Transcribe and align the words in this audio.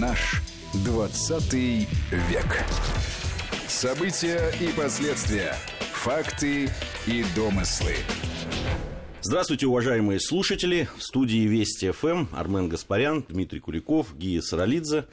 Наш 0.00 0.42
20 0.84 1.54
век. 1.54 2.64
События 3.66 4.52
и 4.60 4.68
последствия. 4.76 5.54
Факты 5.92 6.68
и 7.06 7.24
домыслы. 7.34 7.94
Здравствуйте, 9.22 9.66
уважаемые 9.66 10.20
слушатели. 10.20 10.86
В 10.98 11.02
студии 11.02 11.46
Вести 11.46 11.92
ФМ 11.92 12.26
Армен 12.32 12.68
Гаспарян, 12.68 13.24
Дмитрий 13.26 13.60
Куликов, 13.60 14.14
Гия 14.18 14.42
Саралидзе. 14.42 15.06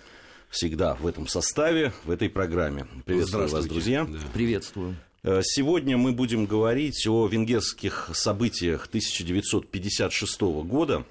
Всегда 0.49 0.95
в 0.95 1.07
этом 1.07 1.27
составе, 1.27 1.93
в 2.03 2.11
этой 2.11 2.29
программе. 2.29 2.85
Приветствую 3.05 3.47
вас, 3.47 3.65
друзья. 3.65 4.03
Да. 4.03 4.19
Приветствую. 4.33 4.97
Э, 5.23 5.41
сегодня 5.43 5.97
мы 5.97 6.11
будем 6.11 6.45
говорить 6.45 7.07
о 7.07 7.27
венгерских 7.27 8.09
событиях 8.13 8.87
1956 8.87 10.41
года. 10.41 11.05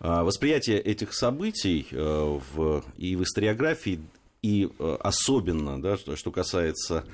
Э, 0.00 0.22
восприятие 0.22 0.80
этих 0.80 1.12
событий 1.12 1.86
э, 1.90 2.40
в, 2.54 2.84
и 2.96 3.16
в 3.16 3.22
историографии, 3.22 4.00
и 4.40 4.70
особенно, 5.00 5.82
да, 5.82 5.96
что 5.96 6.30
касается 6.30 7.04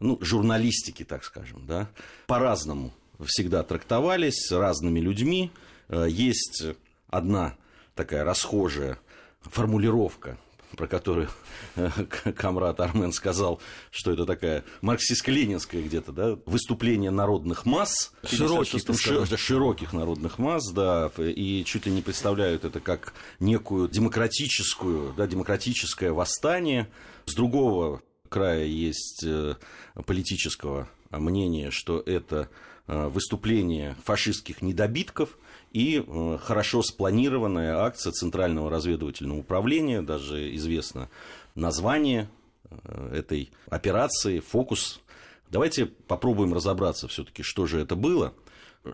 ну, 0.00 0.18
журналистики, 0.20 1.04
так 1.04 1.22
скажем, 1.22 1.64
да, 1.64 1.88
по-разному 2.26 2.92
всегда 3.24 3.62
трактовались 3.62 4.50
разными 4.50 4.98
людьми. 4.98 5.52
Есть 5.88 6.64
одна 7.08 7.54
такая 7.94 8.24
расхожая 8.24 8.98
формулировка 9.42 10.38
про 10.76 10.86
которую 10.86 11.28
э, 11.74 11.90
Камрад 12.36 12.80
Армен 12.80 13.12
сказал, 13.12 13.60
что 13.90 14.12
это 14.12 14.26
такая 14.26 14.64
марксистско-ленинская 14.82 15.82
где-то, 15.82 16.12
да, 16.12 16.38
выступление 16.46 17.10
народных 17.10 17.66
масс. 17.66 18.12
Широких, 18.24 18.80
ши- 18.98 19.36
широких 19.36 19.92
народных 19.92 20.38
масс, 20.38 20.70
да, 20.70 21.10
и 21.18 21.64
чуть 21.64 21.86
ли 21.86 21.92
не 21.92 22.02
представляют 22.02 22.64
это 22.64 22.80
как 22.80 23.14
некую 23.40 23.88
демократическую, 23.88 25.14
да, 25.14 25.26
демократическое 25.26 26.12
восстание. 26.12 26.88
С 27.24 27.34
другого 27.34 28.02
края 28.28 28.64
есть 28.64 29.24
э, 29.24 29.56
политического 30.04 30.88
мнения, 31.10 31.70
что 31.70 32.00
это 32.00 32.48
э, 32.86 33.08
выступление 33.08 33.96
фашистских 34.04 34.62
недобитков– 34.62 35.38
и 35.76 36.02
э, 36.02 36.38
хорошо 36.40 36.80
спланированная 36.80 37.76
акция 37.80 38.10
Центрального 38.10 38.70
разведывательного 38.70 39.40
управления, 39.40 40.00
даже 40.00 40.54
известно 40.56 41.10
название 41.54 42.30
э, 42.70 43.16
этой 43.18 43.50
операции, 43.68 44.40
фокус. 44.40 45.00
Давайте 45.50 45.84
попробуем 45.84 46.54
разобраться 46.54 47.08
все-таки, 47.08 47.42
что 47.42 47.66
же 47.66 47.78
это 47.78 47.94
было, 47.94 48.32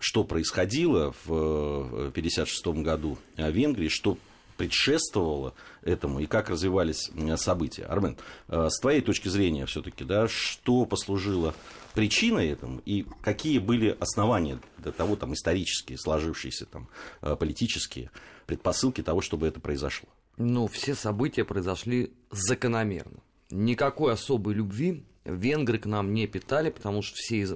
что 0.01 0.25
происходило 0.25 1.13
в 1.23 2.09
1956 2.09 2.67
э, 2.67 2.71
году 2.81 3.17
в 3.37 3.49
Венгрии, 3.49 3.87
что 3.87 4.17
предшествовало 4.57 5.53
этому 5.83 6.19
и 6.19 6.25
как 6.25 6.49
развивались 6.49 7.11
события. 7.37 7.83
Армен, 7.83 8.17
с 8.47 8.79
твоей 8.79 9.01
точки 9.01 9.27
зрения 9.27 9.65
все-таки, 9.65 10.03
да, 10.03 10.27
что 10.27 10.85
послужило 10.85 11.53
причиной 11.93 12.49
этому 12.49 12.81
и 12.85 13.05
какие 13.21 13.59
были 13.59 13.95
основания 13.99 14.59
для 14.77 14.91
того, 14.91 15.15
там, 15.15 15.33
исторические, 15.33 15.97
сложившиеся, 15.97 16.65
там, 16.65 16.89
э, 17.21 17.35
политические 17.35 18.11
предпосылки 18.45 19.01
того, 19.01 19.21
чтобы 19.21 19.47
это 19.47 19.59
произошло? 19.59 20.09
Ну, 20.37 20.67
все 20.67 20.95
события 20.95 21.43
произошли 21.43 22.11
закономерно. 22.31 23.19
Никакой 23.51 24.13
особой 24.13 24.55
любви 24.55 25.03
венгры 25.25 25.77
к 25.77 25.85
нам 25.85 26.13
не 26.13 26.25
питали, 26.27 26.69
потому 26.69 27.01
что 27.01 27.15
все, 27.15 27.47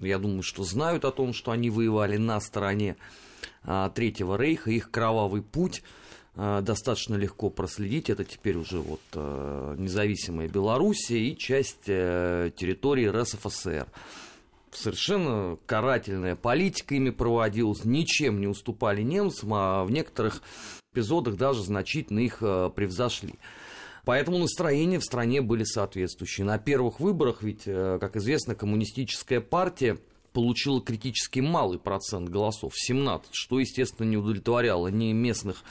я 0.00 0.18
думаю, 0.18 0.42
что 0.42 0.64
знают 0.64 1.04
о 1.04 1.12
том, 1.12 1.32
что 1.32 1.52
они 1.52 1.70
воевали 1.70 2.16
на 2.16 2.40
стороне 2.40 2.96
а, 3.62 3.90
Третьего 3.90 4.36
Рейха, 4.36 4.70
их 4.70 4.90
кровавый 4.90 5.42
путь– 5.42 5.82
Э, 5.92 6.05
достаточно 6.36 7.14
легко 7.14 7.48
проследить. 7.48 8.10
Это 8.10 8.24
теперь 8.24 8.56
уже 8.56 8.78
вот 8.78 9.00
э, 9.14 9.74
независимая 9.78 10.48
Белоруссия 10.48 11.18
и 11.18 11.36
часть 11.36 11.88
э, 11.88 12.50
территории 12.54 13.06
РСФСР. 13.06 13.86
Совершенно 14.70 15.56
карательная 15.64 16.36
политика 16.36 16.94
ими 16.94 17.10
проводилась, 17.10 17.84
ничем 17.84 18.40
не 18.40 18.46
уступали 18.46 19.00
немцам, 19.00 19.54
а 19.54 19.84
в 19.84 19.90
некоторых 19.90 20.42
эпизодах 20.92 21.36
даже 21.36 21.62
значительно 21.62 22.18
их 22.18 22.40
превзошли. 22.40 23.36
Поэтому 24.04 24.36
настроения 24.38 24.98
в 24.98 25.04
стране 25.04 25.40
были 25.40 25.64
соответствующие. 25.64 26.44
На 26.44 26.58
первых 26.58 27.00
выборах, 27.00 27.42
ведь, 27.42 27.64
как 27.64 28.16
известно, 28.16 28.54
коммунистическая 28.54 29.40
партия 29.40 29.96
получила 30.36 30.82
критически 30.82 31.40
малый 31.40 31.78
процент 31.78 32.28
голосов, 32.28 32.74
17, 32.76 33.30
что, 33.32 33.58
естественно, 33.58 34.06
не 34.06 34.18
удовлетворяло 34.18 34.88
ни 34.88 35.14
местных 35.14 35.64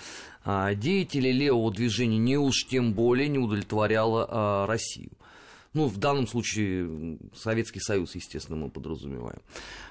деятелей 0.45 1.31
левого 1.31 1.71
движения 1.71 2.17
не 2.17 2.37
уж 2.37 2.65
тем 2.67 2.93
более 2.93 3.27
не 3.27 3.39
удовлетворяла 3.39 4.27
а, 4.29 4.67
Россию. 4.67 5.11
Ну, 5.75 5.87
в 5.87 5.97
данном 5.97 6.25
случае 6.25 7.17
Советский 7.35 7.81
Союз, 7.81 8.15
естественно, 8.15 8.57
мы 8.57 8.69
подразумеваем. 8.69 9.41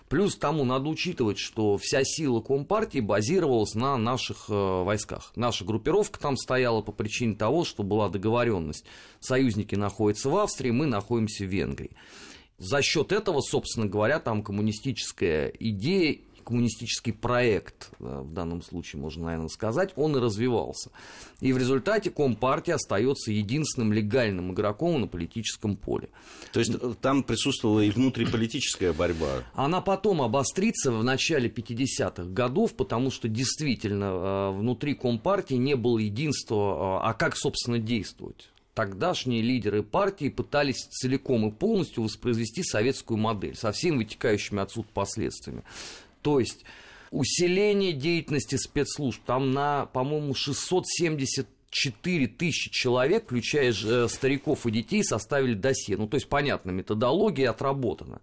Плюс 0.08 0.34
тому 0.34 0.64
надо 0.64 0.88
учитывать, 0.88 1.38
что 1.38 1.76
вся 1.76 2.00
сила 2.04 2.40
Компартии 2.40 3.00
базировалась 3.00 3.74
на 3.74 3.98
наших 3.98 4.46
э, 4.48 4.52
войсках. 4.82 5.32
Наша 5.36 5.66
группировка 5.66 6.18
там 6.18 6.38
стояла 6.38 6.80
по 6.80 6.90
причине 6.90 7.34
того, 7.34 7.66
что 7.66 7.82
была 7.82 8.08
договоренность. 8.08 8.86
Союзники 9.20 9.74
находятся 9.74 10.30
в 10.30 10.36
Австрии, 10.38 10.70
мы 10.70 10.86
находимся 10.86 11.44
в 11.44 11.48
Венгрии. 11.48 11.90
За 12.56 12.80
счет 12.80 13.12
этого, 13.12 13.42
собственно 13.42 13.86
говоря, 13.86 14.20
там 14.20 14.42
коммунистическая 14.42 15.48
идея 15.48 16.18
коммунистический 16.44 17.12
проект, 17.12 17.90
э, 18.00 18.20
в 18.22 18.32
данном 18.32 18.62
случае 18.62 19.00
можно, 19.02 19.24
наверное, 19.26 19.48
сказать, 19.48 19.92
он 19.96 20.16
и 20.16 20.20
развивался. 20.20 20.90
И 21.40 21.52
в 21.52 21.58
результате 21.58 22.10
Компартия 22.10 22.76
остается 22.76 23.32
единственным 23.32 23.92
легальным 23.92 24.52
игроком 24.52 25.00
на 25.00 25.06
политическом 25.06 25.76
поле. 25.76 26.08
То 26.52 26.60
есть 26.60 26.72
э, 26.74 26.94
там 27.00 27.22
присутствовала 27.22 27.80
и 27.80 27.90
внутриполитическая 27.90 28.92
борьба? 28.92 29.42
Она 29.54 29.80
потом 29.80 30.22
обострится 30.22 30.92
в 30.92 31.02
начале 31.02 31.48
50-х 31.48 32.24
годов, 32.24 32.74
потому 32.74 33.10
что 33.10 33.28
действительно 33.28 34.04
э, 34.04 34.50
внутри 34.52 34.94
Компартии 34.94 35.54
не 35.54 35.74
было 35.74 35.98
единства, 35.98 37.08
а 37.08 37.14
как, 37.14 37.36
собственно, 37.36 37.78
действовать 37.78 38.50
тогдашние 38.74 39.40
лидеры 39.40 39.82
партии 39.82 40.28
пытались 40.28 40.86
целиком 40.90 41.48
и 41.48 41.52
полностью 41.52 42.02
воспроизвести 42.02 42.62
советскую 42.62 43.16
модель 43.16 43.56
со 43.56 43.72
всеми 43.72 43.98
вытекающими 43.98 44.60
отсюда 44.60 44.88
последствиями. 44.92 45.62
То 46.24 46.40
есть 46.40 46.64
усиление 47.10 47.92
деятельности 47.92 48.56
спецслужб. 48.56 49.22
Там 49.26 49.52
на, 49.52 49.86
по-моему, 49.86 50.34
670 50.34 51.46
4 51.70 52.28
тысячи 52.28 52.70
человек, 52.70 53.24
включая 53.24 53.72
э, 53.72 54.06
стариков 54.08 54.64
и 54.64 54.70
детей, 54.70 55.02
составили 55.02 55.54
досье. 55.54 55.96
Ну, 55.96 56.06
то 56.06 56.14
есть, 56.14 56.28
понятно, 56.28 56.70
методология 56.70 57.50
отработана. 57.50 58.20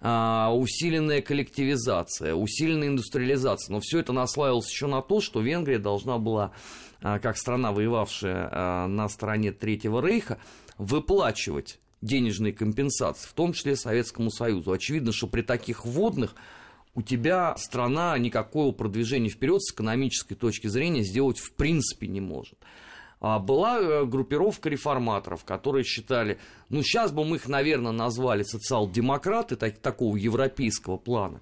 А, 0.00 0.52
усиленная 0.54 1.20
коллективизация, 1.20 2.34
усиленная 2.34 2.88
индустриализация. 2.88 3.72
Но 3.72 3.80
все 3.80 3.98
это 3.98 4.12
наслаивалось 4.12 4.70
еще 4.70 4.86
на 4.86 5.02
то, 5.02 5.20
что 5.20 5.40
Венгрия 5.40 5.78
должна 5.78 6.18
была, 6.18 6.52
а, 7.02 7.18
как 7.18 7.36
страна, 7.36 7.72
воевавшая 7.72 8.48
а, 8.52 8.86
на 8.86 9.08
стороне 9.08 9.50
Третьего 9.50 10.00
Рейха, 10.00 10.38
выплачивать 10.78 11.80
денежные 12.00 12.52
компенсации, 12.52 13.26
в 13.26 13.32
том 13.32 13.52
числе 13.54 13.74
Советскому 13.74 14.30
Союзу. 14.30 14.70
Очевидно, 14.70 15.12
что 15.12 15.26
при 15.26 15.42
таких 15.42 15.84
вводных 15.84 16.36
у 16.94 17.02
тебя 17.02 17.56
страна 17.56 18.16
никакого 18.18 18.72
продвижения 18.72 19.28
вперед 19.28 19.62
с 19.62 19.72
экономической 19.72 20.34
точки 20.34 20.68
зрения 20.68 21.02
сделать 21.02 21.38
в 21.38 21.52
принципе 21.52 22.06
не 22.06 22.20
может. 22.20 22.58
А 23.20 23.38
была 23.38 23.80
э, 23.80 24.04
группировка 24.04 24.68
реформаторов, 24.68 25.44
которые 25.44 25.84
считали, 25.84 26.38
ну 26.68 26.82
сейчас 26.82 27.10
бы 27.10 27.24
мы 27.24 27.36
их, 27.36 27.48
наверное, 27.48 27.92
назвали 27.92 28.42
социал-демократы 28.42 29.56
так, 29.56 29.78
такого 29.78 30.16
европейского 30.16 30.98
плана. 30.98 31.40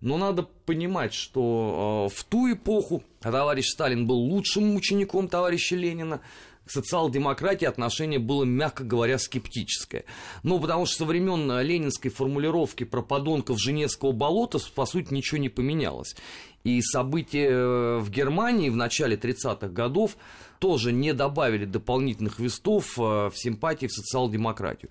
Но 0.00 0.16
надо 0.18 0.48
понимать, 0.64 1.12
что 1.12 2.08
э, 2.08 2.14
в 2.14 2.24
ту 2.24 2.52
эпоху 2.52 3.02
товарищ 3.20 3.66
Сталин 3.68 4.06
был 4.06 4.16
лучшим 4.16 4.76
учеником 4.76 5.28
товарища 5.28 5.76
Ленина, 5.76 6.20
к 6.64 6.70
социал-демократии 6.70 7.66
отношение 7.66 8.18
было, 8.18 8.44
мягко 8.44 8.84
говоря, 8.84 9.18
скептическое. 9.18 10.04
Ну, 10.42 10.58
потому 10.58 10.86
что 10.86 10.98
со 10.98 11.04
времен 11.04 11.60
ленинской 11.60 12.10
формулировки 12.10 12.84
про 12.84 13.02
подонков 13.02 13.60
Женевского 13.60 14.12
болота, 14.12 14.58
по 14.74 14.86
сути, 14.86 15.12
ничего 15.12 15.38
не 15.38 15.48
поменялось. 15.48 16.16
И 16.64 16.80
события 16.80 17.50
э, 17.50 17.98
в 17.98 18.10
Германии 18.10 18.70
в 18.70 18.76
начале 18.76 19.16
30-х 19.16 19.68
годов 19.68 20.16
тоже 20.58 20.92
не 20.92 21.12
добавили 21.12 21.66
дополнительных 21.66 22.38
вестов 22.38 22.98
э, 22.98 23.02
в 23.02 23.34
симпатии 23.34 23.86
в 23.86 23.92
социал-демократию. 23.92 24.90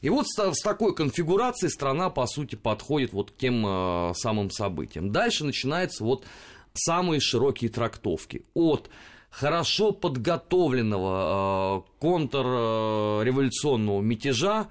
И 0.00 0.10
вот 0.10 0.28
с, 0.28 0.62
такой 0.62 0.94
конфигурацией 0.94 1.70
страна, 1.70 2.08
по 2.08 2.26
сути, 2.26 2.54
подходит 2.54 3.12
вот 3.12 3.32
к 3.32 3.36
тем 3.36 3.64
э, 3.66 4.12
самым 4.14 4.52
событиям. 4.52 5.10
Дальше 5.10 5.44
начинаются 5.44 6.04
вот 6.04 6.24
самые 6.72 7.20
широкие 7.20 7.68
трактовки. 7.68 8.44
От 8.54 8.88
хорошо 9.30 9.92
подготовленного 9.92 11.78
э, 11.78 11.82
контрреволюционного 12.00 14.00
мятежа 14.00 14.68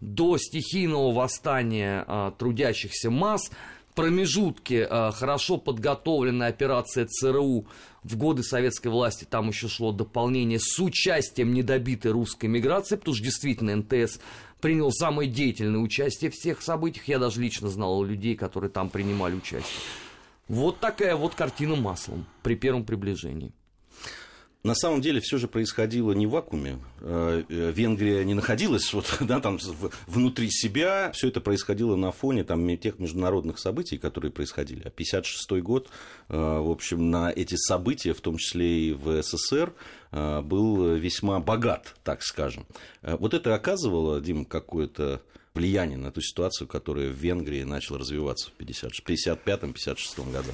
до 0.00 0.38
стихийного 0.38 1.12
восстания 1.12 2.04
э, 2.06 2.32
трудящихся 2.38 3.10
масс, 3.10 3.50
промежутке 3.98 4.86
э, 4.88 5.10
хорошо 5.12 5.58
подготовленная 5.58 6.50
операция 6.50 7.06
ЦРУ 7.06 7.66
в 8.04 8.16
годы 8.16 8.44
советской 8.44 8.92
власти, 8.92 9.26
там 9.28 9.48
еще 9.48 9.66
шло 9.66 9.90
дополнение 9.90 10.60
с 10.60 10.78
участием 10.78 11.52
недобитой 11.52 12.12
русской 12.12 12.46
миграции, 12.46 12.94
потому 12.94 13.16
что 13.16 13.24
действительно 13.24 13.74
НТС 13.74 14.20
принял 14.60 14.92
самое 14.92 15.28
деятельное 15.28 15.80
участие 15.80 16.30
в 16.30 16.34
всех 16.34 16.62
событиях. 16.62 17.08
Я 17.08 17.18
даже 17.18 17.40
лично 17.40 17.70
знал 17.70 18.04
людей, 18.04 18.36
которые 18.36 18.70
там 18.70 18.88
принимали 18.88 19.34
участие. 19.34 19.82
Вот 20.46 20.78
такая 20.78 21.16
вот 21.16 21.34
картина 21.34 21.74
маслом 21.74 22.24
при 22.44 22.54
первом 22.54 22.84
приближении. 22.84 23.50
На 24.64 24.74
самом 24.74 25.00
деле 25.00 25.20
все 25.20 25.38
же 25.38 25.46
происходило 25.46 26.10
не 26.12 26.26
в 26.26 26.30
вакууме. 26.30 26.80
Э, 27.00 27.44
э, 27.48 27.72
Венгрия 27.74 28.24
не 28.24 28.34
находилась 28.34 28.92
вот, 28.92 29.06
да, 29.20 29.38
там, 29.38 29.58
внутри 30.08 30.50
себя. 30.50 31.12
Все 31.12 31.28
это 31.28 31.40
происходило 31.40 31.94
на 31.94 32.10
фоне 32.10 32.42
там, 32.42 32.76
тех 32.76 32.98
международных 32.98 33.60
событий, 33.60 33.98
которые 33.98 34.32
происходили. 34.32 34.80
А 34.80 34.88
1956 34.88 35.62
год, 35.62 35.88
э, 36.28 36.36
в 36.36 36.70
общем, 36.70 37.08
на 37.10 37.30
эти 37.30 37.54
события, 37.54 38.12
в 38.12 38.20
том 38.20 38.36
числе 38.36 38.88
и 38.88 38.92
в 38.92 39.22
СССР, 39.22 39.72
был 40.10 40.94
весьма 40.94 41.38
богат, 41.38 41.94
так 42.02 42.22
скажем. 42.22 42.66
Вот 43.02 43.34
это 43.34 43.54
оказывало, 43.54 44.22
Дим, 44.22 44.46
какое-то 44.46 45.20
влияние 45.52 45.98
на 45.98 46.10
ту 46.10 46.22
ситуацию, 46.22 46.66
которая 46.66 47.10
в 47.10 47.14
Венгрии 47.14 47.62
начала 47.62 47.98
развиваться 47.98 48.50
в 48.50 48.62
1955-1956 48.62 50.32
году? 50.32 50.50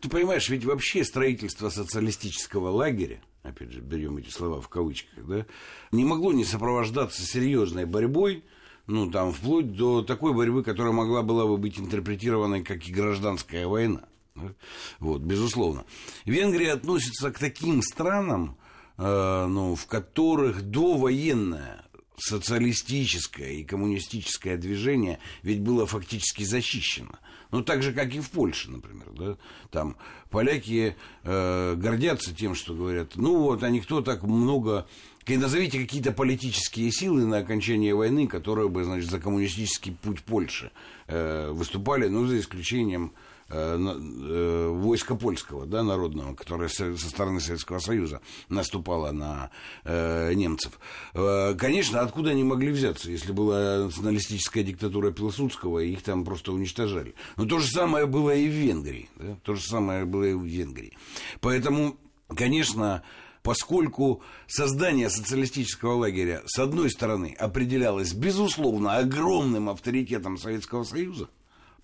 Ты 0.00 0.10
понимаешь, 0.10 0.48
ведь 0.50 0.66
вообще 0.66 1.04
строительство 1.04 1.70
социалистического 1.70 2.68
лагеря 2.68 3.20
опять 3.42 3.70
же, 3.70 3.80
берем 3.80 4.16
эти 4.18 4.30
слова 4.30 4.60
в 4.60 4.68
кавычках, 4.68 5.26
да, 5.26 5.46
не 5.90 6.04
могло 6.04 6.32
не 6.32 6.44
сопровождаться 6.44 7.22
серьезной 7.22 7.84
борьбой, 7.84 8.44
ну, 8.86 9.10
там, 9.10 9.32
вплоть 9.32 9.72
до 9.74 10.02
такой 10.02 10.32
борьбы, 10.34 10.62
которая 10.62 10.92
могла 10.92 11.22
была 11.22 11.46
бы 11.46 11.56
быть 11.56 11.78
интерпретирована 11.78 12.62
как 12.62 12.86
и 12.88 12.92
гражданская 12.92 13.66
война. 13.66 14.02
Да? 14.34 14.54
Вот, 14.98 15.22
безусловно. 15.22 15.84
Венгрия 16.24 16.72
относится 16.72 17.30
к 17.30 17.38
таким 17.38 17.82
странам, 17.82 18.56
э, 18.98 19.46
ну, 19.46 19.76
в 19.76 19.86
которых 19.86 20.62
довоенная 20.62 21.84
социалистическое 22.16 23.52
и 23.52 23.64
коммунистическое 23.64 24.56
движение 24.56 25.18
ведь 25.42 25.60
было 25.60 25.86
фактически 25.86 26.44
защищено. 26.44 27.18
Ну, 27.50 27.62
так 27.62 27.82
же, 27.82 27.92
как 27.92 28.14
и 28.14 28.20
в 28.20 28.30
Польше, 28.30 28.70
например. 28.70 29.10
Да? 29.12 29.36
Там 29.70 29.96
поляки 30.30 30.96
э, 31.22 31.74
гордятся 31.76 32.34
тем, 32.34 32.54
что 32.54 32.74
говорят, 32.74 33.16
ну 33.16 33.38
вот, 33.38 33.62
а 33.62 33.70
никто 33.70 34.00
так 34.00 34.22
много... 34.22 34.86
Назовите 35.28 35.78
какие-то 35.78 36.10
политические 36.10 36.90
силы 36.90 37.26
на 37.26 37.38
окончание 37.38 37.94
войны, 37.94 38.26
которые 38.26 38.68
бы, 38.68 38.82
значит, 38.82 39.08
за 39.08 39.20
коммунистический 39.20 39.92
путь 39.92 40.22
Польши 40.22 40.72
э, 41.06 41.50
выступали, 41.52 42.08
ну, 42.08 42.26
за 42.26 42.40
исключением 42.40 43.12
войска 43.48 45.14
польского, 45.14 45.66
да, 45.66 45.82
народного, 45.82 46.34
которое 46.34 46.68
со 46.68 46.96
стороны 46.96 47.40
Советского 47.40 47.78
Союза 47.78 48.20
наступало 48.48 49.12
на 49.12 49.50
э, 49.84 50.32
немцев. 50.34 50.78
Э, 51.14 51.54
конечно, 51.54 52.00
откуда 52.00 52.30
они 52.30 52.44
могли 52.44 52.70
взяться, 52.70 53.10
если 53.10 53.32
была 53.32 53.84
националистическая 53.84 54.62
диктатура 54.62 55.10
Пилсудского, 55.10 55.80
и 55.80 55.92
их 55.92 56.02
там 56.02 56.24
просто 56.24 56.52
уничтожали. 56.52 57.14
Но 57.36 57.46
то 57.46 57.58
же 57.58 57.68
самое 57.68 58.06
было 58.06 58.34
и 58.34 58.48
в 58.48 58.52
Венгрии. 58.52 59.08
Да? 59.16 59.36
То 59.42 59.54
же 59.54 59.62
самое 59.62 60.04
было 60.04 60.24
и 60.24 60.34
в 60.34 60.44
Венгрии. 60.44 60.96
Поэтому, 61.40 61.96
конечно, 62.34 63.02
поскольку 63.42 64.22
создание 64.46 65.10
социалистического 65.10 65.94
лагеря, 65.94 66.42
с 66.46 66.58
одной 66.58 66.90
стороны, 66.90 67.34
определялось, 67.38 68.12
безусловно, 68.12 68.96
огромным 68.96 69.68
авторитетом 69.68 70.38
Советского 70.38 70.84
Союза 70.84 71.28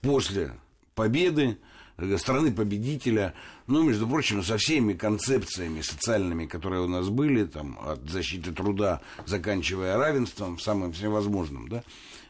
после 0.00 0.52
победы, 0.99 1.59
э, 1.97 2.19
страны 2.19 2.50
победителя, 2.50 3.35
ну, 3.69 3.85
между 3.85 4.09
прочим, 4.09 4.43
со 4.43 4.56
всеми 4.59 4.95
концепциями 4.95 5.81
социальными, 5.81 6.47
которые 6.47 6.83
у 6.83 6.89
нас 6.89 7.09
были, 7.09 7.45
там, 7.45 7.79
от 7.87 8.11
защиты 8.11 8.50
труда, 8.53 9.00
заканчивая 9.25 9.97
равенством, 9.97 10.59
самым 10.59 10.93
всевозможным, 10.93 11.69
да, 11.69 11.85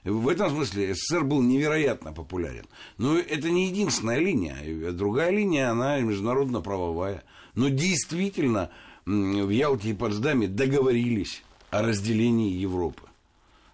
в 0.04 0.28
этом 0.28 0.50
смысле 0.50 0.94
СССР 0.94 1.24
был 1.24 1.42
невероятно 1.42 2.12
популярен. 2.12 2.66
Но 2.98 3.18
это 3.18 3.50
не 3.50 3.68
единственная 3.68 4.18
линия. 4.18 4.92
Другая 4.92 5.30
линия, 5.30 5.70
она 5.70 5.98
международно-правовая. 6.00 7.24
Но 7.54 7.68
действительно 7.68 8.70
в 9.04 9.50
Ялте 9.50 9.90
и 9.90 9.94
Потсдаме 9.94 10.46
договорились 10.46 11.42
о 11.70 11.82
разделении 11.82 12.52
Европы. 12.52 13.02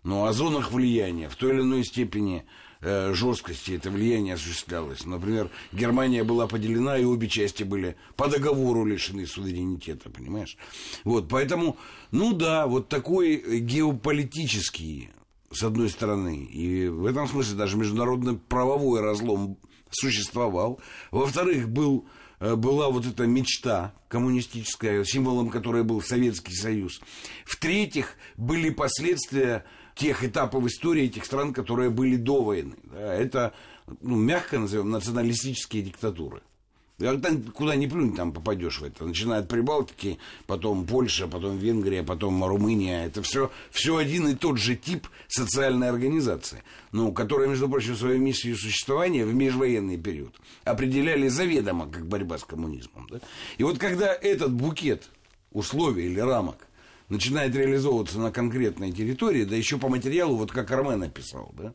Но 0.02 0.24
о 0.24 0.32
зонах 0.32 0.72
влияния 0.72 1.28
в 1.28 1.36
той 1.36 1.52
или 1.52 1.60
иной 1.60 1.84
степени 1.84 2.44
Э, 2.86 3.14
жесткости 3.14 3.72
это 3.72 3.90
влияние 3.90 4.34
осуществлялось. 4.34 5.06
Например, 5.06 5.48
Германия 5.72 6.22
была 6.22 6.46
поделена, 6.46 6.98
и 6.98 7.04
обе 7.04 7.28
части 7.28 7.62
были 7.62 7.96
по 8.14 8.28
договору 8.28 8.84
лишены 8.84 9.26
суверенитета, 9.26 10.10
понимаешь? 10.10 10.58
Вот, 11.02 11.26
поэтому, 11.30 11.78
ну 12.10 12.34
да, 12.34 12.66
вот 12.66 12.90
такой 12.90 13.60
геополитический, 13.60 15.08
с 15.50 15.62
одной 15.62 15.88
стороны, 15.88 16.44
и 16.44 16.88
в 16.88 17.06
этом 17.06 17.26
смысле 17.26 17.56
даже 17.56 17.78
международный 17.78 18.36
правовой 18.36 19.00
разлом 19.00 19.56
существовал. 19.88 20.78
Во-вторых, 21.10 21.70
был 21.70 22.04
э, 22.38 22.54
была 22.54 22.90
вот 22.90 23.06
эта 23.06 23.26
мечта 23.26 23.94
коммунистическая, 24.08 25.04
символом 25.04 25.48
которой 25.48 25.84
был 25.84 26.02
Советский 26.02 26.54
Союз. 26.54 27.00
В-третьих, 27.46 28.16
были 28.36 28.68
последствия 28.68 29.64
тех 29.94 30.24
этапов 30.24 30.66
истории 30.66 31.04
этих 31.04 31.24
стран, 31.24 31.52
которые 31.52 31.90
были 31.90 32.16
до 32.16 32.42
войны. 32.42 32.74
Да, 32.84 33.14
это, 33.14 33.54
ну, 34.00 34.16
мягко 34.16 34.58
назовем, 34.58 34.90
националистические 34.90 35.82
диктатуры. 35.82 36.42
Там, 36.98 37.42
куда 37.42 37.74
ни 37.74 37.86
плюнь, 37.86 38.14
там 38.14 38.32
попадешь 38.32 38.78
в 38.78 38.84
это. 38.84 39.04
Начиная 39.04 39.40
от 39.40 39.48
Прибалтики, 39.48 40.18
потом 40.46 40.86
Польша, 40.86 41.26
потом 41.26 41.58
Венгрия, 41.58 42.04
потом 42.04 42.44
Румыния. 42.44 43.06
Это 43.06 43.20
все, 43.22 43.50
все 43.72 43.96
один 43.96 44.28
и 44.28 44.36
тот 44.36 44.58
же 44.58 44.76
тип 44.76 45.08
социальной 45.26 45.88
организации, 45.88 46.62
ну, 46.92 47.12
которая, 47.12 47.48
между 47.48 47.68
прочим, 47.68 47.96
свою 47.96 48.20
миссию 48.20 48.56
существования 48.56 49.24
в 49.24 49.34
межвоенный 49.34 49.96
период 49.96 50.36
определяли 50.62 51.26
заведомо 51.26 51.88
как 51.90 52.06
борьба 52.06 52.38
с 52.38 52.44
коммунизмом. 52.44 53.08
Да? 53.10 53.18
И 53.58 53.64
вот 53.64 53.78
когда 53.78 54.14
этот 54.14 54.52
букет 54.52 55.10
условий 55.50 56.06
или 56.06 56.20
рамок 56.20 56.68
начинает 57.08 57.54
реализовываться 57.54 58.18
на 58.18 58.30
конкретной 58.30 58.92
территории, 58.92 59.44
да 59.44 59.56
еще 59.56 59.78
по 59.78 59.88
материалу, 59.88 60.36
вот 60.36 60.52
как 60.52 60.70
Армен 60.70 61.00
написал, 61.00 61.52
да, 61.56 61.72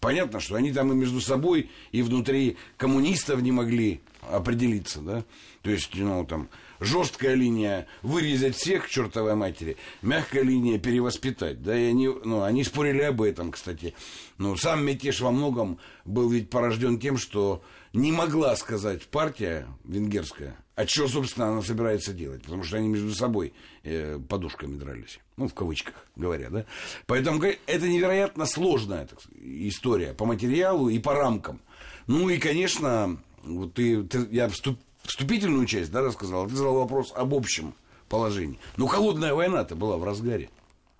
Понятно, 0.00 0.40
что 0.40 0.56
они 0.56 0.72
там 0.72 0.92
и 0.92 0.94
между 0.94 1.20
собой, 1.20 1.70
и 1.90 2.02
внутри 2.02 2.56
коммунистов 2.76 3.40
не 3.40 3.50
могли 3.50 4.02
определиться, 4.20 5.00
да. 5.00 5.24
То 5.62 5.70
есть, 5.70 5.94
ну, 5.94 6.24
там, 6.26 6.48
жесткая 6.80 7.34
линия 7.34 7.86
вырезать 8.02 8.56
всех 8.56 8.86
к 8.86 8.88
чертовой 8.88 9.34
матери, 9.34 9.76
мягкая 10.02 10.42
линия 10.42 10.78
перевоспитать, 10.78 11.62
да, 11.62 11.76
и 11.76 11.84
они, 11.86 12.08
ну, 12.08 12.42
они 12.42 12.62
спорили 12.62 13.02
об 13.02 13.22
этом, 13.22 13.50
кстати. 13.50 13.94
Но 14.38 14.56
сам 14.56 14.84
мятеж 14.84 15.20
во 15.20 15.30
многом 15.30 15.78
был 16.04 16.28
ведь 16.28 16.50
порожден 16.50 17.00
тем, 17.00 17.16
что 17.16 17.62
не 17.96 18.12
могла 18.12 18.54
сказать 18.56 19.06
партия 19.06 19.66
венгерская, 19.84 20.56
а 20.74 20.86
что, 20.86 21.08
собственно, 21.08 21.48
она 21.48 21.62
собирается 21.62 22.12
делать? 22.12 22.42
Потому 22.42 22.62
что 22.62 22.76
они 22.76 22.88
между 22.88 23.14
собой 23.14 23.54
э, 23.82 24.18
подушками 24.28 24.76
дрались. 24.76 25.18
Ну, 25.38 25.48
в 25.48 25.54
кавычках 25.54 25.94
говоря, 26.14 26.50
да? 26.50 26.66
Поэтому 27.06 27.42
это 27.42 27.88
невероятно 27.88 28.44
сложная 28.44 29.06
так, 29.06 29.18
история 29.40 30.12
по 30.12 30.26
материалу 30.26 30.90
и 30.90 30.98
по 30.98 31.14
рамкам. 31.14 31.60
Ну 32.06 32.28
и, 32.28 32.38
конечно, 32.38 33.18
вот 33.42 33.74
ты, 33.74 34.02
ты 34.02 34.28
я 34.30 34.48
вступ, 34.50 34.78
вступительную 35.02 35.66
часть 35.66 35.90
да, 35.90 36.02
рассказал, 36.02 36.46
ты 36.46 36.54
задал 36.54 36.74
вопрос 36.74 37.12
об 37.16 37.32
общем 37.32 37.72
положении. 38.10 38.58
Ну, 38.76 38.86
холодная 38.86 39.32
война-то 39.32 39.74
была 39.74 39.96
в 39.96 40.04
разгаре. 40.04 40.50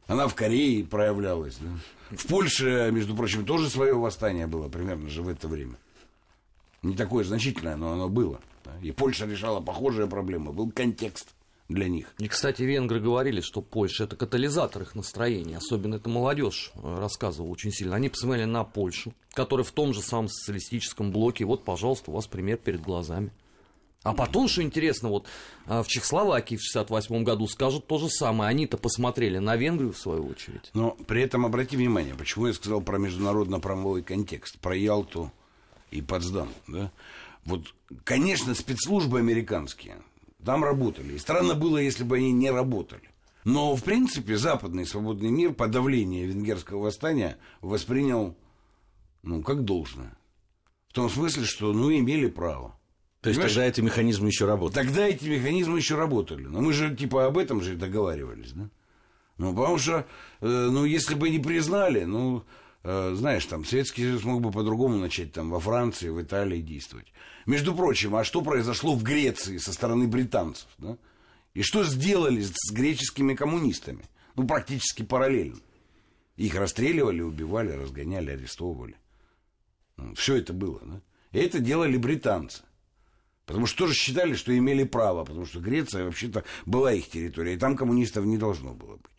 Она 0.07 0.29
в 0.29 0.35
Корее 0.35 0.85
проявлялась. 0.85 1.59
Да? 1.61 2.17
В 2.17 2.27
Польше, 2.27 2.89
между 2.93 3.15
прочим, 3.15 3.45
тоже 3.45 3.69
свое 3.69 3.95
восстание 3.95 4.47
было 4.47 4.69
примерно 4.69 5.11
же 5.11 5.23
в 5.23 5.29
это 5.29 5.49
время. 5.49 5.77
Не 6.87 6.95
такое 6.97 7.25
значительное, 7.25 7.77
но 7.77 7.93
оно 7.93 8.09
было. 8.09 8.41
И 8.81 8.93
Польша 8.93 9.27
решала 9.27 9.61
похожие 9.61 10.07
проблемы. 10.07 10.53
Был 10.53 10.71
контекст 10.71 11.35
для 11.69 11.89
них. 11.89 12.15
И, 12.19 12.29
кстати, 12.29 12.63
венгры 12.63 13.01
говорили, 13.01 13.41
что 13.41 13.61
Польша 13.61 14.05
это 14.05 14.15
катализатор 14.15 14.83
их 14.83 14.95
настроения. 14.95 15.57
Особенно 15.57 15.97
это 15.97 16.09
молодежь 16.09 16.71
э, 16.75 16.99
рассказывала 16.99 17.51
очень 17.51 17.73
сильно. 17.73 17.97
Они 17.97 18.09
посмотрели 18.09 18.45
на 18.45 18.63
Польшу, 18.63 19.13
которая 19.33 19.65
в 19.65 19.73
том 19.73 19.93
же 19.93 20.01
самом 20.01 20.29
социалистическом 20.29 21.11
блоке. 21.11 21.45
Вот, 21.45 21.65
пожалуйста, 21.65 22.13
у 22.13 22.15
вас 22.15 22.29
пример 22.29 22.59
перед 22.59 22.83
глазами. 22.83 23.33
А 24.05 24.15
потом, 24.15 24.47
что 24.47 24.63
интересно, 24.63 25.09
вот 25.09 25.27
э, 25.67 25.83
в 25.83 25.89
Чехословакии 25.89 26.55
в 26.55 26.63
68 26.63 27.25
году 27.25 27.49
скажут 27.49 27.89
то 27.89 27.99
же 27.99 28.09
самое. 28.09 28.49
Они-то 28.49 28.79
посмотрели 28.79 29.39
на 29.39 29.57
Венгрию, 29.57 29.93
в 29.93 29.99
свою 29.99 30.29
очередь. 30.29 30.71
Но 30.75 30.93
при 31.09 31.23
этом 31.23 31.45
обрати 31.45 31.77
внимание, 31.77 32.15
почему 32.15 32.47
я 32.47 32.53
сказал 32.53 32.81
про 32.81 32.99
международно-правовой 32.99 34.03
контекст, 34.05 34.61
про 34.61 34.77
Ялту 34.77 35.33
и 35.91 36.03
Потсдам. 36.03 36.49
Да? 36.69 36.91
Вот, 37.45 37.75
конечно, 38.05 38.55
спецслужбы 38.55 39.19
американские 39.19 39.97
там 40.47 40.65
работали. 40.65 41.15
И 41.15 41.19
странно 41.19 41.55
было, 41.55 41.79
если 41.79 42.05
бы 42.05 42.17
они 42.17 42.33
не 42.33 42.51
работали. 42.51 43.11
Но, 43.45 43.77
в 43.77 43.83
принципе, 43.83 44.37
западный 44.37 44.87
свободный 44.87 45.31
мир 45.31 45.53
подавление 45.53 46.27
венгерского 46.27 46.85
восстания 46.85 47.39
воспринял, 47.61 48.37
ну, 49.23 49.43
как 49.43 49.65
должное. 49.65 50.17
В 50.89 50.95
том 50.95 51.11
смысле, 51.11 51.45
что, 51.45 51.73
ну, 51.73 51.93
имели 51.93 52.29
право. 52.29 52.79
То 53.21 53.31
есть 53.31 53.39
Понимаешь? 53.39 53.55
тогда 53.55 53.67
эти 53.67 53.81
механизмы 53.81 54.29
еще 54.29 54.47
работают. 54.47 54.87
Тогда 54.87 55.07
эти 55.07 55.27
механизмы 55.27 55.79
еще 55.79 55.97
работали. 55.97 56.45
Но 56.45 56.61
мы 56.61 56.73
же 56.73 56.95
типа 56.95 57.27
об 57.27 57.39
этом 57.39 57.61
же 57.61 57.75
договаривались, 57.75 58.53
да? 58.53 58.69
Ну, 59.39 59.55
потому 59.55 59.79
что, 59.79 60.07
э, 60.41 60.47
ну, 60.47 60.85
если 60.85 61.15
бы 61.15 61.29
не 61.29 61.39
признали, 61.39 62.05
ну, 62.05 62.45
знаешь, 62.87 63.45
там, 63.47 63.65
Советский 63.65 64.03
Союз 64.03 64.23
мог 64.23 64.41
бы 64.41 64.53
по-другому 64.53 64.97
начать 64.97 65.33
там 65.33 65.51
во 65.51 65.59
Франции, 65.59 66.09
в 66.09 66.23
Италии 66.23 66.61
действовать. 66.61 67.13
Между 67.45 67.75
прочим, 67.75 68.15
а 68.15 68.23
что 68.23 68.43
произошло 68.43 68.95
в 68.95 69.03
Греции 69.03 69.59
со 69.59 69.73
стороны 69.73 70.07
британцев, 70.07 70.69
да? 70.79 70.97
И 71.55 71.63
что 71.63 71.85
сделали 71.85 72.43
с 72.43 72.71
греческими 72.71 73.35
коммунистами? 73.35 74.05
Ну, 74.37 74.47
практически 74.47 75.03
параллельно. 75.03 75.59
Их 76.37 76.55
расстреливали, 76.55 77.23
убивали, 77.23 77.73
разгоняли, 77.73 78.31
арестовывали. 78.31 78.97
все 80.15 80.37
это 80.37 80.53
было, 80.53 80.81
да? 80.85 81.01
И 81.33 81.39
это 81.39 81.59
делали 81.59 81.97
британцы. 81.97 82.63
Потому 83.47 83.67
что 83.67 83.79
тоже 83.79 83.95
считали, 83.95 84.35
что 84.35 84.57
имели 84.57 84.85
право, 84.85 85.25
потому 85.25 85.47
что 85.47 85.61
Греция 85.61 86.05
вообще-то 86.05 86.45
была 86.67 86.93
их 86.93 87.09
территория, 87.09 87.55
и 87.55 87.59
там 87.59 87.77
коммунистов 87.77 88.25
не 88.27 88.39
должно 88.39 88.75
было 88.75 88.97
быть. 88.97 89.16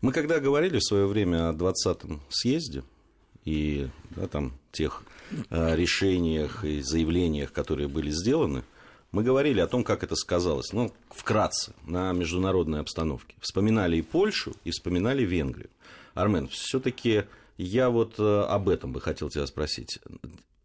Мы 0.00 0.12
когда 0.12 0.40
говорили 0.40 0.78
в 0.78 0.84
свое 0.84 1.06
время 1.06 1.50
о 1.50 1.52
20-м 1.52 2.20
съезде 2.28 2.82
и 3.44 3.88
да, 4.10 4.26
там, 4.26 4.52
тех 4.72 5.02
э, 5.50 5.76
решениях 5.76 6.64
и 6.64 6.80
заявлениях, 6.80 7.52
которые 7.52 7.88
были 7.88 8.10
сделаны, 8.10 8.64
мы 9.12 9.24
говорили 9.24 9.60
о 9.60 9.66
том, 9.66 9.82
как 9.82 10.04
это 10.04 10.14
сказалось, 10.14 10.72
ну, 10.72 10.92
вкратце, 11.10 11.72
на 11.84 12.12
международной 12.12 12.80
обстановке. 12.80 13.34
Вспоминали 13.40 13.96
и 13.96 14.02
Польшу, 14.02 14.54
и 14.64 14.70
вспоминали 14.70 15.24
Венгрию. 15.24 15.70
Армен, 16.14 16.48
все-таки 16.48 17.24
я 17.58 17.90
вот 17.90 18.14
э, 18.18 18.40
об 18.48 18.68
этом 18.68 18.92
бы 18.92 19.00
хотел 19.00 19.28
тебя 19.28 19.46
спросить. 19.46 19.98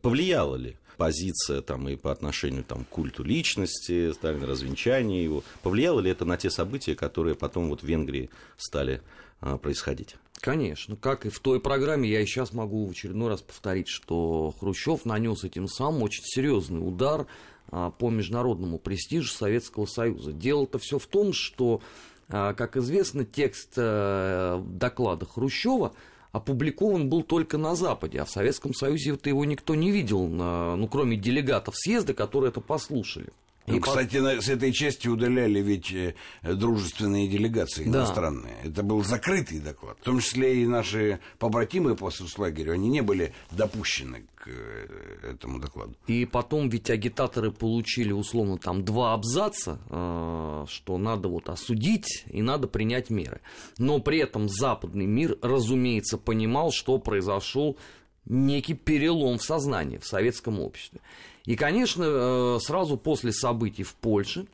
Повлияло 0.02 0.56
ли 0.56 0.78
позиция 0.98 1.62
там, 1.62 1.88
и 1.90 1.96
по 1.96 2.12
отношению 2.12 2.64
там, 2.64 2.86
к 2.86 2.90
культу 2.90 3.24
личности, 3.24 4.12
Сталина, 4.14 4.48
развенчание 4.48 5.24
его, 5.24 5.44
повлияло 5.62 6.00
ли 6.00 6.12
это 6.12 6.26
на 6.26 6.38
те 6.38 6.50
события, 6.50 6.96
которые 6.96 7.36
потом 7.36 7.70
вот 7.70 7.82
в 7.82 7.86
Венгрии 7.86 8.30
стали 8.58 9.02
а, 9.42 9.58
происходить? 9.58 10.16
Конечно. 10.42 10.96
Как 10.96 11.26
и 11.26 11.30
в 11.30 11.40
той 11.40 11.60
программе, 11.60 12.10
я 12.10 12.22
и 12.22 12.26
сейчас 12.26 12.54
могу 12.54 12.86
в 12.86 12.92
очередной 12.92 13.30
раз 13.30 13.42
повторить, 13.42 13.88
что 13.88 14.54
Хрущев 14.60 15.06
нанес 15.06 15.44
этим 15.44 15.68
самым 15.68 16.04
очень 16.04 16.24
серьезный 16.24 16.80
удар 16.80 17.26
а, 17.72 17.92
по 17.92 18.10
международному 18.10 18.78
престижу 18.78 19.32
Советского 19.32 19.86
Союза. 19.86 20.34
Дело-то 20.34 20.78
все 20.78 21.00
в 21.00 21.08
том, 21.08 21.34
что, 21.34 21.82
а, 22.30 22.54
как 22.54 22.78
известно, 22.78 23.26
текст 23.26 23.74
а, 23.78 24.64
доклада 24.68 25.26
Хрущева 25.26 25.94
опубликован 26.36 27.10
был 27.10 27.24
только 27.24 27.58
на 27.58 27.76
Западе, 27.76 28.20
а 28.20 28.26
в 28.26 28.30
Советском 28.30 28.74
Союзе 28.74 29.14
это 29.14 29.30
его 29.30 29.46
никто 29.46 29.74
не 29.74 29.92
видел, 29.92 30.28
ну, 30.28 30.88
кроме 30.88 31.16
делегатов 31.16 31.76
съезда, 31.78 32.14
которые 32.14 32.50
это 32.50 32.60
послушали. 32.62 33.30
Ну, 33.68 33.78
и 33.78 33.80
кстати, 33.80 34.20
по... 34.20 34.42
с 34.42 34.48
этой 34.48 34.72
части 34.72 35.08
удаляли 35.08 35.60
ведь 35.60 35.92
э, 35.92 36.14
дружественные 36.44 37.28
делегации 37.28 37.86
да. 37.86 38.00
иностранные. 38.00 38.56
Это 38.64 38.84
был 38.84 39.04
закрытый 39.04 39.60
доклад. 39.60 39.98
В 40.02 40.04
том 40.04 40.20
числе 40.20 40.62
и 40.62 40.68
наши 40.68 41.20
побратимы 41.40 41.96
по 41.96 42.12
соцлагерю, 42.12 42.74
они 42.74 42.90
не 42.90 43.02
были 43.02 43.34
допущены 43.52 44.26
к 44.36 44.48
э, 44.48 45.32
этому 45.32 45.60
докладу. 45.60 45.96
И 46.06 46.26
потом 46.26 46.70
ведь 46.70 46.92
агитаторы 46.92 47.52
получили 47.52 48.12
условно 48.12 48.58
там 48.60 48.86
два 48.86 49.14
абзаца, 49.14 49.80
э, 49.90 50.66
что 50.70 50.98
надо 50.98 51.28
вот 51.28 51.50
осудить 51.50 52.24
и 52.28 52.44
надо 52.44 52.68
принять 52.68 53.10
меры. 53.10 53.42
Но 53.80 54.00
при 54.00 54.20
этом 54.20 54.48
западный 54.48 55.08
мир, 55.08 55.38
разумеется, 55.42 56.20
понимал, 56.20 56.72
что 56.72 57.00
произошел 57.00 57.78
некий 58.26 58.74
перелом 58.74 59.38
в 59.38 59.44
сознании 59.44 59.98
в 59.98 60.06
советском 60.06 60.60
обществе. 60.60 61.00
И, 61.46 61.56
конечно, 61.56 62.04
э, 62.04 62.60
сразу 62.60 62.98
после 62.98 63.32
событий 63.32 63.84
в 63.84 63.94
Польше 63.96 64.48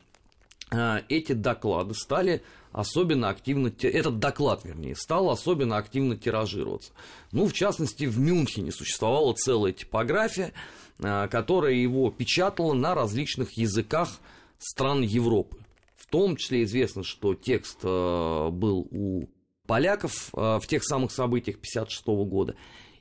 э, 0.72 1.00
эти 1.08 1.32
доклады 1.32 1.94
стали 1.94 2.44
особенно 2.74 3.30
активно, 3.30 3.72
этот 3.82 4.20
доклад, 4.20 4.64
вернее, 4.64 4.96
стал 4.96 5.30
особенно 5.30 5.78
активно 5.78 6.18
тиражироваться. 6.18 6.92
Ну, 7.32 7.48
в 7.48 7.54
частности, 7.54 8.06
в 8.06 8.20
Мюнхене 8.20 8.72
существовала 8.72 9.34
целая 9.34 9.72
типография, 9.72 10.52
э, 11.00 11.28
которая 11.30 11.74
его 11.74 12.12
печатала 12.12 12.74
на 12.74 12.94
различных 12.94 13.54
языках 13.54 14.20
стран 14.58 15.02
Европы. 15.02 15.58
В 15.96 16.08
том 16.08 16.36
числе 16.36 16.64
известно, 16.64 17.04
что 17.04 17.36
текст 17.36 17.84
был 17.84 18.88
у 18.92 19.30
поляков 19.66 20.30
в 20.34 20.62
тех 20.68 20.84
самых 20.84 21.14
событиях 21.14 21.56
1956 21.56 22.06
года. 22.30 22.56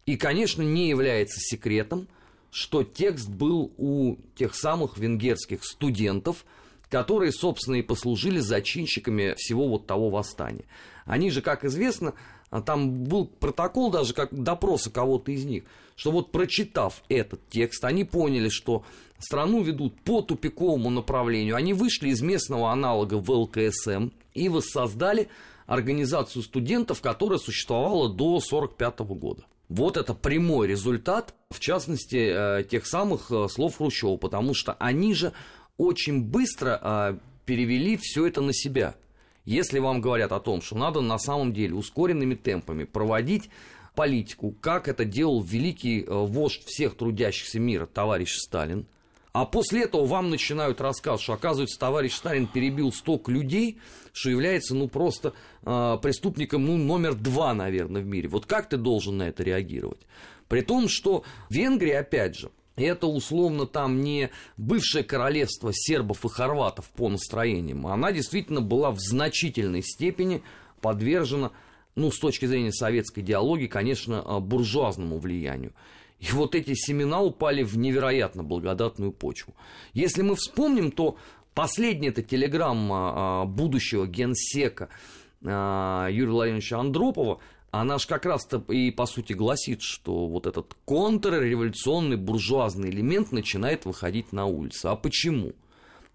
И, 0.06 0.16
конечно, 0.16 0.62
не 0.62 0.88
является 0.88 1.40
секретом– 1.40 2.06
что 2.50 2.82
текст 2.82 3.28
был 3.28 3.72
у 3.76 4.16
тех 4.34 4.54
самых 4.54 4.98
венгерских 4.98 5.64
студентов, 5.64 6.44
которые, 6.88 7.32
собственно, 7.32 7.76
и 7.76 7.82
послужили 7.82 8.40
зачинщиками 8.40 9.34
всего 9.36 9.68
вот 9.68 9.86
того 9.86 10.10
восстания. 10.10 10.64
Они 11.04 11.30
же, 11.30 11.40
как 11.42 11.64
известно, 11.64 12.14
а 12.50 12.60
там 12.60 13.04
был 13.04 13.26
протокол 13.26 13.90
даже 13.90 14.12
как 14.12 14.34
допроса 14.34 14.90
кого-то 14.90 15.30
из 15.30 15.44
них, 15.44 15.64
что 15.94 16.10
вот 16.10 16.32
прочитав 16.32 17.02
этот 17.08 17.48
текст, 17.48 17.84
они 17.84 18.04
поняли, 18.04 18.48
что 18.48 18.84
страну 19.18 19.62
ведут 19.62 20.00
по 20.02 20.20
тупиковому 20.20 20.90
направлению. 20.90 21.56
Они 21.56 21.74
вышли 21.74 22.08
из 22.08 22.20
местного 22.22 22.72
аналога 22.72 23.14
в 23.14 23.30
ЛКСМ 23.30 24.08
и 24.34 24.48
воссоздали 24.48 25.28
организацию 25.66 26.42
студентов, 26.42 27.00
которая 27.00 27.38
существовала 27.38 28.08
до 28.08 28.38
1945 28.38 29.00
года. 29.16 29.44
Вот 29.68 29.96
это 29.96 30.14
прямой 30.14 30.66
результат, 30.66 31.34
в 31.50 31.58
частности, 31.58 32.60
э, 32.60 32.64
тех 32.64 32.86
самых 32.86 33.30
э, 33.30 33.48
слов 33.48 33.76
Хрущева, 33.76 34.16
потому 34.16 34.54
что 34.54 34.74
они 34.74 35.14
же 35.14 35.32
очень 35.78 36.22
быстро 36.22 36.80
э, 36.80 37.18
перевели 37.44 37.96
все 38.00 38.26
это 38.26 38.40
на 38.40 38.52
себя. 38.52 38.94
Если 39.44 39.80
вам 39.80 40.00
говорят 40.00 40.30
о 40.30 40.38
том, 40.38 40.62
что 40.62 40.76
надо 40.76 41.00
на 41.00 41.18
самом 41.18 41.52
деле 41.52 41.74
ускоренными 41.74 42.36
темпами 42.36 42.84
проводить 42.84 43.50
политику, 43.96 44.54
как 44.60 44.86
это 44.86 45.04
делал 45.04 45.42
великий 45.42 46.04
вождь 46.06 46.62
всех 46.66 46.96
трудящихся 46.96 47.58
мира, 47.58 47.86
товарищ 47.86 48.36
Сталин, 48.36 48.86
а 49.32 49.44
после 49.46 49.84
этого 49.84 50.06
вам 50.06 50.30
начинают 50.30 50.80
рассказывать, 50.80 51.22
что, 51.22 51.32
оказывается, 51.32 51.78
товарищ 51.78 52.14
Сталин 52.14 52.46
перебил 52.46 52.92
столько 52.92 53.32
людей, 53.32 53.80
что 54.12 54.30
является, 54.30 54.74
ну, 54.74 54.88
просто 54.88 55.32
э, 55.62 55.98
преступником, 56.02 56.66
ну, 56.66 56.76
номер 56.76 57.14
два, 57.14 57.54
наверное, 57.54 58.02
в 58.02 58.06
мире. 58.06 58.28
Вот 58.28 58.46
как 58.46 58.68
ты 58.68 58.76
должен 58.76 59.18
на 59.18 59.28
это 59.28 59.42
реагировать? 59.42 60.00
При 60.50 60.62
том, 60.62 60.88
что 60.88 61.22
Венгрия, 61.48 62.00
опять 62.00 62.36
же, 62.36 62.50
это 62.74 63.06
условно 63.06 63.66
там 63.66 64.02
не 64.02 64.30
бывшее 64.56 65.04
королевство 65.04 65.70
сербов 65.72 66.24
и 66.24 66.28
хорватов 66.28 66.90
по 66.90 67.08
настроениям, 67.08 67.86
она 67.86 68.10
действительно 68.10 68.60
была 68.60 68.90
в 68.90 68.98
значительной 68.98 69.82
степени 69.84 70.42
подвержена, 70.80 71.52
ну, 71.94 72.10
с 72.10 72.18
точки 72.18 72.46
зрения 72.46 72.72
советской 72.72 73.20
идеологии, 73.20 73.68
конечно, 73.68 74.24
а, 74.26 74.40
буржуазному 74.40 75.18
влиянию. 75.18 75.72
И 76.18 76.32
вот 76.32 76.56
эти 76.56 76.74
семена 76.74 77.22
упали 77.22 77.62
в 77.62 77.78
невероятно 77.78 78.42
благодатную 78.42 79.12
почву. 79.12 79.54
Если 79.92 80.22
мы 80.22 80.34
вспомним, 80.34 80.90
то 80.90 81.16
последняя 81.54 82.08
эта 82.08 82.24
телеграмма 82.24 82.96
а, 83.14 83.44
будущего 83.44 84.04
генсека 84.04 84.88
а, 85.44 86.08
Юрия 86.10 86.32
Владимировича 86.32 86.80
Андропова, 86.80 87.38
она 87.70 87.98
же 87.98 88.06
как 88.08 88.26
раз-то 88.26 88.62
и 88.68 88.90
по 88.90 89.06
сути 89.06 89.32
гласит, 89.32 89.82
что 89.82 90.26
вот 90.26 90.46
этот 90.46 90.74
контрреволюционный 90.84 92.16
буржуазный 92.16 92.90
элемент 92.90 93.30
начинает 93.30 93.84
выходить 93.84 94.32
на 94.32 94.46
улицу. 94.46 94.90
А 94.90 94.96
почему? 94.96 95.52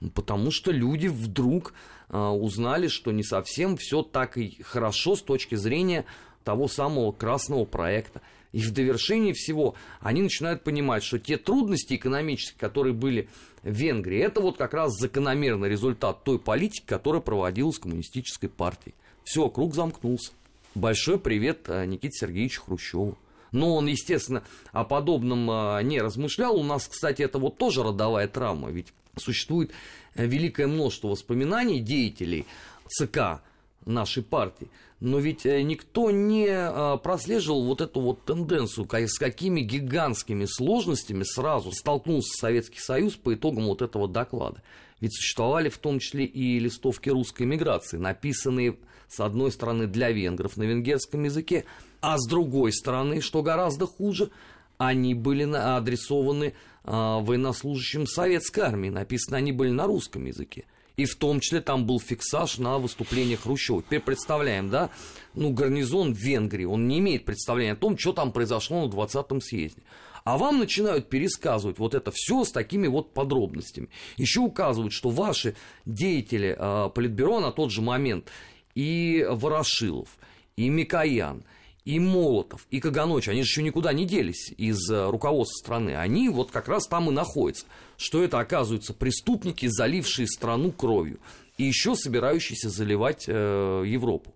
Ну, 0.02 0.10
потому 0.10 0.52
что 0.52 0.72
люди 0.72 1.08
вдруг 1.08 1.74
а, 2.10 2.32
узнали, 2.32 2.88
что 2.88 3.12
не 3.12 3.24
совсем 3.24 3.78
все 3.78 4.04
так 4.04 4.38
и 4.38 4.62
хорошо 4.64 5.16
с 5.16 5.22
точки 5.22 5.56
зрения 5.56 6.06
того 6.44 6.68
самого 6.68 7.12
красного 7.14 7.64
проекта. 7.64 8.22
И 8.52 8.62
в 8.62 8.72
довершении 8.72 9.34
всего 9.34 9.76
они 10.00 10.22
начинают 10.22 10.64
понимать, 10.64 11.04
что 11.04 11.20
те 11.20 11.38
трудности 11.38 11.96
экономические, 11.96 12.60
которые 12.60 12.94
были 12.94 13.30
в 13.64 13.72
Венгрии, 13.72 14.20
это 14.20 14.42
вот 14.42 14.58
как 14.58 14.74
раз 14.74 14.94
закономерный 14.98 15.70
результат 15.70 16.24
той 16.24 16.38
политики, 16.38 16.86
которая 16.86 17.22
проводилась 17.22 17.80
коммунистической 17.80 18.50
партией. 18.50 18.96
Все, 19.24 19.50
круг 19.50 19.74
замкнулся. 19.74 20.32
Большой 20.76 21.18
привет 21.18 21.70
э, 21.70 21.86
Никите 21.86 22.18
Сергеевичу 22.20 22.62
Хрущеву. 22.64 23.18
Но 23.54 23.76
он, 23.76 23.88
естественно, 23.88 24.44
о 24.74 24.84
подобном 24.84 25.50
э, 25.50 25.84
не 25.84 26.02
размышлял. 26.02 26.58
У 26.60 26.64
нас, 26.64 26.86
кстати, 26.86 27.22
это 27.22 27.40
вот 27.40 27.58
тоже 27.58 27.82
родовая 27.82 28.28
травма. 28.28 28.72
Ведь 28.72 28.88
существует 29.16 29.72
э, 30.16 30.26
великое 30.26 30.68
множество 30.68 31.08
воспоминаний 31.08 31.80
деятелей 31.80 32.46
ЦК 32.90 33.42
нашей 33.86 34.22
партии. 34.22 34.68
Но 35.06 35.20
ведь 35.20 35.46
э, 35.46 35.62
никто 35.62 36.10
не 36.10 36.48
э, 36.48 36.98
прослеживал 36.98 37.64
вот 37.66 37.80
эту 37.80 38.02
вот 38.02 38.26
тенденцию, 38.26 38.88
с 38.92 39.20
какими 39.20 39.62
гигантскими 39.62 40.46
сложностями 40.46 41.22
сразу 41.22 41.72
столкнулся 41.72 42.36
Советский 42.40 42.80
Союз 42.80 43.16
по 43.16 43.36
итогам 43.36 43.68
вот 43.68 43.84
этого 43.84 44.08
доклада. 44.08 44.64
Ведь 45.00 45.14
существовали 45.14 45.70
в 45.70 45.78
том 45.78 46.00
числе 46.00 46.26
и 46.26 46.58
листовки 46.58 47.10
русской 47.10 47.44
миграции, 47.44 47.98
написанные, 47.98 48.78
с 49.08 49.20
одной 49.20 49.52
стороны, 49.52 49.86
для 49.86 50.10
венгров 50.10 50.58
на 50.58 50.64
венгерском 50.64 51.24
языке, 51.24 51.66
а 52.02 52.18
с 52.18 52.28
другой 52.28 52.74
стороны, 52.74 53.22
что 53.22 53.44
гораздо 53.44 53.86
хуже, 53.86 54.32
они 54.80 55.14
были 55.14 55.44
адресованы 55.44 56.56
а, 56.84 57.20
военнослужащим 57.20 58.08
советской 58.08 58.62
армии. 58.62 58.90
Написано, 58.90 59.38
они 59.38 59.52
были 59.52 59.70
на 59.70 59.86
русском 59.86 60.26
языке. 60.26 60.66
И 60.98 61.06
в 61.06 61.16
том 61.16 61.40
числе 61.40 61.62
там 61.62 61.86
был 61.86 62.00
фиксаж 62.00 62.58
на 62.58 62.78
выступлениях 62.78 63.42
Хрущева. 63.42 63.84
Теперь 63.84 64.00
представляем, 64.00 64.70
да, 64.70 64.90
ну, 65.34 65.52
гарнизон 65.52 66.14
в 66.14 66.18
Венгрии, 66.18 66.66
он 66.66 66.88
не 66.88 67.00
имеет 67.00 67.26
представления 67.26 67.74
о 67.74 67.78
том, 67.78 67.98
что 67.98 68.14
там 68.14 68.32
произошло 68.32 68.86
на 68.86 68.92
20-м 68.92 69.42
съезде. 69.42 69.82
А 70.24 70.38
вам 70.38 70.58
начинают 70.58 71.10
пересказывать 71.10 71.78
вот 71.78 71.94
это 71.94 72.12
все 72.12 72.44
с 72.44 72.52
такими 72.52 72.88
вот 72.88 73.14
подробностями. 73.14 73.90
Еще 74.18 74.40
указывают, 74.40 74.94
что 74.94 75.10
ваши 75.10 75.56
деятели 75.86 76.56
э, 76.58 76.90
Политбюро 76.90 77.40
на 77.40 77.52
тот 77.52 77.72
же 77.72 77.82
момент 77.82 78.32
и 78.74 79.26
Ворошилов, 79.30 80.18
и 80.56 80.70
Микоян– 80.70 81.44
и 81.86 82.00
Молотов, 82.00 82.66
и 82.72 82.80
Каганович, 82.80 83.30
они 83.30 83.44
же 83.44 83.50
еще 83.50 83.64
никуда 83.64 83.94
не 83.94 84.06
делись 84.06 84.52
из 84.58 84.90
э, 84.90 85.10
руководства 85.10 85.60
страны. 85.60 85.96
Они 85.96 86.30
вот 86.30 86.50
как 86.50 86.68
раз 86.68 86.88
там 86.88 87.10
и 87.10 87.14
находятся. 87.14 87.68
Что 87.96 88.24
это, 88.24 88.40
оказывается, 88.40 88.94
преступники, 88.94 89.68
залившие 89.68 90.28
страну 90.28 90.72
кровью. 90.72 91.20
И 91.60 91.64
еще 91.64 91.96
собирающиеся 91.96 92.70
заливать 92.70 93.26
э, 93.28 93.84
Европу. 93.86 94.34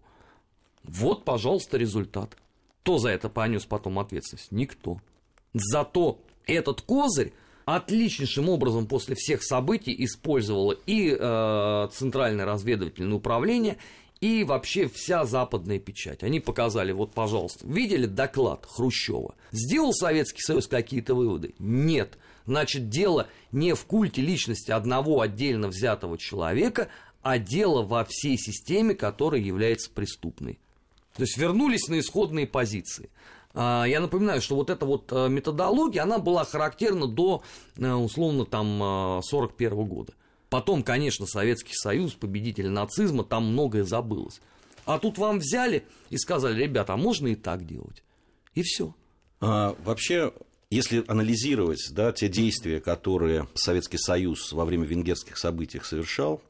Вот, 0.83 1.25
пожалуйста, 1.25 1.77
результат. 1.77 2.37
Кто 2.83 2.99
за 2.99 3.09
это 3.09 3.29
понес 3.29 3.65
потом 3.65 3.97
ответственность? 3.97 4.51
Никто. 4.51 5.01
Зато 5.53 6.19
этот 6.45 6.81
козырь 6.81 7.33
отличнейшим 7.65 8.47
образом 8.47 8.85
после 8.85 9.15
всех 9.15 9.43
событий 9.43 9.95
использовало 10.05 10.75
и 10.85 11.15
э, 11.19 11.87
Центральное 11.91 12.45
разведывательное 12.45 13.17
управление, 13.17 13.77
и 14.21 14.43
вообще 14.43 14.87
вся 14.87 15.25
западная 15.25 15.79
печать. 15.79 16.23
Они 16.23 16.39
показали, 16.39 16.91
вот, 16.91 17.13
пожалуйста, 17.13 17.65
видели 17.65 18.05
доклад 18.05 18.65
Хрущева? 18.65 19.35
Сделал 19.51 19.93
Советский 19.93 20.41
Союз 20.41 20.67
какие-то 20.67 21.15
выводы? 21.15 21.53
Нет. 21.57 22.17
Значит, 22.45 22.89
дело 22.89 23.27
не 23.51 23.73
в 23.73 23.85
культе 23.85 24.21
личности 24.21 24.71
одного 24.71 25.21
отдельно 25.21 25.67
взятого 25.67 26.17
человека, 26.17 26.89
а 27.21 27.37
дело 27.37 27.83
во 27.83 28.05
всей 28.05 28.37
системе, 28.37 28.95
которая 28.95 29.41
является 29.41 29.89
преступной. 29.89 30.59
То 31.15 31.23
есть 31.23 31.37
вернулись 31.37 31.87
на 31.87 31.99
исходные 31.99 32.47
позиции. 32.47 33.09
А, 33.53 33.85
я 33.85 33.99
напоминаю, 33.99 34.41
что 34.41 34.55
вот 34.55 34.69
эта 34.69 34.85
вот 34.85 35.11
э, 35.11 35.27
методология, 35.27 36.03
она 36.03 36.19
была 36.19 36.45
характерна 36.45 37.07
до, 37.07 37.43
э, 37.77 37.91
условно, 37.91 38.45
там, 38.45 39.21
41 39.23 39.71
э, 39.71 39.83
года. 39.83 40.13
Потом, 40.49 40.83
конечно, 40.83 41.25
Советский 41.25 41.73
Союз, 41.73 42.13
победитель 42.13 42.69
нацизма, 42.69 43.23
там 43.23 43.51
многое 43.51 43.83
забылось. 43.83 44.41
А 44.85 44.97
тут 44.97 45.17
вам 45.17 45.39
взяли 45.39 45.85
и 46.09 46.17
сказали, 46.17 46.63
ребята, 46.63 46.93
а 46.93 46.97
можно 46.97 47.27
и 47.27 47.35
так 47.35 47.65
делать. 47.65 48.03
И 48.55 48.63
все. 48.63 48.95
А, 49.39 49.75
вообще, 49.83 50.33
если 50.71 51.03
анализировать 51.07 51.89
да, 51.91 52.11
те 52.11 52.27
действия, 52.27 52.79
которые 52.79 53.47
Советский 53.53 53.99
Союз 53.99 54.51
во 54.51 54.65
время 54.65 54.85
венгерских 54.85 55.37
событий 55.37 55.79
совершал, 55.83 56.41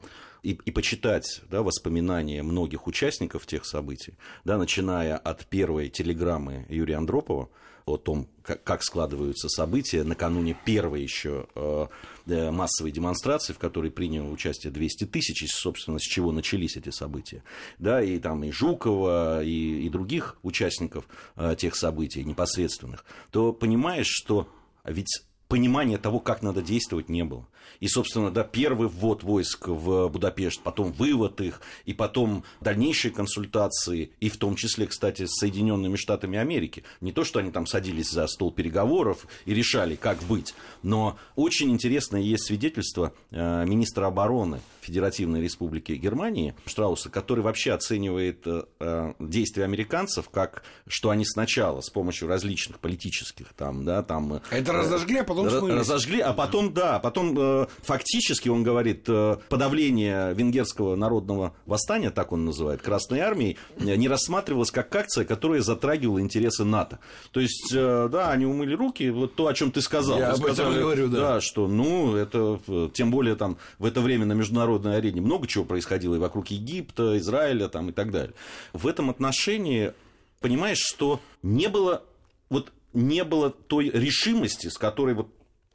и, 0.42 0.58
и 0.64 0.70
почитать 0.70 1.42
да, 1.50 1.62
воспоминания 1.62 2.42
многих 2.42 2.86
участников 2.86 3.46
тех 3.46 3.66
событий, 3.66 4.14
да, 4.44 4.56
начиная 4.56 5.16
от 5.18 5.44
первой 5.46 5.90
телеграммы 5.90 6.64
Юрия 6.70 6.96
Андропова, 6.96 7.50
о 7.86 7.96
том, 7.96 8.28
как, 8.42 8.82
складываются 8.82 9.48
события 9.48 10.02
накануне 10.04 10.56
первой 10.64 11.02
еще 11.02 11.46
э, 11.54 11.86
э, 12.26 12.50
массовой 12.50 12.90
демонстрации, 12.90 13.52
в 13.52 13.58
которой 13.58 13.90
приняло 13.90 14.30
участие 14.30 14.72
200 14.72 15.06
тысяч, 15.06 15.42
и, 15.42 15.46
собственно, 15.46 15.98
с 15.98 16.02
чего 16.02 16.32
начались 16.32 16.76
эти 16.76 16.90
события. 16.90 17.42
Да, 17.78 18.02
и 18.02 18.18
там 18.18 18.44
и 18.44 18.50
Жукова, 18.50 19.44
и, 19.44 19.86
и 19.86 19.88
других 19.88 20.36
участников 20.42 21.06
э, 21.36 21.54
тех 21.58 21.76
событий 21.76 22.24
непосредственных, 22.24 23.04
то 23.30 23.52
понимаешь, 23.52 24.08
что 24.08 24.48
ведь 24.84 25.24
понимания 25.48 25.98
того, 25.98 26.20
как 26.20 26.42
надо 26.42 26.62
действовать, 26.62 27.08
не 27.08 27.24
было. 27.24 27.46
И, 27.80 27.88
собственно, 27.88 28.30
да, 28.30 28.44
первый 28.44 28.88
ввод 28.88 29.22
войск 29.22 29.68
в 29.68 30.08
Будапешт, 30.08 30.60
потом 30.62 30.92
вывод 30.92 31.40
их, 31.40 31.60
и 31.86 31.94
потом 31.94 32.44
дальнейшие 32.60 33.12
консультации, 33.12 34.10
и 34.20 34.28
в 34.28 34.36
том 34.36 34.56
числе, 34.56 34.86
кстати, 34.86 35.26
с 35.26 35.38
Соединенными 35.38 35.96
Штатами 35.96 36.38
Америки. 36.38 36.84
Не 37.00 37.12
то, 37.12 37.24
что 37.24 37.38
они 37.38 37.50
там 37.50 37.66
садились 37.66 38.10
за 38.10 38.26
стол 38.26 38.52
переговоров 38.52 39.26
и 39.46 39.54
решали, 39.54 39.96
как 39.96 40.22
быть, 40.22 40.54
но 40.82 41.18
очень 41.36 41.70
интересное 41.70 42.20
есть 42.20 42.46
свидетельство 42.46 43.12
э, 43.30 43.64
министра 43.66 44.06
обороны 44.06 44.60
Федеративной 44.80 45.40
Республики 45.42 45.92
Германии 45.92 46.54
Штрауса, 46.66 47.10
который 47.10 47.40
вообще 47.40 47.72
оценивает 47.72 48.46
э, 48.46 48.64
э, 48.80 49.12
действия 49.18 49.64
американцев 49.64 50.28
как, 50.30 50.64
что 50.86 51.10
они 51.10 51.24
сначала 51.24 51.80
с 51.80 51.90
помощью 51.90 52.28
различных 52.28 52.80
политических 52.80 53.52
там, 53.54 53.84
да, 53.84 54.02
там... 54.02 54.40
Это 54.50 54.72
разожгли, 54.72 55.18
а 55.18 55.24
потом. 55.24 55.46
Разожгли, 55.46 56.20
а 56.20 56.32
потом, 56.32 56.72
да, 56.72 56.98
потом 56.98 57.34
фактически, 57.82 58.48
он 58.48 58.62
говорит, 58.62 59.04
э, 59.08 59.36
подавление 59.48 60.34
венгерского 60.34 60.96
народного 60.96 61.54
восстания, 61.66 62.10
так 62.10 62.32
он 62.32 62.44
называет, 62.44 62.82
Красной 62.82 63.20
Армии, 63.20 63.56
э, 63.76 63.96
не 63.96 64.08
рассматривалось 64.08 64.70
как 64.70 64.94
акция, 64.94 65.24
которая 65.24 65.60
затрагивала 65.60 66.20
интересы 66.20 66.64
НАТО. 66.64 66.98
То 67.30 67.40
есть, 67.40 67.72
э, 67.72 68.08
да, 68.10 68.30
они 68.30 68.46
умыли 68.46 68.74
руки, 68.74 69.10
вот 69.10 69.34
то, 69.34 69.46
о 69.46 69.54
чем 69.54 69.70
ты 69.70 69.80
сказал. 69.80 70.18
Я 70.18 70.32
об 70.32 70.44
этом 70.44 70.74
говорю, 70.74 71.08
да. 71.08 71.20
Да, 71.20 71.40
что, 71.40 71.68
ну, 71.68 72.16
это, 72.16 72.60
тем 72.92 73.10
более, 73.10 73.36
там, 73.36 73.58
в 73.78 73.84
это 73.84 74.00
время 74.00 74.26
на 74.26 74.32
международной 74.32 74.96
арене 74.96 75.20
много 75.20 75.46
чего 75.46 75.64
происходило 75.64 76.14
и 76.14 76.18
вокруг 76.18 76.48
Египта, 76.48 77.18
Израиля, 77.18 77.68
там, 77.68 77.90
и 77.90 77.92
так 77.92 78.10
далее. 78.10 78.34
В 78.72 78.86
этом 78.86 79.10
отношении, 79.10 79.92
понимаешь, 80.40 80.78
что 80.78 81.20
не 81.42 81.68
было, 81.68 82.02
вот, 82.48 82.72
не 82.92 83.24
было 83.24 83.50
той 83.50 83.90
решимости, 83.90 84.68
с 84.68 84.78
которой 84.78 85.14
вот 85.14 85.28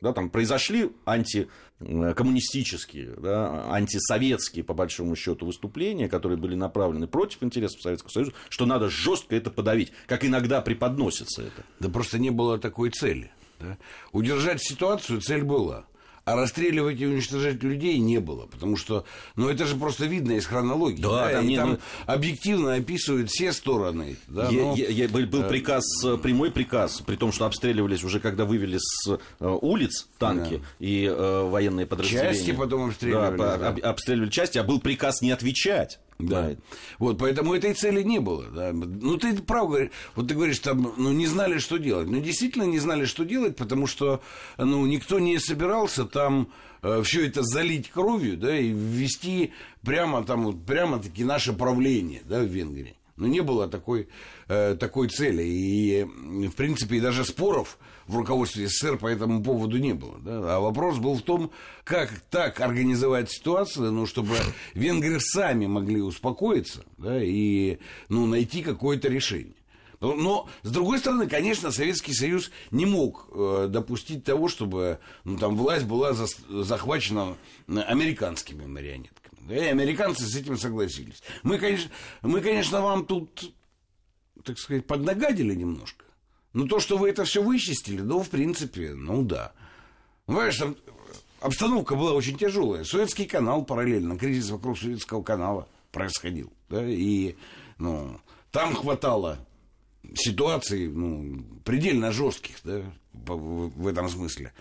да, 0.06 0.14
там 0.14 0.30
произошли 0.30 0.92
антикоммунистические, 1.06 3.16
да, 3.18 3.74
антисоветские, 3.74 4.64
по 4.64 4.76
большому 4.76 5.16
счету, 5.16 5.48
выступления, 5.48 6.08
которые 6.08 6.38
были 6.38 6.54
направлены 6.54 7.08
против 7.08 7.42
интересов 7.42 7.82
Советского 7.82 8.12
Союза, 8.12 8.34
что 8.50 8.68
надо 8.68 8.88
жестко 8.88 9.36
это 9.36 9.50
подавить, 9.50 9.92
как 10.06 10.24
иногда 10.24 10.62
преподносится 10.62 11.42
это. 11.42 11.64
Да 11.80 11.90
просто 11.90 12.20
не 12.20 12.30
было 12.30 12.60
такой 12.60 12.92
цели. 12.92 13.32
Да? 13.60 13.80
Удержать 14.12 14.62
ситуацию 14.62 15.22
цель 15.22 15.44
была. 15.44 15.86
А 16.26 16.36
расстреливать 16.36 17.00
и 17.00 17.06
уничтожать 17.06 17.62
людей 17.62 18.00
не 18.00 18.20
было, 18.20 18.48
потому 18.48 18.78
что, 18.78 19.06
ну, 19.36 19.48
это 19.48 19.66
же 19.66 19.76
просто 19.76 20.06
видно 20.06 20.32
из 20.32 20.48
хронологии. 20.48 21.00
Да, 21.00 21.28
да 21.28 21.32
там, 21.34 21.48
и 21.48 21.56
там 21.56 21.70
ну... 21.70 21.78
объективно 22.08 22.74
описывают 22.74 23.30
все 23.30 23.54
стороны. 23.54 24.18
Да, 24.28 24.50
я, 24.50 24.64
но... 24.64 24.76
я, 24.76 24.88
я, 24.88 25.08
был 25.08 25.44
э, 25.44 25.48
приказ, 25.48 25.84
э, 26.04 26.18
прямой 26.18 26.50
приказ, 26.50 27.02
при 27.06 27.16
том, 27.16 27.32
что 27.32 27.46
обстреливались 27.46 28.04
уже, 28.04 28.20
когда 28.20 28.46
вывели 28.46 28.80
с 28.80 29.20
э, 29.40 29.58
улиц 29.62 30.08
танки 30.18 30.58
да. 30.58 30.66
и 30.80 31.06
э, 31.06 31.44
военные 31.48 31.86
подразделения. 31.86 32.34
Части 32.34 32.54
потом 32.54 32.90
обстреливали. 32.90 33.38
Да, 33.38 33.58
да. 33.58 33.90
обстреливали 33.90 34.32
части, 34.32 34.58
а 34.58 34.64
был 34.64 34.80
приказ 34.80 35.22
не 35.22 35.30
отвечать. 35.30 36.00
Да. 36.18 36.50
да. 36.50 36.56
Вот, 36.98 37.18
поэтому 37.18 37.54
этой 37.54 37.74
цели 37.74 38.02
не 38.02 38.20
было. 38.20 38.46
Да. 38.46 38.72
Ну, 38.74 39.18
ты 39.18 39.36
прав 39.42 39.70
говоришь. 39.70 39.92
Вот 40.16 40.28
ты 40.28 40.36
говоришь, 40.36 40.60
там, 40.60 40.94
ну, 40.98 41.12
не 41.12 41.28
знали, 41.28 41.58
что 41.58 41.78
делать. 41.78 42.08
Ну, 42.08 42.20
действительно 42.22 42.64
не 42.64 42.80
знали, 42.80 43.06
что 43.06 43.26
делать, 43.26 43.56
потому 43.58 43.86
что, 43.86 44.22
ну, 44.58 44.86
никто 44.86 45.20
не 45.20 45.38
собирался 45.40 46.06
там 46.06 46.50
э, 46.82 47.02
все 47.04 47.26
это 47.28 47.44
залить 47.44 47.90
кровью, 47.90 48.38
да, 48.38 48.58
и 48.58 48.70
ввести 48.70 49.52
прямо 49.82 50.24
там, 50.24 50.46
вот, 50.46 50.66
прямо-таки 50.66 51.24
наше 51.24 51.52
правление, 51.52 52.22
да, 52.26 52.40
в 52.40 52.46
Венгрии. 52.46 52.95
Но 53.18 53.28
не 53.28 53.42
было 53.42 53.68
такой, 53.70 54.10
э, 54.48 54.76
такой 54.76 55.08
цели. 55.08 55.44
И, 55.44 56.04
в 56.04 56.56
принципе, 56.56 56.98
и 56.98 57.02
даже 57.02 57.24
споров 57.24 57.78
в 58.08 58.18
руководстве 58.18 58.68
СССР 58.68 58.98
по 58.98 59.08
этому 59.08 59.42
поводу 59.42 59.78
не 59.78 59.94
было. 59.94 60.20
Да? 60.20 60.56
А 60.56 60.60
вопрос 60.60 60.98
был 60.98 61.16
в 61.16 61.22
том, 61.22 61.52
как 61.84 62.10
так 62.30 62.60
организовать 62.60 63.32
ситуацию, 63.32 63.92
ну, 63.92 64.06
чтобы 64.06 64.36
венгры 64.74 65.20
сами 65.20 65.66
могли 65.66 66.02
успокоиться 66.02 66.84
да, 66.98 67.24
и 67.24 67.78
ну, 68.10 68.26
найти 68.26 68.62
какое-то 68.62 69.08
решение. 69.08 69.56
Но, 70.02 70.48
с 70.62 70.72
другой 70.72 71.00
стороны, 71.00 71.28
конечно, 71.28 71.72
Советский 71.72 72.14
Союз 72.14 72.52
не 72.70 72.86
мог 72.86 73.30
э, 73.32 73.68
допустить 73.70 74.24
того, 74.24 74.50
чтобы 74.50 75.00
ну, 75.24 75.38
там, 75.38 75.56
власть 75.56 75.86
была 75.86 76.14
за, 76.14 76.28
захвачена 76.50 77.38
американскими 77.68 78.66
марионетками. 78.66 79.25
Да, 79.46 79.56
и 79.56 79.68
американцы 79.68 80.26
с 80.26 80.36
этим 80.36 80.58
согласились. 80.58 81.22
Мы, 81.44 81.60
конечно, 81.60 81.92
мы, 82.24 82.42
конечно, 82.42 82.82
вам 82.82 83.06
тут, 83.06 83.54
так 84.44 84.58
сказать, 84.58 84.88
поднагадили 84.88 85.54
немножко. 85.54 86.06
Но 86.54 86.66
то, 86.66 86.80
что 86.80 86.98
вы 86.98 87.10
это 87.10 87.26
все 87.26 87.44
вычистили, 87.44 88.02
ну, 88.02 88.24
в 88.24 88.30
принципе, 88.30 88.94
ну 88.94 89.24
да. 89.24 89.54
Понимаешь, 90.26 90.58
там 90.58 90.76
обстановка 91.42 91.96
была 91.96 92.14
очень 92.14 92.38
тяжелая. 92.38 92.84
Советский 92.84 93.26
канал 93.26 93.64
параллельно, 93.64 94.18
кризис 94.18 94.50
вокруг 94.50 94.80
Советского 94.80 95.22
канала 95.22 95.68
происходил. 95.92 96.52
Да, 96.70 96.84
и 96.84 97.36
ну, 97.78 98.20
там 98.52 98.74
хватало 98.74 99.38
ситуаций 100.16 100.88
ну, 100.88 101.44
предельно 101.64 102.12
жестких 102.12 102.58
да, 102.64 102.82
в 103.14 103.88
этом 103.88 104.10
смысле. 104.10 104.54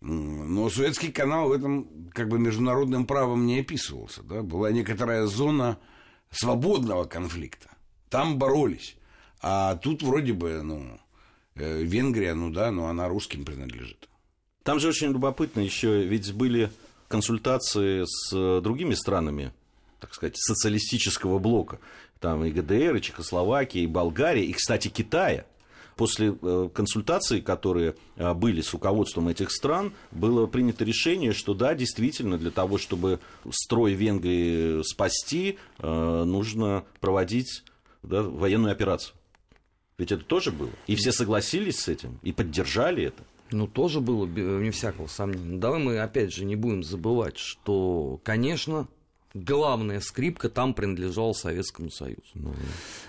Но 0.00 0.70
Суэцкий 0.70 1.10
канал 1.10 1.48
в 1.48 1.52
этом 1.52 2.10
как 2.12 2.28
бы 2.28 2.38
международным 2.38 3.06
правом 3.06 3.46
не 3.46 3.60
описывался. 3.60 4.22
Да? 4.22 4.42
Была 4.42 4.70
некоторая 4.70 5.26
зона 5.26 5.78
свободного 6.30 7.04
конфликта. 7.04 7.68
Там 8.08 8.38
боролись. 8.38 8.96
А 9.40 9.76
тут 9.76 10.02
вроде 10.02 10.32
бы, 10.32 10.62
ну, 10.62 10.98
Э, 11.58 11.82
Венгрия, 11.82 12.34
ну 12.34 12.50
да, 12.50 12.70
но 12.70 12.86
она 12.86 13.08
русским 13.08 13.44
принадлежит. 13.44 14.08
Там 14.62 14.78
же 14.78 14.88
очень 14.88 15.08
любопытно 15.08 15.60
еще, 15.60 16.04
ведь 16.04 16.32
были 16.32 16.70
консультации 17.08 18.04
с 18.04 18.32
э, 18.32 18.60
другими 18.62 18.94
странами, 18.94 19.52
так 19.98 20.14
сказать, 20.14 20.36
социалистического 20.36 21.38
блока. 21.38 21.80
Там 22.20 22.44
и 22.44 22.50
ГДР, 22.50 22.96
и 22.96 23.02
Чехословакия, 23.02 23.82
и 23.82 23.86
Болгария, 23.86 24.44
и, 24.44 24.52
кстати, 24.52 24.88
Китая. 24.88 25.46
После 25.98 26.34
э, 26.40 26.70
консультаций, 26.72 27.42
которые 27.42 27.94
э, 28.16 28.32
были 28.32 28.62
с 28.62 28.72
руководством 28.72 29.28
этих 29.28 29.50
стран, 29.50 29.92
было 30.10 30.46
принято 30.46 30.84
решение, 30.84 31.32
что 31.34 31.52
да, 31.52 31.74
действительно, 31.74 32.38
для 32.38 32.50
того, 32.50 32.78
чтобы 32.78 33.20
строй 33.50 33.92
Венгрии 33.92 34.82
спасти, 34.82 35.58
нужно 35.78 36.84
проводить 37.00 37.64
да, 38.02 38.22
военную 38.22 38.72
операцию. 38.72 39.14
Ведь 39.98 40.12
это 40.12 40.24
тоже 40.24 40.52
было. 40.52 40.70
И 40.86 40.94
все 40.94 41.10
согласились 41.12 41.80
с 41.80 41.88
этим, 41.88 42.20
и 42.22 42.32
поддержали 42.32 43.04
это. 43.04 43.24
Ну, 43.50 43.66
тоже 43.66 44.00
было, 44.00 44.26
не 44.26 44.70
всякого 44.70 45.06
сомнения. 45.06 45.58
Давай 45.58 45.80
мы, 45.80 45.98
опять 45.98 46.32
же, 46.32 46.44
не 46.44 46.54
будем 46.54 46.84
забывать, 46.84 47.38
что, 47.38 48.20
конечно, 48.22 48.86
главная 49.34 50.00
скрипка 50.00 50.48
там 50.48 50.74
принадлежала 50.74 51.32
Советскому 51.32 51.90
Союзу. 51.90 52.22
Ну, 52.34 52.54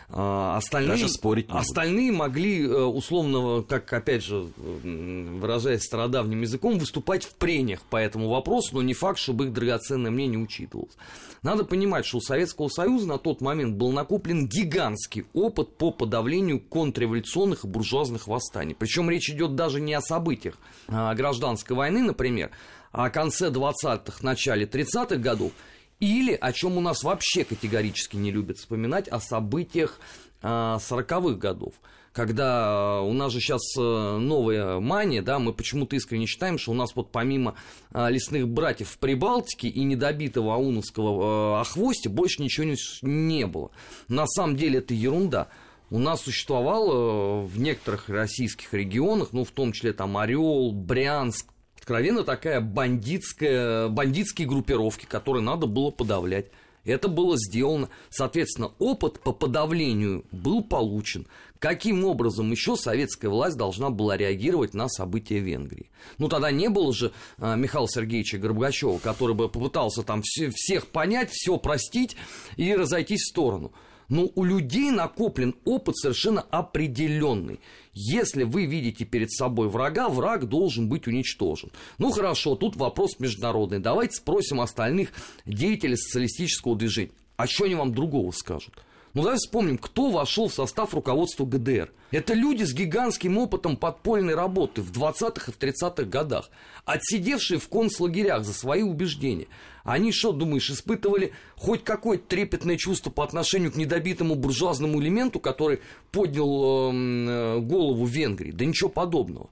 а, 0.09 0.57
остальные, 0.57 0.89
даже 0.89 1.09
спорить 1.09 1.49
не 1.49 1.57
остальные 1.57 2.11
буду. 2.11 2.19
могли, 2.19 2.65
э, 2.65 2.83
условно, 2.83 3.63
как, 3.63 3.91
опять 3.93 4.23
же, 4.23 4.47
выражаясь 4.57 5.83
стародавним 5.83 6.41
языком, 6.41 6.77
выступать 6.77 7.23
в 7.23 7.35
прениях 7.35 7.81
по 7.81 7.97
этому 7.97 8.29
вопросу, 8.29 8.75
но 8.75 8.81
не 8.81 8.93
факт, 8.93 9.19
чтобы 9.19 9.45
их 9.45 9.53
драгоценное 9.53 10.11
мнение 10.11 10.39
учитывалось. 10.39 10.97
Надо 11.41 11.63
понимать, 11.63 12.05
что 12.05 12.17
у 12.17 12.21
Советского 12.21 12.67
Союза 12.67 13.07
на 13.07 13.17
тот 13.17 13.39
момент 13.39 13.75
был 13.77 13.91
накоплен 13.91 14.47
гигантский 14.47 15.25
опыт 15.33 15.77
по 15.77 15.91
подавлению 15.91 16.59
контрреволюционных 16.59 17.63
и 17.63 17.67
буржуазных 17.67 18.27
восстаний. 18.27 18.75
Причем 18.75 19.09
речь 19.09 19.29
идет 19.29 19.55
даже 19.55 19.79
не 19.79 19.93
о 19.93 20.01
событиях 20.01 20.57
а 20.87 21.13
гражданской 21.15 21.75
войны, 21.75 22.01
например, 22.01 22.51
а 22.91 23.05
о 23.05 23.09
конце 23.09 23.49
20-х, 23.49 24.17
начале 24.21 24.65
30-х 24.65 25.15
годов, 25.15 25.51
или, 25.99 26.37
о 26.39 26.53
чем 26.53 26.77
у 26.77 26.81
нас 26.81 27.03
вообще 27.03 27.43
категорически 27.43 28.15
не 28.15 28.31
любят 28.31 28.57
вспоминать, 28.57 29.07
о 29.07 29.19
событиях 29.19 29.99
40-х 30.41 31.37
годов 31.37 31.73
когда 32.11 33.01
у 33.01 33.13
нас 33.13 33.31
же 33.31 33.39
сейчас 33.39 33.61
э, 33.77 33.81
новая 33.81 34.79
мания, 34.79 35.21
да, 35.21 35.39
мы 35.39 35.53
почему-то 35.53 35.95
искренне 35.95 36.25
считаем, 36.25 36.57
что 36.57 36.71
у 36.71 36.73
нас 36.73 36.95
вот 36.95 37.11
помимо 37.11 37.55
э, 37.93 38.09
лесных 38.09 38.47
братьев 38.47 38.89
в 38.89 38.97
Прибалтике 38.97 39.67
и 39.67 39.83
недобитого 39.83 40.55
ауновского 40.55 41.57
э, 41.57 41.61
охвости 41.61 42.07
больше 42.07 42.41
ничего 42.41 42.75
не 43.03 43.45
было. 43.45 43.71
На 44.07 44.25
самом 44.27 44.55
деле 44.55 44.79
это 44.79 44.93
ерунда. 44.93 45.47
У 45.91 45.97
нас 45.97 46.21
существовало 46.21 47.41
в 47.41 47.59
некоторых 47.59 48.09
российских 48.09 48.73
регионах, 48.73 49.29
ну, 49.31 49.43
в 49.43 49.51
том 49.51 49.71
числе 49.71 49.93
там 49.93 50.17
Орел, 50.17 50.71
Брянск, 50.71 51.47
откровенно 51.89 52.23
такая 52.23 52.61
бандитская, 52.61 53.87
бандитские 53.87 54.47
группировки, 54.47 55.05
которые 55.05 55.41
надо 55.41 55.65
было 55.65 55.89
подавлять. 55.89 56.45
Это 56.85 57.07
было 57.07 57.35
сделано. 57.35 57.89
Соответственно, 58.11 58.71
опыт 58.77 59.19
по 59.19 59.31
подавлению 59.31 60.23
был 60.31 60.63
получен. 60.63 61.25
Каким 61.57 62.05
образом 62.05 62.51
еще 62.51 62.75
советская 62.75 63.31
власть 63.31 63.57
должна 63.57 63.89
была 63.89 64.17
реагировать 64.17 64.75
на 64.75 64.87
события 64.87 65.39
Венгрии? 65.39 65.89
Ну, 66.19 66.29
тогда 66.29 66.51
не 66.51 66.69
было 66.69 66.93
же 66.93 67.11
а, 67.39 67.55
Михаила 67.55 67.87
Сергеевича 67.89 68.37
Горбачева, 68.37 68.99
который 68.99 69.33
бы 69.33 69.49
попытался 69.49 70.03
там 70.03 70.21
все, 70.23 70.51
всех 70.53 70.87
понять, 70.87 71.31
все 71.31 71.57
простить 71.57 72.15
и 72.55 72.75
разойтись 72.75 73.23
в 73.23 73.29
сторону. 73.29 73.73
Но 74.09 74.27
у 74.35 74.43
людей 74.43 74.91
накоплен 74.91 75.55
опыт 75.65 75.95
совершенно 75.97 76.41
определенный. 76.41 77.59
Если 77.93 78.43
вы 78.43 78.65
видите 78.65 79.05
перед 79.05 79.31
собой 79.31 79.69
врага, 79.69 80.09
враг 80.09 80.49
должен 80.49 80.89
быть 80.89 81.07
уничтожен. 81.07 81.71
Ну 81.99 82.11
хорошо, 82.11 82.55
тут 82.55 82.75
вопрос 82.75 83.19
международный. 83.19 83.79
Давайте 83.79 84.15
спросим 84.15 84.61
остальных 84.61 85.11
деятелей 85.45 85.95
социалистического 85.95 86.75
движения. 86.75 87.11
А 87.37 87.47
что 87.47 87.65
они 87.65 87.75
вам 87.75 87.93
другого 87.93 88.31
скажут? 88.31 88.73
Ну, 89.15 89.23
давайте 89.23 89.47
вспомним, 89.47 89.79
кто 89.79 90.11
вошел 90.11 90.49
в 90.49 90.53
состав 90.53 90.93
руководства 90.93 91.43
ГДР. 91.43 91.91
Это 92.11 92.33
люди 92.35 92.63
с 92.63 92.73
гигантским 92.73 93.39
опытом 93.39 93.75
подпольной 93.75 94.35
работы 94.35 94.83
в 94.83 94.91
20-х 94.91 95.51
и 95.51 95.51
в 95.51 95.57
30-х 95.57 96.03
годах, 96.03 96.51
отсидевшие 96.85 97.59
в 97.59 97.67
концлагерях 97.69 98.43
за 98.43 98.53
свои 98.53 98.83
убеждения. 98.83 99.47
Они 99.83 100.11
что, 100.11 100.31
думаешь, 100.31 100.69
испытывали 100.69 101.33
хоть 101.55 101.83
какое-то 101.83 102.25
трепетное 102.27 102.77
чувство 102.77 103.09
по 103.09 103.23
отношению 103.23 103.71
к 103.71 103.77
недобитому 103.77 104.35
буржуазному 104.35 105.01
элементу, 105.01 105.39
который 105.39 105.79
поднял 106.11 106.89
эм, 106.89 107.29
э, 107.29 107.59
голову 107.61 108.05
в 108.05 108.09
Венгрии? 108.09 108.51
Да 108.51 108.65
ничего 108.65 108.89
подобного. 108.89 109.49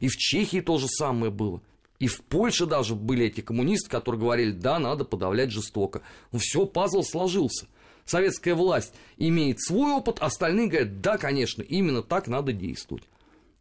И 0.00 0.08
в 0.08 0.16
Чехии 0.16 0.60
то 0.60 0.76
же 0.76 0.86
самое 0.86 1.32
было. 1.32 1.62
И 1.98 2.08
в 2.08 2.20
Польше 2.22 2.66
даже 2.66 2.94
были 2.94 3.26
эти 3.26 3.40
коммунисты, 3.40 3.88
которые 3.88 4.20
говорили, 4.20 4.52
да, 4.52 4.78
надо 4.78 5.04
подавлять 5.04 5.50
жестоко. 5.50 6.02
Ну 6.30 6.38
все, 6.38 6.66
пазл 6.66 7.02
сложился 7.02 7.66
советская 8.08 8.54
власть 8.54 8.94
имеет 9.16 9.60
свой 9.60 9.92
опыт, 9.92 10.18
остальные 10.20 10.68
говорят, 10.68 11.00
да, 11.00 11.18
конечно, 11.18 11.62
именно 11.62 12.02
так 12.02 12.28
надо 12.28 12.52
действовать. 12.52 13.04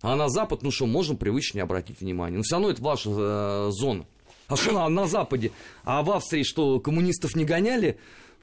А 0.01 0.15
на 0.15 0.29
Запад, 0.29 0.61
ну 0.61 0.71
что, 0.71 0.85
можно 0.85 1.15
привычнее 1.15 1.63
обратить 1.63 2.01
внимание. 2.01 2.37
Но 2.37 2.43
все 2.43 2.55
равно 2.55 2.69
это 2.69 2.81
ваша 2.81 3.09
э, 3.09 3.67
зона. 3.71 4.05
А 4.47 4.55
что 4.55 4.71
на, 4.71 4.87
на 4.89 5.07
Западе? 5.07 5.51
А 5.83 6.03
в 6.03 6.11
Австрии 6.11 6.43
что, 6.43 6.79
коммунистов 6.79 7.35
не 7.35 7.45
гоняли? 7.45 7.97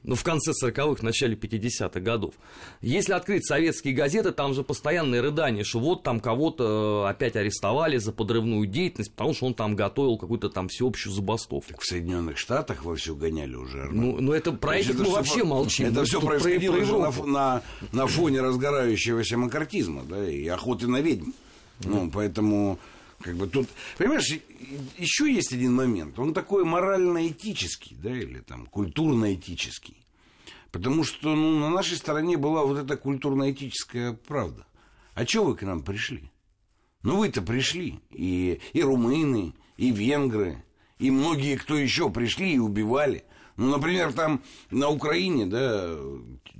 Ну, 0.05 0.15
в 0.15 0.23
конце 0.23 0.51
40-х, 0.51 1.03
начале 1.03 1.35
50-х 1.35 1.99
годов. 1.99 2.35
Если 2.81 3.13
открыть 3.13 3.45
советские 3.45 3.93
газеты, 3.93 4.31
там 4.31 4.53
же 4.53 4.63
постоянное 4.63 5.21
рыдание, 5.21 5.63
что 5.63 5.79
вот 5.79 6.03
там 6.03 6.19
кого-то 6.19 7.05
э, 7.05 7.09
опять 7.09 7.35
арестовали 7.35 7.97
за 7.97 8.11
подрывную 8.11 8.67
деятельность, 8.67 9.11
потому 9.11 9.33
что 9.33 9.47
он 9.47 9.53
там 9.53 9.75
готовил 9.75 10.17
какую-то 10.17 10.49
там 10.49 10.67
всеобщую 10.67 11.13
забастовку. 11.13 11.71
Так 11.71 11.81
в 11.81 11.85
Соединенных 11.85 12.37
Штатах 12.37 12.83
во 12.83 12.95
все 12.95 13.15
гоняли 13.15 13.55
уже. 13.55 13.85
Ну, 13.91 14.21
ну 14.21 14.31
это 14.31 14.51
про 14.51 14.77
этих 14.77 14.99
мы 14.99 15.09
вообще 15.09 15.39
про... 15.39 15.45
молчим. 15.45 15.87
Это 15.87 16.03
все 16.03 16.21
происходило 16.21 16.77
про, 16.77 17.11
про 17.11 17.25
на, 17.25 17.31
на, 17.31 17.61
на 17.91 18.07
фоне 18.07 18.41
разгорающегося 18.41 19.37
макартизма, 19.37 20.03
да, 20.03 20.29
и 20.29 20.47
охоты 20.47 20.87
на 20.87 21.01
ведьм. 21.01 21.31
Ну, 21.83 22.09
поэтому 22.13 22.79
как 23.21 23.35
бы 23.35 23.47
тут, 23.47 23.67
понимаешь, 23.97 24.27
еще 24.97 25.31
есть 25.31 25.53
один 25.53 25.73
момент. 25.73 26.19
Он 26.19 26.33
такой 26.33 26.65
морально-этический, 26.65 27.95
да, 28.01 28.15
или 28.15 28.39
там 28.39 28.65
культурно-этический. 28.67 30.05
Потому 30.71 31.03
что 31.03 31.33
ну, 31.33 31.59
на 31.59 31.69
нашей 31.69 31.97
стороне 31.97 32.37
была 32.37 32.63
вот 32.65 32.77
эта 32.77 32.97
культурно-этическая 32.97 34.13
правда. 34.13 34.67
А 35.13 35.25
что 35.25 35.45
вы 35.45 35.55
к 35.55 35.61
нам 35.61 35.83
пришли? 35.83 36.29
Ну, 37.03 37.17
вы-то 37.17 37.41
пришли. 37.41 37.99
И, 38.11 38.59
и 38.73 38.81
румыны, 38.81 39.53
и 39.77 39.91
венгры, 39.91 40.63
и 40.99 41.11
многие, 41.11 41.55
кто 41.55 41.77
еще 41.77 42.09
пришли 42.09 42.53
и 42.53 42.59
убивали. 42.59 43.23
Ну, 43.57 43.69
например, 43.69 44.11
там 44.11 44.43
на 44.69 44.89
Украине, 44.89 45.45
да, 45.45 45.95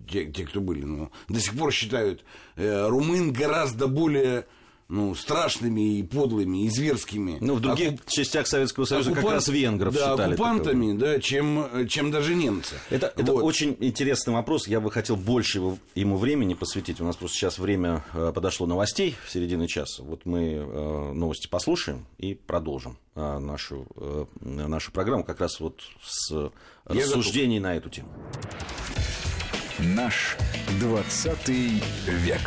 те, 0.10 0.32
те 0.32 0.46
кто 0.46 0.62
были, 0.62 0.84
ну, 0.84 1.12
до 1.28 1.42
сих 1.42 1.58
пор 1.58 1.74
считают 1.74 2.24
э, 2.56 2.88
румын 2.88 3.34
гораздо 3.34 3.88
более 3.88 4.46
ну, 4.88 5.16
страшными 5.16 5.98
и 5.98 6.04
подлыми, 6.04 6.66
и 6.66 6.70
зверскими. 6.70 7.38
Ну, 7.42 7.56
в 7.56 7.60
других 7.60 7.94
оккуп... 7.94 8.10
частях 8.10 8.48
Советского 8.48 8.86
Союза 8.86 9.12
оккупант... 9.12 9.26
как 9.26 9.36
раз 9.36 9.48
венгров 9.48 9.94
да, 9.94 10.12
считали 10.12 10.34
оккупантами, 10.34 10.94
таковым. 10.94 10.98
да, 11.00 11.20
чем, 11.20 11.88
чем 11.88 12.12
даже 12.12 12.36
немцы. 12.36 12.76
Это, 12.90 13.12
вот. 13.16 13.24
это 13.24 13.34
очень 13.34 13.76
интересный 13.80 14.34
вопрос. 14.34 14.68
Я 14.68 14.80
бы 14.80 14.92
хотел 14.92 15.16
больше 15.16 15.58
его, 15.58 15.78
ему 15.96 16.18
времени 16.18 16.54
посвятить. 16.54 17.02
У 17.02 17.04
нас 17.04 17.16
просто 17.16 17.38
сейчас 17.38 17.58
время 17.58 18.04
э, 18.14 18.32
подошло 18.34 18.68
новостей 18.68 19.16
в 19.26 19.32
середине 19.32 19.68
часа. 19.68 20.04
Вот 20.04 20.26
мы 20.26 20.54
э, 20.54 21.12
новости 21.14 21.48
послушаем 21.48 22.06
и 22.20 22.36
продолжим 22.36 22.98
э, 23.16 23.40
нашу, 23.40 23.88
нашу 24.42 24.92
программу 24.92 25.24
как 25.24 25.40
раз 25.40 25.60
вот 25.60 25.82
с 26.04 26.32
Я 26.32 26.52
рассуждений 26.90 27.58
готов. 27.58 27.72
на 27.72 27.76
эту 27.76 27.90
тему. 27.90 28.10
Наш 29.80 30.38
20 30.80 31.48
век. 31.50 32.42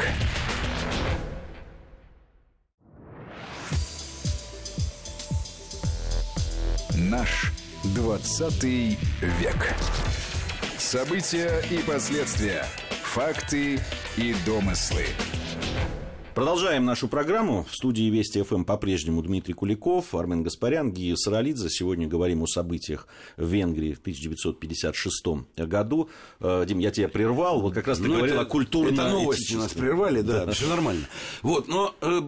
Наш 6.99 7.53
20 7.95 8.65
век. 8.65 9.75
События 10.79 11.63
и 11.71 11.79
последствия. 11.89 12.65
Факты 13.05 13.79
и 14.17 14.35
домыслы. 14.45 15.05
Продолжаем 16.35 16.85
нашу 16.85 17.07
программу. 17.07 17.65
В 17.71 17.73
студии 17.73 18.11
Вести 18.11 18.43
ФМ 18.43 18.65
по-прежнему 18.65 19.23
Дмитрий 19.23 19.55
Куликов, 19.55 20.13
Армен 20.13 20.43
Гаспарян, 20.43 20.91
Гия 20.91 21.15
Саралидзе. 21.15 21.71
Сегодня 21.71 22.09
говорим 22.09 22.43
о 22.43 22.49
событиях 22.49 23.07
в 23.37 23.47
Венгрии 23.47 23.93
в 23.93 24.01
1956 24.01 25.25
году. 25.57 26.11
Э, 26.41 26.65
Дим, 26.67 26.81
я 26.81 26.91
тебя 26.91 27.09
прервал. 27.09 27.61
Вот 27.61 27.75
как 27.75 27.87
раз 27.87 27.99
ты 27.99 28.09
ну, 28.09 28.17
говорил 28.17 28.35
это, 28.35 28.43
о 28.43 28.45
культурной... 28.45 28.95
Это 28.95 29.09
новости 29.09 29.55
нас 29.55 29.73
прервали, 29.73 30.23
да, 30.23 30.47
да. 30.47 30.53
все 30.53 30.67
нормально. 30.69 31.07
Вот, 31.43 31.69
но 31.69 31.95
э, 32.01 32.23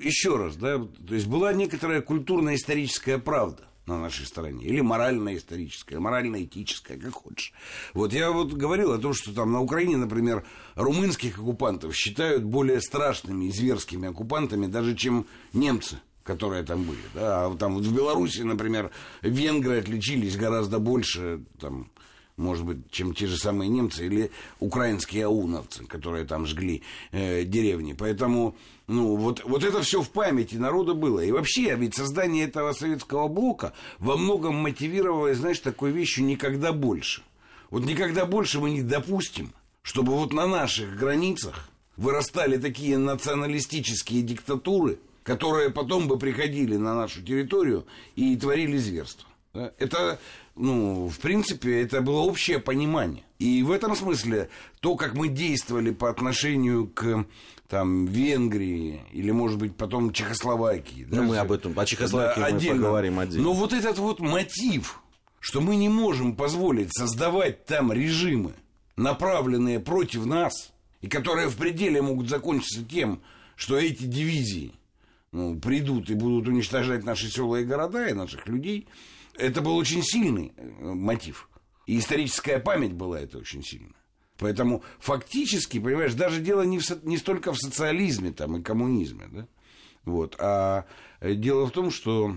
еще 0.00 0.36
раз, 0.36 0.56
да, 0.56 0.78
то 0.78 1.14
есть 1.14 1.28
была 1.28 1.52
некоторая 1.52 2.00
культурно-историческая 2.00 3.18
правда 3.18 3.65
на 3.86 3.98
нашей 3.98 4.26
стороне. 4.26 4.64
Или 4.64 4.80
морально-историческое, 4.80 5.98
морально-этическое, 5.98 6.98
как 6.98 7.12
хочешь. 7.12 7.52
Вот 7.94 8.12
я 8.12 8.30
вот 8.30 8.52
говорил 8.52 8.92
о 8.92 8.98
том, 8.98 9.14
что 9.14 9.32
там 9.32 9.52
на 9.52 9.60
Украине, 9.60 9.96
например, 9.96 10.44
румынских 10.74 11.38
оккупантов 11.38 11.94
считают 11.94 12.44
более 12.44 12.80
страшными 12.80 13.46
и 13.46 13.52
зверскими 13.52 14.08
оккупантами, 14.08 14.66
даже 14.66 14.94
чем 14.96 15.26
немцы 15.52 15.98
которые 16.26 16.64
там 16.64 16.82
были. 16.82 16.98
Да? 17.14 17.46
А 17.46 17.56
там 17.56 17.74
вот 17.74 17.84
в 17.84 17.94
Беларуси, 17.94 18.40
например, 18.40 18.90
венгры 19.22 19.78
отличились 19.78 20.36
гораздо 20.36 20.80
больше, 20.80 21.44
там, 21.60 21.88
может 22.36 22.64
быть, 22.64 22.90
чем 22.90 23.14
те 23.14 23.26
же 23.26 23.36
самые 23.36 23.68
немцы 23.68 24.06
или 24.06 24.30
украинские 24.60 25.26
ауновцы, 25.26 25.84
которые 25.84 26.24
там 26.24 26.46
жгли 26.46 26.82
э, 27.12 27.44
деревни. 27.44 27.94
Поэтому 27.94 28.56
ну, 28.86 29.16
вот, 29.16 29.42
вот 29.44 29.64
это 29.64 29.82
все 29.82 30.02
в 30.02 30.10
памяти 30.10 30.56
народа 30.56 30.94
было. 30.94 31.20
И 31.20 31.32
вообще, 31.32 31.74
ведь 31.74 31.94
создание 31.94 32.44
этого 32.44 32.72
советского 32.72 33.28
блока 33.28 33.72
во 33.98 34.16
многом 34.16 34.56
мотивировалось, 34.56 35.38
знаешь, 35.38 35.58
такой 35.60 35.90
вещью 35.90 36.24
никогда 36.24 36.72
больше. 36.72 37.22
Вот 37.70 37.84
никогда 37.84 38.26
больше 38.26 38.60
мы 38.60 38.70
не 38.70 38.82
допустим, 38.82 39.52
чтобы 39.82 40.12
вот 40.12 40.32
на 40.32 40.46
наших 40.46 40.96
границах 40.96 41.68
вырастали 41.96 42.58
такие 42.58 42.98
националистические 42.98 44.22
диктатуры, 44.22 44.98
которые 45.24 45.70
потом 45.70 46.06
бы 46.06 46.18
приходили 46.18 46.76
на 46.76 46.94
нашу 46.94 47.22
территорию 47.22 47.86
и 48.14 48.36
творили 48.36 48.76
зверство. 48.76 49.28
Это, 49.78 50.18
ну, 50.54 51.08
в 51.08 51.18
принципе, 51.18 51.82
это 51.82 52.00
было 52.00 52.20
общее 52.20 52.58
понимание. 52.58 53.24
И 53.38 53.62
в 53.62 53.70
этом 53.70 53.94
смысле 53.94 54.48
то, 54.80 54.96
как 54.96 55.14
мы 55.14 55.28
действовали 55.28 55.90
по 55.90 56.08
отношению 56.08 56.88
к 56.88 57.26
там, 57.68 58.06
Венгрии 58.06 59.02
или, 59.12 59.30
может 59.30 59.58
быть, 59.58 59.76
потом 59.76 60.12
Чехословакии. 60.12 61.06
Ну, 61.08 61.16
да, 61.16 61.22
мы 61.22 61.38
об 61.38 61.52
этом, 61.52 61.78
о 61.78 61.84
Чехословакии 61.84 62.40
да, 62.40 62.50
мы 62.50 62.80
поговорим 62.80 63.18
отдельно. 63.18 63.44
Но 63.44 63.52
вот 63.52 63.72
этот 63.72 63.98
вот 63.98 64.20
мотив, 64.20 65.00
что 65.40 65.60
мы 65.60 65.76
не 65.76 65.88
можем 65.88 66.34
позволить 66.34 66.96
создавать 66.96 67.66
там 67.66 67.92
режимы, 67.92 68.54
направленные 68.96 69.80
против 69.80 70.24
нас, 70.24 70.72
и 71.02 71.08
которые 71.08 71.48
в 71.48 71.56
пределе 71.56 72.00
могут 72.02 72.28
закончиться 72.28 72.84
тем, 72.84 73.20
что 73.54 73.76
эти 73.76 74.04
дивизии 74.04 74.72
ну, 75.32 75.58
придут 75.58 76.10
и 76.10 76.14
будут 76.14 76.48
уничтожать 76.48 77.04
наши 77.04 77.28
села 77.28 77.56
и 77.56 77.64
города, 77.64 78.06
и 78.06 78.12
наших 78.12 78.46
людей, 78.48 78.86
это 79.38 79.60
был 79.60 79.76
очень 79.76 80.02
сильный 80.02 80.52
э, 80.56 80.62
мотив. 80.82 81.48
И 81.86 81.98
историческая 81.98 82.58
память 82.58 82.92
была 82.92 83.20
это 83.20 83.38
очень 83.38 83.62
сильная. 83.62 83.94
Поэтому 84.38 84.82
фактически, 84.98 85.78
понимаешь, 85.78 86.14
даже 86.14 86.40
дело 86.40 86.62
не, 86.62 86.78
в, 86.78 87.04
не 87.04 87.16
столько 87.16 87.52
в 87.52 87.58
социализме 87.58 88.32
там, 88.32 88.56
и 88.56 88.62
коммунизме, 88.62 89.28
да? 89.30 89.46
вот, 90.04 90.36
а 90.38 90.84
э, 91.20 91.34
дело 91.34 91.66
в 91.66 91.70
том, 91.70 91.90
что 91.90 92.36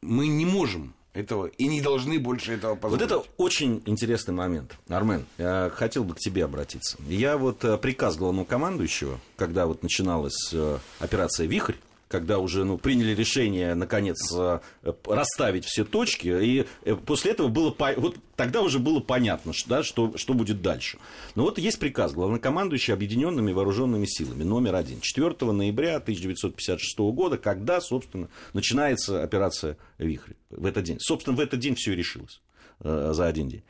мы 0.00 0.28
не 0.28 0.46
можем 0.46 0.94
этого 1.12 1.46
и 1.46 1.66
не 1.66 1.80
должны 1.80 2.18
больше 2.18 2.52
этого 2.52 2.76
позволить. 2.76 3.10
Вот 3.10 3.20
это 3.20 3.30
очень 3.36 3.82
интересный 3.86 4.32
момент. 4.32 4.78
Армен, 4.88 5.26
я 5.36 5.70
хотел 5.74 6.04
бы 6.04 6.14
к 6.14 6.18
тебе 6.18 6.44
обратиться. 6.44 6.96
Я 7.08 7.36
вот 7.36 7.64
э, 7.64 7.76
приказ 7.76 8.16
главного 8.16 8.46
командующего, 8.46 9.18
когда 9.36 9.66
вот 9.66 9.82
начиналась 9.82 10.54
операция 11.00 11.46
«Вихрь», 11.46 11.74
когда 12.08 12.38
уже 12.38 12.64
ну, 12.64 12.78
приняли 12.78 13.14
решение, 13.14 13.74
наконец, 13.74 14.16
э, 14.34 14.60
расставить 15.04 15.64
все 15.66 15.84
точки, 15.84 16.28
и 16.28 16.66
э, 16.84 16.94
после 16.96 17.32
этого 17.32 17.48
было, 17.48 17.74
вот 17.96 18.16
тогда 18.34 18.62
уже 18.62 18.78
было 18.78 19.00
понятно, 19.00 19.52
что, 19.52 19.68
да, 19.68 19.82
что, 19.82 20.16
что 20.16 20.34
будет 20.34 20.62
дальше. 20.62 20.98
Но 21.34 21.44
вот 21.44 21.58
есть 21.58 21.78
приказ 21.78 22.12
главнокомандующий 22.12 22.94
Объединенными 22.94 23.52
Вооруженными 23.52 24.06
Силами 24.06 24.42
номер 24.42 24.74
один, 24.74 25.00
4 25.00 25.52
ноября 25.52 25.96
1956 25.96 26.98
года, 26.98 27.36
когда, 27.36 27.80
собственно, 27.80 28.28
начинается 28.54 29.22
операция 29.22 29.76
«Вихрь» 29.98 30.32
в 30.50 30.64
этот 30.64 30.84
день. 30.84 30.98
Собственно, 31.00 31.36
в 31.36 31.40
этот 31.40 31.60
день 31.60 31.74
все 31.74 31.94
решилось 31.94 32.40
э, 32.80 33.10
за 33.12 33.26
один 33.26 33.48
день. 33.48 33.62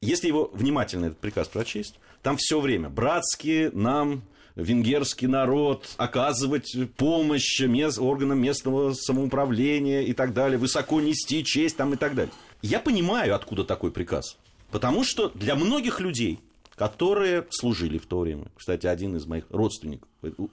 Если 0.00 0.28
его 0.28 0.50
внимательно 0.54 1.06
этот 1.06 1.18
приказ 1.18 1.48
прочесть, 1.48 1.98
там 2.22 2.36
все 2.38 2.60
время 2.60 2.88
братские 2.88 3.70
нам 3.72 4.22
венгерский 4.56 5.26
народ, 5.26 5.88
оказывать 5.96 6.76
помощь 6.96 7.60
мест, 7.60 7.98
органам 7.98 8.40
местного 8.40 8.94
самоуправления 8.94 10.02
и 10.02 10.12
так 10.12 10.32
далее, 10.32 10.58
высоко 10.58 11.00
нести 11.00 11.44
честь 11.44 11.76
там 11.76 11.94
и 11.94 11.96
так 11.96 12.14
далее. 12.14 12.32
Я 12.62 12.80
понимаю, 12.80 13.34
откуда 13.34 13.64
такой 13.64 13.90
приказ. 13.90 14.36
Потому 14.70 15.04
что 15.04 15.30
для 15.34 15.56
многих 15.56 16.00
людей, 16.00 16.40
которые 16.76 17.46
служили 17.50 17.98
в 17.98 18.06
то 18.06 18.20
время, 18.20 18.46
кстати, 18.56 18.86
один 18.86 19.16
из 19.16 19.26
моих 19.26 19.44
родственников 19.50 20.08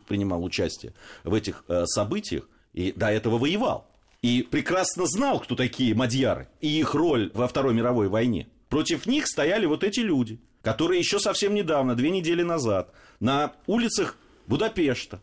принимал 0.07 0.43
участие 0.43 0.93
в 1.23 1.33
этих 1.33 1.63
э, 1.67 1.85
событиях 1.85 2.49
и 2.73 2.91
до 2.91 3.07
этого 3.07 3.37
воевал. 3.37 3.87
И 4.21 4.41
прекрасно 4.49 5.05
знал, 5.05 5.39
кто 5.39 5.55
такие 5.55 5.93
мадьяры 5.93 6.47
и 6.59 6.79
их 6.79 6.95
роль 6.95 7.31
во 7.33 7.47
Второй 7.47 7.73
мировой 7.73 8.07
войне. 8.07 8.47
Против 8.69 9.05
них 9.05 9.27
стояли 9.27 9.65
вот 9.65 9.83
эти 9.83 9.99
люди, 9.99 10.39
которые 10.67 10.99
еще 10.99 11.17
совсем 11.17 11.53
недавно, 11.53 11.95
две 11.95 12.09
недели 12.09 12.43
назад, 12.43 12.91
на 13.21 13.53
улицах 13.67 14.17
Будапешта, 14.47 15.21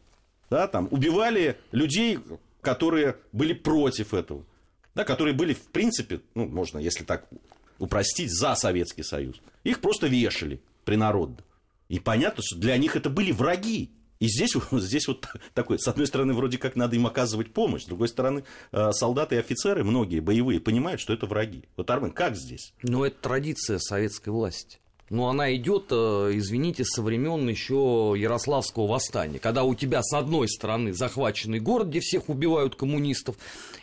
да, 0.48 0.66
там, 0.68 0.88
убивали 0.90 1.58
людей, 1.70 2.18
которые 2.62 3.16
были 3.32 3.52
против 3.52 4.14
этого, 4.14 4.42
да, 4.94 5.04
которые 5.04 5.34
были, 5.34 5.52
в 5.52 5.66
принципе, 5.66 6.22
ну, 6.34 6.46
можно, 6.46 6.78
если 6.78 7.04
так 7.04 7.28
упростить, 7.78 8.32
за 8.32 8.54
Советский 8.54 9.02
Союз. 9.02 9.36
Их 9.64 9.82
просто 9.82 10.06
вешали 10.06 10.62
принародно. 10.86 11.36
И 11.90 11.98
понятно, 11.98 12.42
что 12.42 12.58
для 12.58 12.78
них 12.78 12.96
это 12.96 13.10
были 13.10 13.30
враги. 13.30 13.90
И 14.20 14.28
здесь, 14.28 14.56
здесь 14.72 15.06
вот 15.06 15.26
такой, 15.52 15.78
с 15.78 15.86
одной 15.86 16.06
стороны, 16.06 16.32
вроде 16.32 16.56
как 16.56 16.74
надо 16.74 16.96
им 16.96 17.06
оказывать 17.06 17.52
помощь, 17.52 17.82
с 17.82 17.86
другой 17.86 18.08
стороны, 18.08 18.44
э, 18.72 18.92
солдаты 18.92 19.34
и 19.34 19.40
офицеры, 19.40 19.84
многие 19.84 20.20
боевые, 20.20 20.58
понимают, 20.58 21.02
что 21.02 21.12
это 21.12 21.26
враги. 21.26 21.64
Вот, 21.76 21.90
Армен, 21.90 22.12
как 22.12 22.34
здесь? 22.34 22.72
Ну, 22.82 23.04
это 23.04 23.16
традиция 23.20 23.78
советской 23.78 24.30
власти. 24.30 24.78
Но 25.14 25.28
она 25.28 25.54
идет, 25.54 25.92
э, 25.92 26.32
извините, 26.32 26.84
со 26.84 27.00
времен 27.00 27.48
еще 27.48 28.14
Ярославского 28.16 28.88
восстания, 28.88 29.38
когда 29.38 29.62
у 29.62 29.76
тебя 29.76 30.02
с 30.02 30.12
одной 30.12 30.48
стороны 30.48 30.92
захваченный 30.92 31.60
город, 31.60 31.86
где 31.86 32.00
всех 32.00 32.28
убивают 32.28 32.74
коммунистов, 32.74 33.36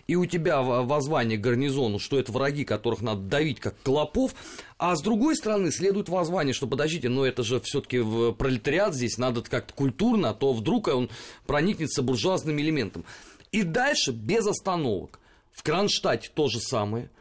и 0.08 0.18
у 0.18 0.26
тебя 0.26 0.62
воззвание 0.62 1.38
гарнизону, 1.38 2.00
что 2.00 2.20
это 2.20 2.34
враги, 2.34 2.66
которых 2.66 3.02
надо 3.02 3.22
давить 3.22 3.62
как 3.62 3.82
клопов, 3.82 4.36
а 4.78 4.94
с 4.94 5.02
другой 5.02 5.38
стороны 5.38 5.72
следует 5.72 6.10
воззвание, 6.10 6.54
что 6.54 6.68
подождите, 6.68 7.08
но 7.08 7.26
это 7.26 7.44
же 7.44 7.62
все-таки 7.62 8.04
пролетариат 8.34 8.94
здесь, 8.94 9.18
надо 9.18 9.42
как-то 9.42 9.74
культурно, 9.74 10.32
а 10.32 10.34
то 10.34 10.52
вдруг 10.52 10.90
он 10.90 11.10
проникнется 11.48 12.02
буржуазным 12.02 12.60
элементом. 12.60 13.06
И 13.54 13.64
дальше 13.64 14.12
без 14.12 14.46
остановок. 14.46 15.22
В 15.54 15.64
Кронштадте 15.64 16.30
то 16.34 16.50
же 16.50 16.60
самое– 16.60 17.10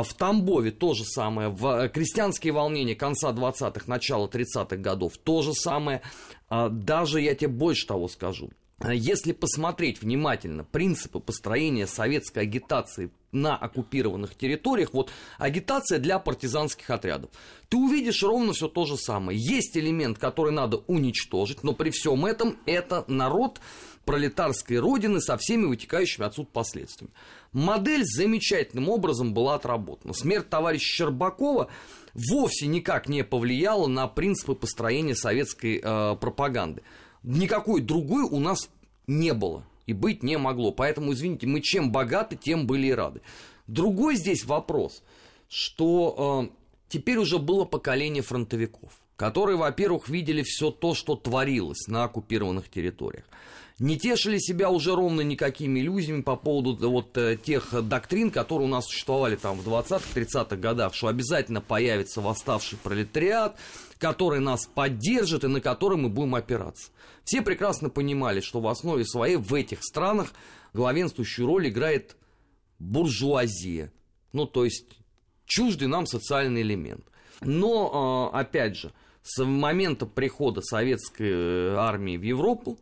в 0.00 0.14
Тамбове 0.14 0.70
то 0.70 0.94
же 0.94 1.04
самое, 1.04 1.50
в 1.50 1.66
э, 1.66 1.88
крестьянские 1.90 2.54
волнения 2.54 2.94
конца 2.94 3.30
20-х, 3.32 3.84
начала 3.86 4.26
30-х 4.26 4.76
годов 4.76 5.18
то 5.18 5.42
же 5.42 5.52
самое. 5.52 6.00
А 6.48 6.70
даже 6.70 7.20
я 7.20 7.34
тебе 7.34 7.48
больше 7.48 7.86
того 7.86 8.08
скажу. 8.08 8.50
Если 8.90 9.32
посмотреть 9.32 10.02
внимательно 10.02 10.64
принципы 10.64 11.20
построения 11.20 11.86
советской 11.86 12.40
агитации 12.40 13.10
на 13.30 13.56
оккупированных 13.56 14.34
территориях, 14.34 14.92
вот 14.92 15.10
агитация 15.38 15.98
для 15.98 16.18
партизанских 16.18 16.90
отрядов, 16.90 17.30
ты 17.68 17.76
увидишь 17.76 18.22
ровно 18.22 18.52
все 18.52 18.68
то 18.68 18.84
же 18.84 18.96
самое. 18.96 19.38
Есть 19.38 19.76
элемент, 19.76 20.18
который 20.18 20.52
надо 20.52 20.78
уничтожить, 20.88 21.62
но 21.62 21.74
при 21.74 21.90
всем 21.90 22.26
этом 22.26 22.58
это 22.66 23.04
народ 23.06 23.60
пролетарской 24.04 24.78
родины 24.78 25.20
со 25.20 25.36
всеми 25.36 25.66
вытекающими 25.66 26.26
отсюда 26.26 26.48
последствиями. 26.52 27.14
Модель 27.52 28.04
замечательным 28.04 28.88
образом 28.88 29.34
была 29.34 29.54
отработана. 29.54 30.14
Смерть 30.14 30.48
товарища 30.48 30.86
Щербакова 30.86 31.68
вовсе 32.14 32.66
никак 32.66 33.08
не 33.08 33.24
повлияла 33.24 33.86
на 33.86 34.08
принципы 34.08 34.54
построения 34.54 35.14
советской 35.14 35.80
э, 35.82 36.16
пропаганды. 36.16 36.82
Никакой 37.22 37.82
другой 37.82 38.22
у 38.22 38.40
нас 38.40 38.68
не 39.06 39.32
было 39.32 39.64
и 39.86 39.92
быть 39.92 40.22
не 40.22 40.38
могло. 40.38 40.72
Поэтому, 40.72 41.12
извините, 41.12 41.46
мы 41.46 41.60
чем 41.60 41.92
богаты, 41.92 42.36
тем 42.36 42.66
были 42.66 42.88
и 42.88 42.92
рады. 42.92 43.20
Другой 43.66 44.16
здесь 44.16 44.44
вопрос, 44.44 45.02
что 45.48 46.48
э, 46.50 46.54
теперь 46.88 47.18
уже 47.18 47.38
было 47.38 47.64
поколение 47.64 48.22
фронтовиков, 48.22 48.92
которые, 49.16 49.56
во-первых, 49.56 50.08
видели 50.08 50.42
все 50.42 50.70
то, 50.70 50.94
что 50.94 51.16
творилось 51.16 51.86
на 51.86 52.04
оккупированных 52.04 52.68
территориях 52.68 53.24
не 53.78 53.98
тешили 53.98 54.38
себя 54.38 54.70
уже 54.70 54.94
ровно 54.94 55.22
никакими 55.22 55.80
иллюзиями 55.80 56.22
по 56.22 56.36
поводу 56.36 56.90
вот 56.90 57.16
э, 57.16 57.36
тех 57.36 57.72
доктрин, 57.86 58.30
которые 58.30 58.68
у 58.68 58.70
нас 58.70 58.86
существовали 58.86 59.36
там 59.36 59.58
в 59.58 59.68
20-30-х 59.68 60.56
годах, 60.56 60.94
что 60.94 61.08
обязательно 61.08 61.60
появится 61.60 62.20
восставший 62.20 62.78
пролетариат, 62.78 63.56
который 63.98 64.40
нас 64.40 64.66
поддержит 64.66 65.44
и 65.44 65.48
на 65.48 65.60
который 65.60 65.98
мы 65.98 66.08
будем 66.08 66.34
опираться. 66.34 66.90
Все 67.24 67.42
прекрасно 67.42 67.88
понимали, 67.88 68.40
что 68.40 68.60
в 68.60 68.66
основе 68.68 69.04
своей 69.04 69.36
в 69.36 69.54
этих 69.54 69.82
странах 69.82 70.32
главенствующую 70.74 71.46
роль 71.46 71.68
играет 71.68 72.16
буржуазия, 72.78 73.92
ну 74.32 74.46
то 74.46 74.64
есть 74.64 74.86
чуждый 75.44 75.88
нам 75.88 76.06
социальный 76.06 76.62
элемент. 76.62 77.04
Но, 77.40 78.30
э, 78.32 78.36
опять 78.38 78.76
же, 78.76 78.92
с 79.22 79.44
момента 79.44 80.06
прихода 80.06 80.62
советской 80.62 81.30
э, 81.30 81.74
армии 81.76 82.16
в 82.16 82.22
Европу, 82.22 82.78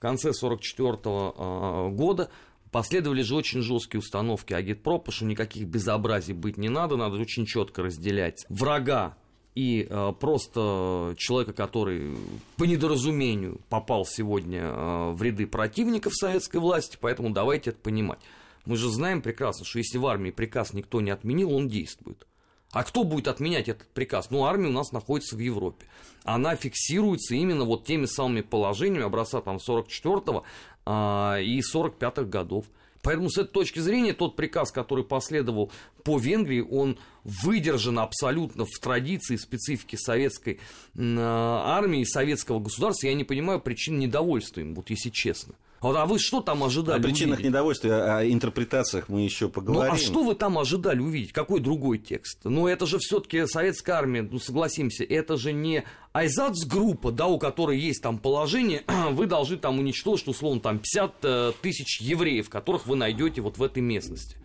конце 0.00 0.30
1944 0.30 0.98
а, 1.04 1.88
года 1.90 2.30
Последовали 2.74 3.22
же 3.22 3.36
очень 3.36 3.62
жесткие 3.62 4.00
установки 4.00 4.52
агитпропа, 4.52 5.12
что 5.12 5.26
никаких 5.26 5.68
безобразий 5.68 6.34
быть 6.34 6.56
не 6.56 6.68
надо, 6.68 6.96
надо 6.96 7.18
очень 7.18 7.46
четко 7.46 7.84
разделять 7.84 8.44
врага 8.48 9.16
и 9.54 9.86
э, 9.88 10.12
просто 10.18 11.14
человека, 11.16 11.52
который 11.52 12.16
по 12.56 12.64
недоразумению 12.64 13.60
попал 13.68 14.04
сегодня 14.04 14.62
э, 14.62 15.12
в 15.12 15.22
ряды 15.22 15.46
противников 15.46 16.16
советской 16.16 16.56
власти, 16.56 16.98
поэтому 17.00 17.30
давайте 17.30 17.70
это 17.70 17.78
понимать. 17.78 18.18
Мы 18.66 18.76
же 18.76 18.90
знаем 18.90 19.22
прекрасно, 19.22 19.64
что 19.64 19.78
если 19.78 19.98
в 19.98 20.06
армии 20.08 20.32
приказ 20.32 20.72
никто 20.72 21.00
не 21.00 21.12
отменил, 21.12 21.52
он 21.52 21.68
действует. 21.68 22.26
А 22.74 22.82
кто 22.82 23.04
будет 23.04 23.28
отменять 23.28 23.68
этот 23.68 23.86
приказ? 23.88 24.30
Ну, 24.30 24.44
армия 24.44 24.66
у 24.66 24.72
нас 24.72 24.90
находится 24.90 25.36
в 25.36 25.38
Европе. 25.38 25.86
Она 26.24 26.56
фиксируется 26.56 27.36
именно 27.36 27.64
вот 27.64 27.84
теми 27.84 28.06
самыми 28.06 28.40
положениями 28.40 29.06
образца 29.06 29.40
там 29.40 29.56
44-го 29.56 30.42
а, 30.84 31.38
и 31.38 31.60
45-х 31.60 32.24
годов. 32.24 32.66
Поэтому 33.00 33.30
с 33.30 33.38
этой 33.38 33.52
точки 33.52 33.78
зрения 33.78 34.12
тот 34.12 34.34
приказ, 34.34 34.72
который 34.72 35.04
последовал 35.04 35.70
по 36.02 36.18
Венгрии, 36.18 36.62
он 36.62 36.98
выдержан 37.22 38.00
абсолютно 38.00 38.64
в 38.64 38.76
традиции, 38.80 39.36
специфике 39.36 39.96
советской 39.96 40.58
армии, 40.98 42.02
советского 42.02 42.58
государства. 42.58 43.06
Я 43.06 43.14
не 43.14 43.24
понимаю 43.24 43.60
причин 43.60 44.00
недовольства 44.00 44.60
им, 44.60 44.74
вот 44.74 44.90
если 44.90 45.10
честно. 45.10 45.54
Вот, 45.84 45.96
а 45.96 46.06
вы 46.06 46.18
что 46.18 46.40
там 46.40 46.64
ожидали? 46.64 46.98
О 46.98 47.02
причинах 47.02 47.34
увидеть? 47.34 47.50
недовольствия, 47.50 48.16
о 48.16 48.26
интерпретациях 48.26 49.10
мы 49.10 49.20
еще 49.20 49.50
поговорим. 49.50 49.92
Ну 49.92 49.92
а 49.92 49.98
что 49.98 50.24
вы 50.24 50.34
там 50.34 50.56
ожидали 50.56 51.00
увидеть? 51.00 51.32
Какой 51.32 51.60
другой 51.60 51.98
текст? 51.98 52.38
Ну 52.44 52.66
это 52.66 52.86
же 52.86 52.96
все-таки 52.98 53.46
советская 53.46 53.96
армия, 53.96 54.22
ну 54.22 54.38
согласимся, 54.38 55.04
это 55.04 55.36
же 55.36 55.52
не 55.52 55.84
Айзац-группа, 56.14 57.12
да, 57.12 57.26
у 57.26 57.38
которой 57.38 57.78
есть 57.78 58.00
там 58.02 58.18
положение, 58.18 58.82
вы 59.10 59.26
должны 59.26 59.58
там 59.58 59.78
уничтожить, 59.78 60.26
условно, 60.26 60.62
там 60.62 60.78
50 60.78 61.14
э, 61.22 61.52
тысяч 61.60 62.00
евреев, 62.00 62.48
которых 62.48 62.86
вы 62.86 62.96
найдете 62.96 63.42
вот 63.42 63.58
в 63.58 63.62
этой 63.62 63.82
местности. 63.82 64.38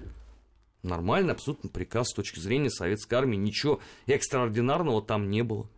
Нормальный 0.83 1.31
абсолютно 1.31 1.69
приказ 1.69 2.09
с 2.09 2.13
точки 2.13 2.41
зрения 2.41 2.69
советской 2.69 3.15
армии, 3.15 3.37
ничего 3.37 3.79
экстраординарного 4.07 5.01
там 5.01 5.29
не 5.29 5.43
было. 5.43 5.69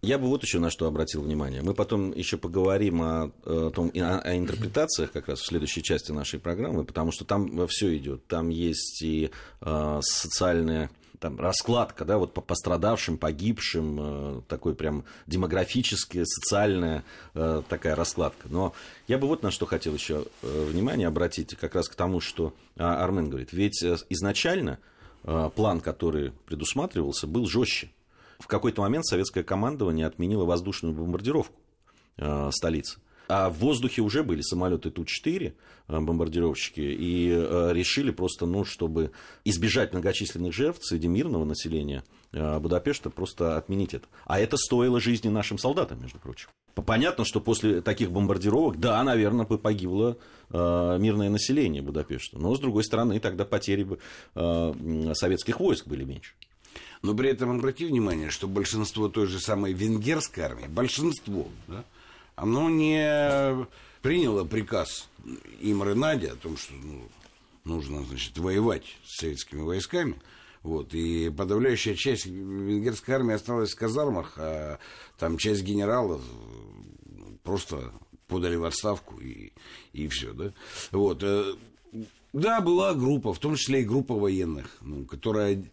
Я 0.00 0.18
бы 0.18 0.28
вот 0.28 0.44
еще 0.44 0.60
на 0.60 0.70
что 0.70 0.86
обратил 0.86 1.22
внимание. 1.22 1.60
Мы 1.60 1.74
потом 1.74 2.12
еще 2.12 2.36
поговорим 2.36 3.02
о, 3.02 3.32
о 3.44 3.70
том, 3.70 3.90
о, 3.96 4.18
о 4.20 4.36
интерпретациях 4.36 5.10
как 5.10 5.28
раз 5.28 5.40
в 5.40 5.46
следующей 5.46 5.82
части 5.82 6.12
нашей 6.12 6.38
программы, 6.38 6.84
потому 6.84 7.10
что 7.10 7.24
там 7.24 7.66
все 7.66 7.96
идет. 7.96 8.24
Там 8.28 8.48
есть 8.48 9.02
и 9.02 9.30
э, 9.60 10.00
социальная 10.02 10.90
там, 11.18 11.40
раскладка, 11.40 12.04
да, 12.04 12.18
вот 12.18 12.32
по 12.32 12.40
пострадавшим, 12.40 13.18
погибшим, 13.18 13.98
э, 14.00 14.42
такой 14.46 14.76
прям 14.76 15.04
демографическая, 15.26 16.24
социальная 16.26 17.02
э, 17.34 17.62
такая 17.68 17.96
раскладка. 17.96 18.46
Но 18.48 18.74
я 19.08 19.18
бы 19.18 19.26
вот 19.26 19.42
на 19.42 19.50
что 19.50 19.66
хотел 19.66 19.94
еще 19.94 20.26
э, 20.42 20.64
внимание 20.70 21.08
обратить, 21.08 21.56
как 21.56 21.74
раз 21.74 21.88
к 21.88 21.96
тому, 21.96 22.20
что 22.20 22.54
э, 22.76 22.82
Армен 22.84 23.30
говорит. 23.30 23.52
Ведь 23.52 23.82
э, 23.82 23.96
изначально 24.10 24.78
э, 25.24 25.50
план, 25.56 25.80
который 25.80 26.30
предусматривался, 26.46 27.26
был 27.26 27.46
жестче 27.46 27.90
в 28.38 28.46
какой-то 28.46 28.82
момент 28.82 29.06
советское 29.06 29.42
командование 29.42 30.06
отменило 30.06 30.44
воздушную 30.44 30.94
бомбардировку 30.94 31.54
э, 32.16 32.50
столицы. 32.52 33.00
А 33.28 33.50
в 33.50 33.58
воздухе 33.58 34.00
уже 34.00 34.22
были 34.24 34.40
самолеты 34.40 34.90
Ту-4, 34.90 35.52
э, 35.88 36.00
бомбардировщики, 36.00 36.80
и 36.80 37.28
э, 37.30 37.70
решили 37.74 38.10
просто, 38.10 38.46
ну, 38.46 38.64
чтобы 38.64 39.10
избежать 39.44 39.92
многочисленных 39.92 40.54
жертв 40.54 40.86
среди 40.86 41.08
мирного 41.08 41.44
населения 41.44 42.04
э, 42.32 42.58
Будапешта, 42.58 43.10
просто 43.10 43.58
отменить 43.58 43.92
это. 43.92 44.06
А 44.24 44.40
это 44.40 44.56
стоило 44.56 44.98
жизни 44.98 45.28
нашим 45.28 45.58
солдатам, 45.58 46.00
между 46.00 46.18
прочим. 46.18 46.48
Понятно, 46.74 47.26
что 47.26 47.40
после 47.40 47.82
таких 47.82 48.10
бомбардировок, 48.12 48.80
да, 48.80 49.02
наверное, 49.02 49.44
бы 49.44 49.58
погибло 49.58 50.16
мирное 50.50 51.28
население 51.28 51.82
Будапешта. 51.82 52.38
Но, 52.38 52.54
с 52.54 52.60
другой 52.60 52.84
стороны, 52.84 53.18
тогда 53.18 53.44
потери 53.44 53.82
бы, 53.82 53.98
советских 55.14 55.58
войск 55.58 55.88
были 55.88 56.04
меньше. 56.04 56.34
Но 57.02 57.14
при 57.14 57.30
этом 57.30 57.50
обрати 57.50 57.86
внимание, 57.86 58.30
что 58.30 58.48
большинство 58.48 59.08
той 59.08 59.26
же 59.26 59.40
самой 59.40 59.72
венгерской 59.72 60.44
армии, 60.44 60.66
большинство, 60.66 61.48
да, 61.66 61.84
оно 62.36 62.68
не 62.70 63.66
приняло 64.02 64.44
приказ 64.44 65.08
Имры 65.60 65.94
Нади 65.94 66.26
о 66.26 66.36
том, 66.36 66.56
что 66.56 66.74
ну, 66.74 67.08
нужно, 67.64 68.04
значит, 68.04 68.36
воевать 68.38 68.84
с 69.04 69.20
советскими 69.20 69.62
войсками. 69.62 70.20
Вот, 70.62 70.92
и 70.92 71.30
подавляющая 71.30 71.94
часть 71.94 72.26
венгерской 72.26 73.14
армии 73.14 73.34
осталась 73.34 73.72
в 73.72 73.76
казармах, 73.76 74.34
а 74.36 74.78
там 75.16 75.38
часть 75.38 75.62
генералов 75.62 76.20
просто 77.44 77.92
подали 78.26 78.56
в 78.56 78.64
отставку 78.64 79.20
и, 79.20 79.52
и 79.92 80.08
все, 80.08 80.32
да. 80.32 80.52
Вот, 80.90 81.22
э, 81.22 81.54
да, 82.32 82.60
была 82.60 82.94
группа, 82.94 83.32
в 83.32 83.38
том 83.38 83.56
числе 83.56 83.80
и 83.80 83.84
группа 83.84 84.14
военных, 84.14 84.76
ну, 84.82 85.06
которая 85.06 85.64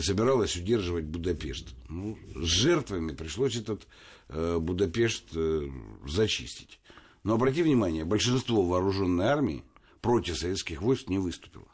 собиралась 0.00 0.56
удерживать 0.56 1.04
Будапешт. 1.04 1.74
Ну, 1.88 2.18
с 2.34 2.44
жертвами 2.44 3.12
пришлось 3.12 3.56
этот 3.56 3.86
э, 4.28 4.58
Будапешт 4.58 5.24
э, 5.34 5.68
зачистить. 6.06 6.80
Но 7.24 7.34
обрати 7.34 7.62
внимание, 7.62 8.04
большинство 8.04 8.62
вооруженной 8.62 9.26
армии 9.26 9.64
против 10.00 10.38
советских 10.38 10.82
войск 10.82 11.08
не 11.08 11.18
выступило. 11.18 11.68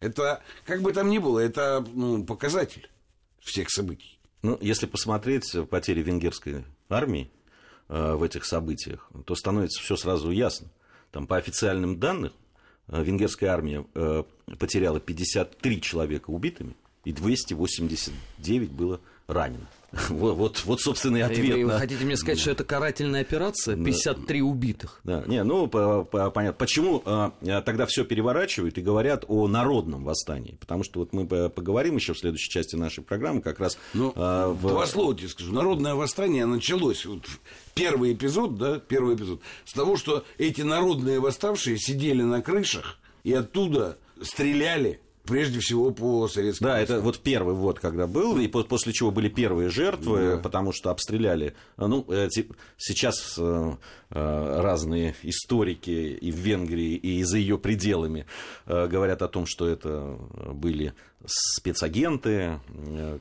Это, 0.00 0.42
как 0.64 0.82
бы 0.82 0.92
там 0.92 1.10
ни 1.10 1.18
было, 1.18 1.38
это 1.38 1.84
ну, 1.92 2.24
показатель 2.24 2.88
всех 3.40 3.70
событий. 3.70 4.18
Ну, 4.42 4.56
если 4.62 4.86
посмотреть 4.86 5.54
потери 5.68 6.02
венгерской 6.02 6.64
армии 6.88 7.30
э, 7.88 8.14
в 8.14 8.22
этих 8.22 8.46
событиях, 8.46 9.10
то 9.26 9.34
становится 9.34 9.82
все 9.82 9.96
сразу 9.96 10.30
ясно. 10.30 10.68
Там 11.10 11.26
по 11.26 11.36
официальным 11.36 11.98
данным 11.98 12.32
венгерская 12.88 13.50
армия 13.50 13.84
э, 13.94 14.24
потеряла 14.58 15.00
53 15.00 15.80
человека 15.80 16.30
убитыми, 16.30 16.74
и 17.04 17.12
289 17.12 18.70
было 18.70 19.00
ранено. 19.26 19.66
Вот, 20.08 20.36
вот, 20.36 20.64
вот 20.64 20.80
собственный 20.80 21.22
ответ. 21.22 21.56
Вы, 21.56 21.64
на... 21.64 21.78
хотите 21.78 22.04
мне 22.04 22.16
сказать, 22.16 22.38
что 22.38 22.50
это 22.50 22.64
карательная 22.64 23.20
операция? 23.22 23.76
53 23.76 24.40
да. 24.40 24.44
убитых. 24.44 25.00
Да. 25.04 25.24
Не, 25.26 25.42
ну, 25.42 25.66
по, 25.66 26.04
по, 26.04 26.30
понятно. 26.30 26.56
Почему 26.58 27.02
а, 27.04 27.32
тогда 27.64 27.86
все 27.86 28.04
переворачивают 28.04 28.78
и 28.78 28.82
говорят 28.82 29.24
о 29.28 29.46
народном 29.48 30.04
восстании? 30.04 30.56
Потому 30.60 30.84
что 30.84 31.00
вот 31.00 31.12
мы 31.12 31.26
поговорим 31.26 31.96
еще 31.96 32.14
в 32.14 32.18
следующей 32.18 32.50
части 32.50 32.76
нашей 32.76 33.04
программы 33.04 33.40
как 33.40 33.60
раз... 33.60 33.78
Ну, 33.94 34.12
а, 34.16 34.48
в... 34.48 34.62
два 34.62 34.86
слова 34.86 35.14
тебе 35.14 35.28
скажу. 35.28 35.52
Народное 35.52 35.94
восстание 35.94 36.46
началось, 36.46 37.06
вот, 37.06 37.24
первый 37.74 38.12
эпизод, 38.12 38.56
да, 38.56 38.78
первый 38.78 39.16
эпизод, 39.16 39.40
с 39.64 39.72
того, 39.72 39.96
что 39.96 40.24
эти 40.38 40.62
народные 40.62 41.20
восставшие 41.20 41.78
сидели 41.78 42.22
на 42.22 42.42
крышах 42.42 42.98
и 43.24 43.32
оттуда 43.32 43.98
стреляли 44.22 45.00
Прежде 45.26 45.60
всего 45.60 45.90
по 45.90 46.28
советским. 46.28 46.66
Да, 46.66 46.78
это 46.78 47.00
вот 47.00 47.20
первый 47.20 47.54
вот, 47.54 47.80
когда 47.80 48.06
был, 48.06 48.38
и 48.38 48.48
после 48.48 48.92
чего 48.92 49.10
были 49.10 49.28
первые 49.28 49.70
жертвы, 49.70 50.32
да. 50.32 50.38
потому 50.38 50.72
что 50.72 50.90
обстреляли. 50.90 51.54
Ну, 51.76 52.04
э, 52.08 52.28
сейчас 52.76 53.36
э, 53.38 53.72
э, 54.10 54.60
разные 54.60 55.14
историки 55.22 55.90
и 55.90 56.30
в 56.30 56.36
Венгрии, 56.36 56.94
и 56.94 57.22
за 57.22 57.38
ее 57.38 57.58
пределами 57.58 58.26
говорят 58.66 59.22
о 59.22 59.28
том, 59.28 59.46
что 59.46 59.68
это 59.68 60.18
были 60.52 60.94
спецагенты 61.26 62.60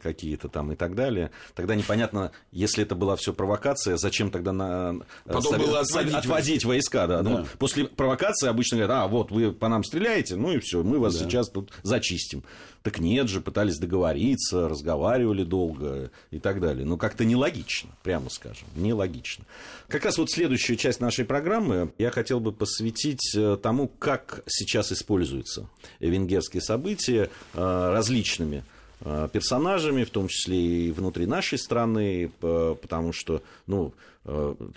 какие-то 0.02 0.50
там 0.50 0.72
и 0.72 0.76
так 0.76 0.96
далее. 0.96 1.32
Тогда 1.54 1.76
непонятно, 1.76 2.32
если 2.52 2.84
это 2.84 2.96
была 2.96 3.15
все 3.15 3.34
провокация, 3.34 3.98
зачем 3.98 4.32
тогда 4.32 4.52
на... 4.52 4.96
Потом 5.26 5.60
было 5.60 5.80
отводить, 5.80 6.13
отводить 6.13 6.65
войска. 6.65 7.08
Да. 7.08 7.22
Ну, 7.22 7.30
да. 7.30 7.39
Ну, 7.39 7.46
после 7.58 7.86
провокации 7.86 8.48
обычно 8.48 8.78
говорят, 8.78 9.04
а 9.04 9.08
вот 9.08 9.32
вы 9.32 9.52
по 9.52 9.68
нам 9.68 9.84
стреляете, 9.84 10.36
ну 10.36 10.52
и 10.52 10.60
все, 10.60 10.84
мы 10.84 11.00
вас 11.00 11.15
да. 11.15 11.26
сейчас 11.26 11.50
тут 11.50 11.72
зачистим. 11.84 12.44
Так 12.86 13.00
нет 13.00 13.28
же, 13.30 13.41
пытались 13.41 13.80
договориться, 13.80 14.70
разговаривали 14.70 15.44
долго 15.44 16.12
и 16.30 16.38
так 16.38 16.62
далее. 16.62 16.86
Но 16.86 16.98
как-то 16.98 17.26
нелогично, 17.26 17.89
прямо 18.04 18.30
скажем, 18.30 18.68
нелогично. 18.76 19.44
Как 19.88 20.06
раз 20.06 20.20
вот 20.20 20.30
следующую 20.30 20.78
часть 20.78 21.02
нашей 21.02 21.26
программы 21.26 21.94
я 21.98 22.12
хотел 22.12 22.39
бы 22.39 22.52
посвятить 22.52 23.36
э, 23.36 23.58
тому, 23.60 23.88
как 23.88 24.44
сейчас 24.46 24.91
используются 24.91 25.68
венгерские 26.00 26.62
события 26.62 27.32
э, 27.56 27.91
различными 27.95 28.63
э, 29.01 29.29
персонажами, 29.31 30.03
в 30.03 30.10
том 30.10 30.27
числе 30.27 30.58
и 30.58 30.91
внутри 30.91 31.25
нашей 31.25 31.58
страны, 31.58 32.31
потому 32.39 33.13
что, 33.13 33.41
ну, 33.67 33.93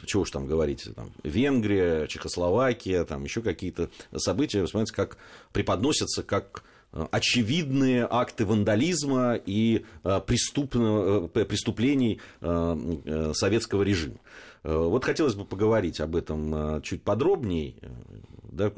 чего 0.04 0.22
уж 0.22 0.31
там 0.31 0.46
говорить, 0.46 0.87
там, 0.94 1.11
Венгрия, 1.22 2.07
Чехословакия, 2.07 3.05
там 3.05 3.24
еще 3.24 3.40
какие-то 3.40 3.88
события, 4.14 4.61
посмотрите, 4.61 4.93
как 4.93 5.16
преподносятся 5.53 6.22
как 6.22 6.64
Э, 6.90 7.07
очевидные 7.11 8.07
акты 8.11 8.47
вандализма 8.47 9.34
и 9.34 9.84
э, 10.05 10.20
преступного, 10.26 11.30
э, 11.34 11.45
преступлений 11.45 12.20
советского 12.40 13.82
режима. 13.82 14.16
Вот 14.64 15.04
хотелось 15.04 15.34
бы 15.34 15.44
поговорить 15.44 16.00
об 16.00 16.16
этом 16.16 16.82
чуть 16.82 17.02
подробнее 17.02 17.74
да, 18.59 18.72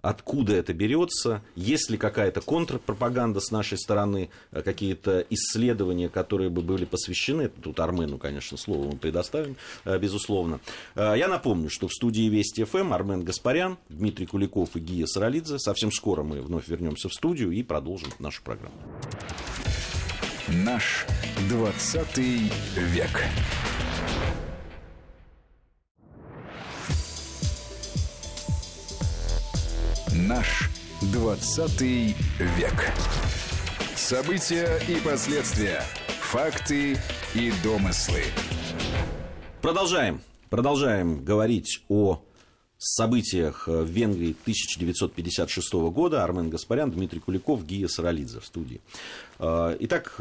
откуда 0.00 0.54
это 0.54 0.72
берется, 0.72 1.42
есть 1.56 1.90
ли 1.90 1.96
какая-то 1.96 2.40
контрпропаганда 2.40 3.40
с 3.40 3.50
нашей 3.50 3.78
стороны, 3.78 4.30
э, 4.50 4.62
какие-то 4.62 5.24
исследования, 5.30 6.08
которые 6.08 6.50
бы 6.50 6.60
были 6.62 6.84
посвящены, 6.84 7.48
тут 7.48 7.80
Армену, 7.80 8.18
конечно, 8.18 8.56
слово 8.56 8.92
мы 8.92 8.96
предоставим, 8.96 9.56
э, 9.84 9.98
безусловно. 9.98 10.60
Э, 10.94 11.14
я 11.16 11.28
напомню, 11.28 11.70
что 11.70 11.88
в 11.88 11.92
студии 11.92 12.28
Вести 12.28 12.64
ФМ 12.64 12.92
Армен 12.92 13.24
Гаспарян, 13.24 13.78
Дмитрий 13.88 14.26
Куликов 14.26 14.76
и 14.76 14.80
Гия 14.80 15.06
Саралидзе. 15.06 15.58
Совсем 15.58 15.90
скоро 15.90 16.22
мы 16.22 16.42
вновь 16.42 16.68
вернемся 16.68 17.08
в 17.08 17.14
студию 17.14 17.50
и 17.52 17.62
продолжим 17.62 18.10
нашу 18.18 18.42
программу. 18.42 18.74
Наш 20.48 21.06
20 21.48 22.18
век. 22.76 23.10
Наш 30.14 30.68
20 31.00 31.80
век. 31.80 32.92
События 33.96 34.78
и 34.86 35.00
последствия. 35.00 35.82
Факты 36.20 36.98
и 37.34 37.50
домыслы. 37.64 38.24
Продолжаем. 39.62 40.20
Продолжаем 40.50 41.24
говорить 41.24 41.82
о 41.88 42.22
событиях 42.76 43.66
в 43.66 43.84
Венгрии 43.84 44.36
1956 44.42 45.72
года. 45.72 46.22
Армен 46.22 46.50
Гаспарян, 46.50 46.90
Дмитрий 46.90 47.20
Куликов, 47.20 47.64
Гия 47.64 47.88
Саралидзе 47.88 48.40
в 48.40 48.44
студии. 48.44 48.82
А, 49.38 49.74
итак, 49.80 50.20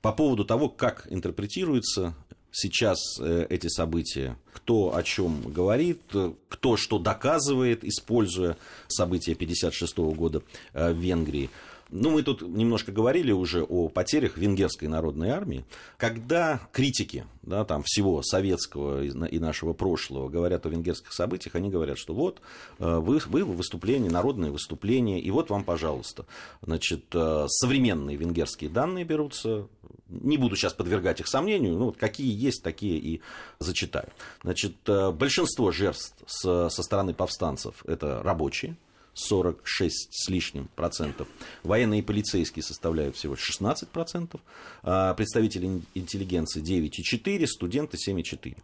по 0.00 0.12
поводу 0.12 0.44
того, 0.44 0.68
как 0.68 1.08
интерпретируется 1.10 2.14
сейчас 2.52 3.18
э, 3.18 3.46
эти 3.48 3.66
события, 3.68 4.36
кто 4.52 4.94
о 4.94 5.02
чем 5.02 5.42
говорит, 5.42 6.00
кто 6.48 6.76
что 6.76 6.98
доказывает, 6.98 7.82
используя 7.82 8.56
события 8.86 9.32
1956 9.32 9.96
года 10.16 10.42
э, 10.74 10.92
в 10.92 10.98
Венгрии. 10.98 11.50
Ну, 11.94 12.08
мы 12.08 12.22
тут 12.22 12.40
немножко 12.40 12.90
говорили 12.90 13.32
уже 13.32 13.62
о 13.62 13.90
потерях 13.90 14.38
венгерской 14.38 14.88
народной 14.88 15.28
армии. 15.28 15.66
Когда 15.98 16.58
критики 16.72 17.26
да, 17.42 17.66
там, 17.66 17.82
всего 17.84 18.22
советского 18.22 19.04
и 19.04 19.38
нашего 19.38 19.74
прошлого 19.74 20.30
говорят 20.30 20.64
о 20.64 20.70
венгерских 20.70 21.12
событиях, 21.12 21.54
они 21.54 21.68
говорят, 21.68 21.98
что 21.98 22.14
вот, 22.14 22.40
э, 22.78 22.96
вы, 22.96 23.20
вы 23.26 23.44
выступление, 23.44 24.10
народное 24.10 24.50
выступление, 24.50 25.20
и 25.20 25.30
вот 25.30 25.50
вам, 25.50 25.64
пожалуйста, 25.64 26.24
значит, 26.62 27.04
э, 27.12 27.44
современные 27.48 28.16
венгерские 28.16 28.70
данные 28.70 29.04
берутся, 29.04 29.68
не 30.08 30.38
буду 30.38 30.56
сейчас 30.56 30.72
подвергать 30.72 31.20
их 31.20 31.28
сомнению, 31.28 31.74
ну, 31.74 31.84
вот 31.86 31.98
какие 31.98 32.32
есть, 32.34 32.62
такие 32.62 32.96
и 32.98 33.20
зачитаю. 33.58 34.08
Значит, 34.42 34.76
э, 34.86 35.10
большинство 35.10 35.70
жертв 35.72 36.14
со 36.26 36.70
стороны 36.70 37.12
повстанцев– 37.12 37.84
это 37.86 38.22
рабочие, 38.22 38.76
46 39.14 40.08
с 40.10 40.28
лишним 40.28 40.68
процентов. 40.74 41.28
Военные 41.62 42.00
и 42.00 42.02
полицейские 42.02 42.62
составляют 42.62 43.16
всего 43.16 43.36
16 43.36 43.88
процентов. 43.88 44.40
А 44.82 45.14
представители 45.14 45.82
интеллигенции 45.94 46.62
9,4, 46.62 47.46
студенты 47.46 47.96
7,4. 47.96 48.56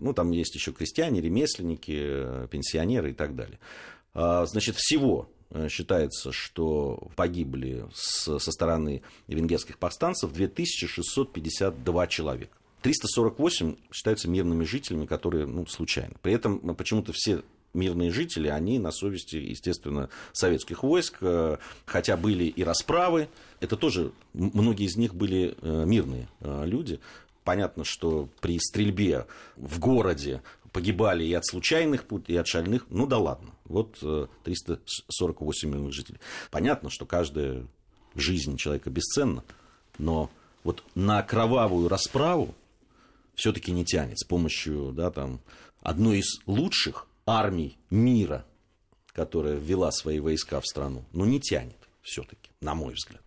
Ну, 0.00 0.12
там 0.12 0.30
есть 0.30 0.54
еще 0.54 0.72
крестьяне, 0.72 1.20
ремесленники, 1.20 2.46
пенсионеры 2.48 3.10
и 3.10 3.14
так 3.14 3.34
далее. 3.34 3.58
А, 4.12 4.46
значит, 4.46 4.76
всего 4.76 5.28
э, 5.50 5.68
считается, 5.68 6.32
что 6.32 7.08
погибли 7.16 7.86
со 7.94 8.38
стороны 8.38 9.02
венгерских 9.26 9.78
повстанцев 9.78 10.32
2652 10.32 12.06
человека. 12.08 12.56
348 12.82 13.76
считаются 13.92 14.28
мирными 14.28 14.64
жителями, 14.64 15.06
которые 15.06 15.46
ну, 15.46 15.66
случайно. 15.66 16.14
При 16.20 16.34
этом 16.34 16.58
почему-то 16.76 17.14
все 17.14 17.42
мирные 17.74 18.10
жители, 18.10 18.48
они 18.48 18.78
на 18.78 18.90
совести, 18.92 19.36
естественно, 19.36 20.08
советских 20.32 20.82
войск, 20.82 21.18
э, 21.20 21.58
хотя 21.84 22.16
были 22.16 22.44
и 22.44 22.64
расправы, 22.64 23.28
это 23.60 23.76
тоже, 23.76 24.12
многие 24.32 24.86
из 24.86 24.96
них 24.96 25.14
были 25.14 25.56
э, 25.60 25.84
мирные 25.86 26.28
э, 26.40 26.64
люди. 26.64 27.00
Понятно, 27.44 27.84
что 27.84 28.28
при 28.40 28.58
стрельбе 28.58 29.26
в 29.56 29.78
городе 29.78 30.42
погибали 30.72 31.24
и 31.24 31.34
от 31.34 31.46
случайных 31.46 32.04
пут, 32.04 32.28
и 32.28 32.36
от 32.36 32.46
шальных, 32.46 32.86
ну 32.88 33.06
да 33.06 33.18
ладно, 33.18 33.50
вот 33.66 33.98
348 34.44 35.68
мирных 35.68 35.92
жителей. 35.92 36.18
Понятно, 36.50 36.88
что 36.88 37.04
каждая 37.04 37.66
жизнь 38.14 38.56
человека 38.56 38.88
бесценна, 38.88 39.44
но 39.98 40.30
вот 40.64 40.82
на 40.94 41.22
кровавую 41.22 41.88
расправу 41.88 42.54
все-таки 43.34 43.72
не 43.72 43.84
тянет 43.84 44.18
с 44.18 44.24
помощью 44.24 44.92
да, 44.92 45.10
там, 45.10 45.40
одной 45.82 46.18
из 46.20 46.40
лучших 46.46 47.06
армий 47.26 47.78
мира, 47.90 48.44
которая 49.12 49.56
ввела 49.56 49.90
свои 49.92 50.20
войска 50.20 50.60
в 50.60 50.66
страну, 50.66 51.04
ну, 51.12 51.24
не 51.24 51.40
тянет 51.40 51.76
все-таки, 52.02 52.50
на 52.60 52.74
мой 52.74 52.94
взгляд. 52.94 53.22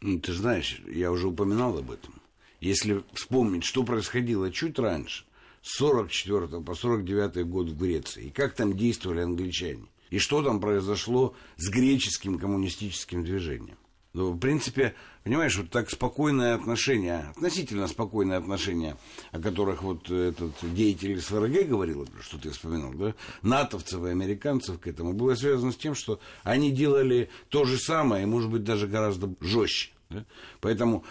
Ну, 0.00 0.20
ты 0.20 0.32
знаешь, 0.32 0.80
я 0.88 1.10
уже 1.10 1.28
упоминал 1.28 1.78
об 1.78 1.90
этом. 1.90 2.14
Если 2.60 3.02
вспомнить, 3.12 3.64
что 3.64 3.84
происходило 3.84 4.50
чуть 4.50 4.78
раньше, 4.78 5.24
с 5.62 5.76
44 5.78 6.60
по 6.60 6.74
49 6.74 7.46
год 7.46 7.68
в 7.68 7.78
Греции, 7.78 8.26
и 8.26 8.30
как 8.30 8.54
там 8.54 8.76
действовали 8.76 9.20
англичане, 9.20 9.86
и 10.10 10.18
что 10.18 10.42
там 10.42 10.60
произошло 10.60 11.34
с 11.56 11.68
греческим 11.70 12.38
коммунистическим 12.38 13.24
движением. 13.24 13.78
Ну, 14.14 14.32
в 14.32 14.38
принципе, 14.38 14.94
понимаешь, 15.24 15.56
вот 15.56 15.70
так 15.70 15.88
спокойное 15.90 16.54
отношение, 16.54 17.30
относительно 17.30 17.88
спокойное 17.88 18.36
отношение, 18.36 18.98
о 19.30 19.40
которых 19.40 19.82
вот 19.82 20.10
этот 20.10 20.52
деятель 20.62 21.18
СВРГ 21.18 21.66
говорил, 21.66 22.06
что 22.20 22.36
ты 22.36 22.50
вспоминал, 22.50 22.92
да, 22.92 23.14
натовцев 23.40 24.04
и 24.04 24.10
американцев 24.10 24.78
к 24.80 24.86
этому, 24.86 25.14
было 25.14 25.34
связано 25.34 25.72
с 25.72 25.76
тем, 25.76 25.94
что 25.94 26.20
они 26.42 26.70
делали 26.70 27.30
то 27.48 27.64
же 27.64 27.78
самое, 27.78 28.24
и, 28.24 28.26
может 28.26 28.50
быть, 28.50 28.64
даже 28.64 28.86
гораздо 28.86 29.32
жестче. 29.40 29.92
Да? 30.10 30.26
Поэтому, 30.60 31.04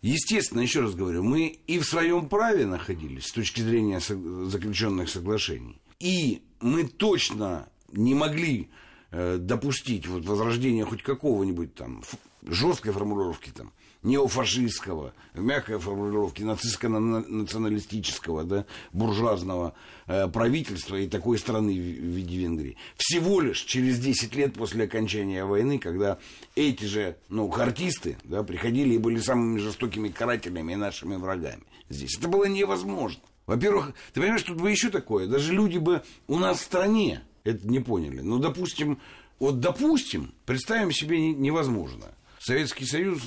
естественно, 0.00 0.60
еще 0.60 0.80
раз 0.80 0.96
говорю, 0.96 1.22
мы 1.22 1.46
и 1.68 1.78
в 1.78 1.84
своем 1.84 2.28
праве 2.28 2.66
находились 2.66 3.26
с 3.26 3.32
точки 3.32 3.60
зрения 3.60 4.00
заключенных 4.00 5.10
соглашений, 5.10 5.80
и 6.00 6.42
мы 6.60 6.88
точно 6.88 7.68
не 7.92 8.14
могли 8.14 8.68
э, 9.12 9.36
допустить 9.38 10.08
вот 10.08 10.24
возрождения 10.24 10.84
хоть 10.84 11.04
какого-нибудь 11.04 11.76
там 11.76 12.02
жесткой 12.46 12.92
формулировки 12.92 13.50
там, 13.50 13.72
неофашистского, 14.02 15.14
в 15.32 15.40
мягкой 15.40 15.78
формулировке 15.78 16.44
нацистско-националистического, 16.44 18.44
да, 18.44 18.66
буржуазного 18.92 19.74
э, 20.06 20.28
правительства 20.28 20.96
и 20.96 21.08
такой 21.08 21.38
страны 21.38 21.72
в, 21.72 21.76
виде 21.76 22.38
Венгрии. 22.38 22.76
Всего 22.96 23.40
лишь 23.40 23.60
через 23.60 23.98
10 23.98 24.34
лет 24.34 24.54
после 24.54 24.84
окончания 24.84 25.44
войны, 25.44 25.78
когда 25.78 26.18
эти 26.56 26.84
же, 26.84 27.16
ну, 27.28 27.48
хартисты, 27.48 28.16
да, 28.24 28.42
приходили 28.42 28.94
и 28.94 28.98
были 28.98 29.20
самыми 29.20 29.58
жестокими 29.58 30.08
карателями 30.08 30.72
и 30.72 30.76
нашими 30.76 31.16
врагами 31.16 31.62
здесь. 31.88 32.18
Это 32.18 32.28
было 32.28 32.44
невозможно. 32.44 33.22
Во-первых, 33.46 33.92
ты 34.12 34.20
понимаешь, 34.20 34.42
тут 34.42 34.60
бы 34.60 34.70
еще 34.70 34.88
такое, 34.88 35.26
даже 35.26 35.52
люди 35.52 35.78
бы 35.78 36.02
у 36.26 36.38
нас 36.38 36.58
в 36.58 36.62
стране 36.62 37.22
это 37.44 37.68
не 37.68 37.80
поняли. 37.80 38.20
Ну, 38.20 38.38
допустим, 38.38 38.98
вот 39.38 39.60
допустим, 39.60 40.32
представим 40.44 40.92
себе 40.92 41.32
невозможно– 41.32 42.06
Советский 42.42 42.86
Союз 42.86 43.22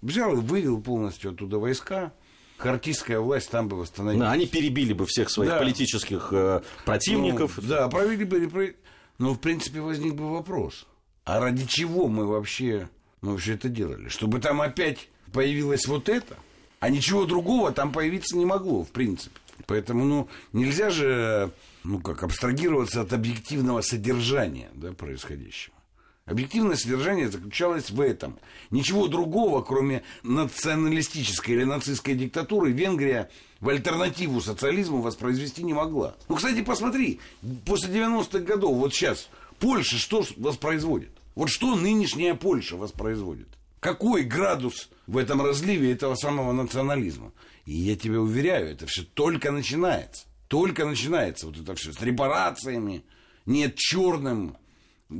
взял 0.00 0.32
и 0.32 0.40
вывел 0.40 0.80
полностью 0.80 1.32
оттуда 1.32 1.58
войска, 1.58 2.14
хартистская 2.56 3.20
власть 3.20 3.50
там 3.50 3.68
бы 3.68 3.76
восстановилась. 3.76 4.26
Да, 4.26 4.32
они 4.32 4.46
перебили 4.46 4.94
бы 4.94 5.04
всех 5.04 5.28
своих 5.28 5.50
да. 5.50 5.58
политических 5.58 6.28
э, 6.32 6.62
противников. 6.86 7.58
Ну, 7.58 7.68
да, 7.68 7.88
провели 7.88 8.24
бы... 8.24 8.76
Но, 9.18 9.34
в 9.34 9.38
принципе, 9.38 9.80
возник 9.80 10.14
бы 10.14 10.32
вопрос. 10.32 10.86
А 11.24 11.40
ради 11.40 11.66
чего 11.66 12.08
мы 12.08 12.26
вообще, 12.26 12.88
мы 13.20 13.32
вообще 13.32 13.52
это 13.52 13.68
делали? 13.68 14.08
Чтобы 14.08 14.40
там 14.40 14.62
опять 14.62 15.10
появилось 15.30 15.86
вот 15.86 16.08
это? 16.08 16.36
А 16.80 16.88
ничего 16.88 17.26
другого 17.26 17.70
там 17.70 17.92
появиться 17.92 18.34
не 18.34 18.46
могло, 18.46 18.82
в 18.82 18.90
принципе. 18.90 19.38
Поэтому, 19.66 20.04
ну, 20.04 20.28
нельзя 20.54 20.88
же, 20.88 21.50
ну, 21.84 22.00
как, 22.00 22.22
абстрагироваться 22.22 23.02
от 23.02 23.12
объективного 23.12 23.82
содержания 23.82 24.70
да, 24.74 24.92
происходящего. 24.92 25.73
Объективное 26.26 26.76
содержание 26.76 27.28
заключалось 27.28 27.90
в 27.90 28.00
этом. 28.00 28.38
Ничего 28.70 29.08
другого, 29.08 29.60
кроме 29.60 30.02
националистической 30.22 31.54
или 31.54 31.64
нацистской 31.64 32.14
диктатуры, 32.14 32.72
Венгрия 32.72 33.30
в 33.60 33.68
альтернативу 33.68 34.40
социализму 34.40 35.02
воспроизвести 35.02 35.62
не 35.62 35.74
могла. 35.74 36.16
Ну, 36.28 36.36
кстати, 36.36 36.62
посмотри, 36.62 37.20
после 37.66 37.92
90-х 37.92 38.38
годов, 38.38 38.76
вот 38.76 38.94
сейчас, 38.94 39.28
Польша 39.58 39.98
что 39.98 40.24
воспроизводит? 40.38 41.10
Вот 41.34 41.50
что 41.50 41.76
нынешняя 41.76 42.34
Польша 42.34 42.76
воспроизводит? 42.76 43.48
Какой 43.80 44.22
градус 44.22 44.88
в 45.06 45.18
этом 45.18 45.44
разливе 45.44 45.92
этого 45.92 46.14
самого 46.14 46.52
национализма? 46.52 47.32
И 47.66 47.74
я 47.74 47.96
тебя 47.96 48.20
уверяю, 48.20 48.70
это 48.70 48.86
все 48.86 49.02
только 49.02 49.52
начинается. 49.52 50.24
Только 50.48 50.86
начинается 50.86 51.46
вот 51.46 51.58
это 51.58 51.74
все 51.74 51.92
с 51.92 52.00
репарациями, 52.00 53.04
нет 53.44 53.76
черным, 53.76 54.56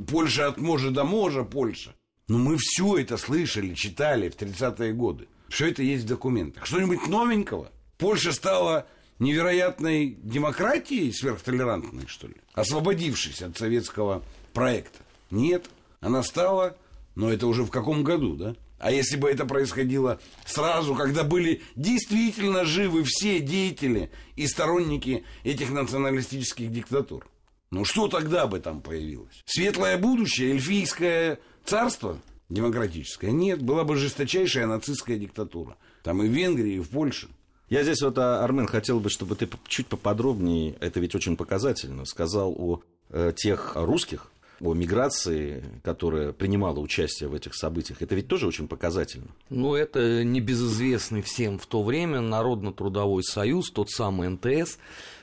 Польша 0.07 0.47
от 0.47 0.57
можа 0.57 0.91
до 0.91 1.03
можа, 1.03 1.43
Польша. 1.43 1.95
Но 2.27 2.37
мы 2.37 2.57
все 2.57 2.97
это 2.97 3.17
слышали, 3.17 3.73
читали 3.75 4.29
в 4.29 4.35
30-е 4.35 4.93
годы. 4.93 5.27
Все 5.49 5.69
это 5.69 5.83
есть 5.83 6.05
в 6.05 6.07
документах. 6.07 6.65
Что-нибудь 6.65 7.07
новенького? 7.07 7.71
Польша 7.97 8.33
стала 8.33 8.87
невероятной 9.19 10.17
демократией 10.21 11.11
сверхтолерантной, 11.11 12.07
что 12.07 12.27
ли, 12.27 12.35
освободившись 12.53 13.41
от 13.41 13.57
советского 13.57 14.23
проекта. 14.53 14.99
Нет, 15.31 15.69
она 16.01 16.23
стала, 16.23 16.77
но 17.15 17.31
это 17.31 17.47
уже 17.47 17.63
в 17.63 17.69
каком 17.69 18.03
году, 18.03 18.35
да? 18.35 18.55
А 18.77 18.91
если 18.91 19.15
бы 19.15 19.29
это 19.29 19.45
происходило 19.45 20.19
сразу, 20.45 20.95
когда 20.95 21.23
были 21.23 21.61
действительно 21.75 22.65
живы 22.65 23.03
все 23.05 23.39
деятели 23.39 24.11
и 24.35 24.47
сторонники 24.47 25.23
этих 25.43 25.71
националистических 25.71 26.71
диктатур? 26.71 27.25
Ну 27.71 27.85
что 27.85 28.07
тогда 28.07 28.47
бы 28.47 28.59
там 28.59 28.81
появилось? 28.81 29.43
Светлое 29.45 29.97
будущее, 29.97 30.51
эльфийское 30.51 31.39
царство 31.65 32.19
демократическое? 32.49 33.31
Нет, 33.31 33.61
была 33.61 33.83
бы 33.83 33.95
жесточайшая 33.95 34.67
нацистская 34.67 35.17
диктатура. 35.17 35.75
Там 36.03 36.21
и 36.21 36.27
в 36.27 36.31
Венгрии, 36.31 36.75
и 36.75 36.79
в 36.79 36.89
Польше. 36.89 37.27
Я 37.69 37.83
здесь 37.83 38.01
вот, 38.01 38.17
а, 38.19 38.43
Армен, 38.43 38.67
хотел 38.67 38.99
бы, 38.99 39.09
чтобы 39.09 39.35
ты 39.35 39.49
чуть 39.67 39.87
поподробнее, 39.87 40.75
это 40.79 40.99
ведь 40.99 41.15
очень 41.15 41.35
показательно, 41.35 42.05
сказал 42.05 42.53
о 42.55 42.81
э, 43.09 43.33
тех 43.35 43.73
русских, 43.75 44.31
о 44.61 44.73
миграции, 44.73 45.63
которая 45.83 46.31
принимала 46.31 46.79
участие 46.79 47.27
в 47.27 47.33
этих 47.33 47.55
событиях, 47.55 48.01
это 48.01 48.13
ведь 48.15 48.27
тоже 48.27 48.47
очень 48.47 48.67
показательно. 48.67 49.27
Ну, 49.49 49.73
это 49.73 50.23
небезызвестный 50.23 51.23
всем 51.23 51.57
в 51.57 51.65
то 51.65 51.83
время 51.83 52.21
Народно-трудовой 52.21 53.23
союз, 53.23 53.71
тот 53.71 53.89
самый 53.89 54.29
НТС, 54.29 54.77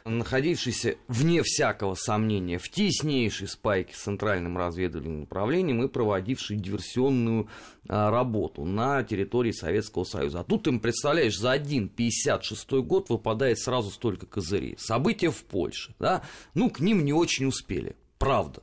находившийся, 0.05 0.97
вне 1.09 1.43
всякого 1.43 1.95
сомнения, 1.95 2.59
в 2.59 2.69
теснейшей 2.69 3.49
спайке 3.49 3.95
с 3.95 4.03
Центральным 4.03 4.57
разведывательным 4.59 5.23
управлением 5.23 5.83
и 5.83 5.89
проводивший 5.89 6.57
диверсионную 6.57 7.49
а, 7.89 8.11
работу 8.11 8.65
на 8.65 9.03
территории 9.03 9.53
Советского 9.53 10.05
Союза. 10.05 10.41
А 10.41 10.45
тут 10.45 10.67
им, 10.67 10.81
представляешь, 10.81 11.39
за 11.39 11.53
один 11.53 11.89
56 11.89 12.71
год 12.73 13.09
выпадает 13.11 13.59
сразу 13.59 13.91
столько 13.91 14.27
козырей. 14.27 14.77
События 14.79 15.31
в 15.31 15.45
Польше, 15.45 15.95
да, 15.99 16.23
ну, 16.55 16.71
к 16.71 16.81
ним 16.81 17.05
не 17.05 17.13
очень 17.13 17.47
успели, 17.47 17.97
правда. 18.19 18.63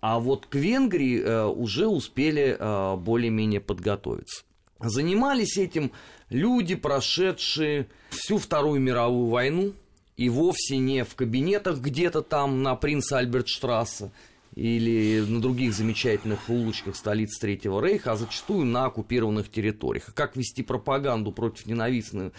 А 0.00 0.18
вот 0.20 0.46
к 0.46 0.54
Венгрии 0.54 1.18
э, 1.18 1.46
уже 1.46 1.86
успели 1.86 2.56
э, 2.58 2.96
более-менее 2.96 3.60
подготовиться. 3.60 4.44
Занимались 4.78 5.56
этим 5.56 5.92
люди, 6.28 6.74
прошедшие 6.74 7.88
всю 8.10 8.36
Вторую 8.36 8.80
мировую 8.80 9.28
войну, 9.28 9.72
и 10.16 10.28
вовсе 10.28 10.76
не 10.76 11.04
в 11.04 11.14
кабинетах 11.14 11.78
где-то 11.78 12.22
там 12.22 12.62
на 12.62 12.76
принца 12.76 13.18
Альбертштрассе 13.18 14.10
или 14.54 15.20
на 15.20 15.40
других 15.40 15.74
замечательных 15.74 16.48
улочках 16.48 16.94
столиц 16.94 17.36
Третьего 17.38 17.84
Рейха, 17.84 18.12
а 18.12 18.16
зачастую 18.16 18.66
на 18.66 18.84
оккупированных 18.84 19.50
территориях. 19.50 20.14
Как 20.14 20.36
вести 20.36 20.62
пропаганду 20.62 21.32
против 21.32 21.66
ненавистной 21.66 22.30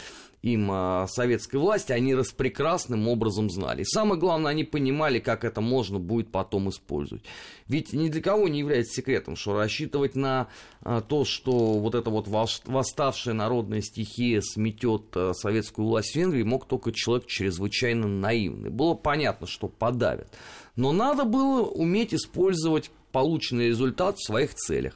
им 0.46 0.70
а, 0.72 1.08
советской 1.08 1.56
власти, 1.56 1.92
они 1.92 2.14
распрекрасным 2.14 3.08
образом 3.08 3.50
знали. 3.50 3.82
И 3.82 3.86
самое 3.86 4.20
главное, 4.20 4.52
они 4.52 4.64
понимали, 4.64 5.18
как 5.18 5.44
это 5.44 5.60
можно 5.60 5.98
будет 5.98 6.32
потом 6.32 6.70
использовать. 6.70 7.24
Ведь 7.68 7.94
ни 7.94 8.10
для 8.10 8.22
кого 8.22 8.48
не 8.48 8.60
является 8.60 8.94
секретом, 8.94 9.36
что 9.36 9.58
рассчитывать 9.58 10.16
на 10.16 10.48
а, 10.82 11.02
то, 11.02 11.26
что 11.26 11.80
вот 11.80 11.96
эта 11.96 12.12
вот 12.12 12.28
восставшая 12.28 13.34
народная 13.34 13.82
стихия 13.82 14.42
сметет 14.42 15.06
а, 15.16 15.34
советскую 15.34 15.88
власть 15.88 16.12
в 16.12 16.16
Венгрии, 16.16 16.44
мог 16.44 16.68
только 16.68 16.92
человек 16.92 17.26
чрезвычайно 17.26 18.08
наивный. 18.08 18.70
Было 18.70 18.94
понятно, 18.94 19.48
что 19.48 19.68
подавят. 19.68 20.32
Но 20.76 20.92
надо 20.92 21.26
было 21.26 21.64
уметь 21.64 22.14
использовать 22.14 22.92
полученный 23.12 23.70
результат 23.70 24.18
в 24.18 24.28
своих 24.28 24.54
целях. 24.54 24.96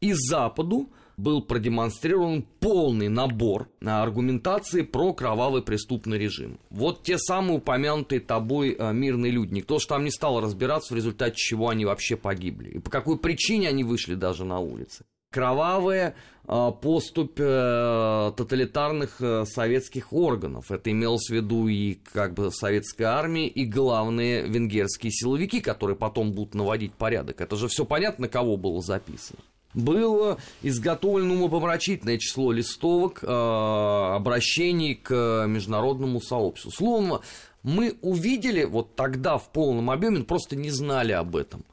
И 0.00 0.14
Западу 0.14 0.88
был 1.20 1.42
продемонстрирован 1.42 2.44
полный 2.60 3.08
набор 3.08 3.68
аргументации 3.84 4.82
про 4.82 5.12
кровавый 5.12 5.62
преступный 5.62 6.18
режим. 6.18 6.58
Вот 6.70 7.02
те 7.02 7.18
самые 7.18 7.58
упомянутые 7.58 8.20
тобой 8.20 8.76
а, 8.78 8.92
мирные 8.92 9.30
люди. 9.30 9.54
Никто 9.54 9.78
же 9.78 9.86
там 9.86 10.04
не 10.04 10.10
стал 10.10 10.40
разбираться, 10.40 10.94
в 10.94 10.96
результате 10.96 11.36
чего 11.36 11.68
они 11.68 11.84
вообще 11.84 12.16
погибли. 12.16 12.70
И 12.70 12.78
по 12.78 12.90
какой 12.90 13.18
причине 13.18 13.68
они 13.68 13.84
вышли 13.84 14.14
даже 14.14 14.44
на 14.44 14.58
улицы. 14.58 15.04
Кровавая 15.32 16.16
э, 16.48 16.70
поступь 16.82 17.38
э, 17.38 18.32
тоталитарных 18.36 19.20
э, 19.20 19.44
советских 19.46 20.12
органов. 20.12 20.72
Это 20.72 20.90
имелось 20.90 21.28
в 21.28 21.34
виду 21.34 21.68
и 21.68 21.98
как 22.12 22.34
бы 22.34 22.50
советская 22.50 23.08
армия, 23.08 23.46
и 23.46 23.64
главные 23.64 24.42
венгерские 24.48 25.12
силовики, 25.12 25.60
которые 25.60 25.96
потом 25.96 26.32
будут 26.32 26.54
наводить 26.54 26.94
порядок. 26.94 27.40
Это 27.40 27.54
же 27.54 27.68
все 27.68 27.84
понятно, 27.84 28.26
кого 28.28 28.56
было 28.56 28.82
записано 28.82 29.38
было 29.74 30.38
изготовлено 30.62 31.34
умопомрачительное 31.34 32.18
число 32.18 32.52
листовок, 32.52 33.22
э, 33.22 33.26
обращений 33.26 34.94
к 34.94 35.44
международному 35.46 36.20
сообществу. 36.20 36.72
Словно 36.72 37.20
мы 37.62 37.96
увидели 38.02 38.64
вот 38.64 38.96
тогда 38.96 39.38
в 39.38 39.50
полном 39.52 39.90
объеме, 39.90 40.24
просто 40.24 40.56
не 40.56 40.70
знали 40.70 41.12
об 41.12 41.36
этом. 41.36 41.64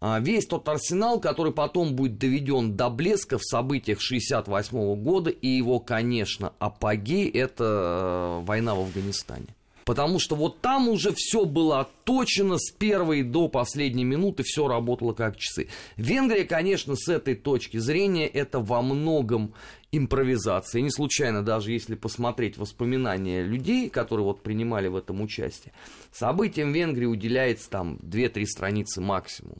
А 0.00 0.20
весь 0.20 0.46
тот 0.46 0.68
арсенал, 0.68 1.20
который 1.20 1.52
потом 1.52 1.96
будет 1.96 2.18
доведен 2.18 2.76
до 2.76 2.88
блеска 2.88 3.36
в 3.36 3.44
событиях 3.44 3.98
1968 3.98 4.94
года, 5.02 5.30
и 5.30 5.48
его, 5.48 5.80
конечно, 5.80 6.52
апогей– 6.60 7.28
это 7.34 7.64
э, 7.64 8.44
война 8.44 8.76
в 8.76 8.80
Афганистане. 8.80 9.46
Потому 9.88 10.18
что 10.18 10.36
вот 10.36 10.60
там 10.60 10.86
уже 10.90 11.14
все 11.14 11.46
было 11.46 11.80
отточено 11.80 12.58
с 12.58 12.70
первой 12.70 13.22
до 13.22 13.48
последней 13.48 14.04
минуты, 14.04 14.42
все 14.42 14.68
работало 14.68 15.14
как 15.14 15.38
часы. 15.38 15.68
Венгрия, 15.96 16.44
конечно, 16.44 16.94
с 16.94 17.08
этой 17.08 17.34
точки 17.34 17.78
зрения, 17.78 18.26
это 18.26 18.60
во 18.60 18.82
многом 18.82 19.54
импровизация. 19.90 20.82
Не 20.82 20.90
случайно, 20.90 21.42
даже 21.42 21.72
если 21.72 21.94
посмотреть 21.94 22.58
воспоминания 22.58 23.42
людей, 23.42 23.88
которые 23.88 24.26
вот 24.26 24.42
принимали 24.42 24.88
в 24.88 24.96
этом 24.96 25.22
участие, 25.22 25.72
событиям 26.12 26.70
Венгрии 26.70 27.06
уделяется 27.06 27.70
там 27.70 27.94
2-3 28.02 28.44
страницы 28.44 29.00
максимум. 29.00 29.56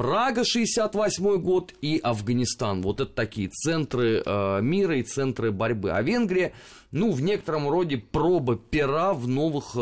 Прага 0.00 0.46
68 0.46 1.36
год 1.42 1.74
и 1.82 2.00
Афганистан. 2.02 2.80
Вот 2.80 3.00
это 3.00 3.12
такие 3.12 3.50
центры 3.50 4.22
э, 4.24 4.62
мира 4.62 4.96
и 4.96 5.02
центры 5.02 5.52
борьбы. 5.52 5.90
А 5.90 6.00
Венгрия, 6.00 6.54
ну, 6.90 7.12
в 7.12 7.20
некотором 7.20 7.68
роде 7.68 7.98
проба 7.98 8.56
пера 8.56 9.12
в 9.12 9.28
новых 9.28 9.72
э, 9.74 9.78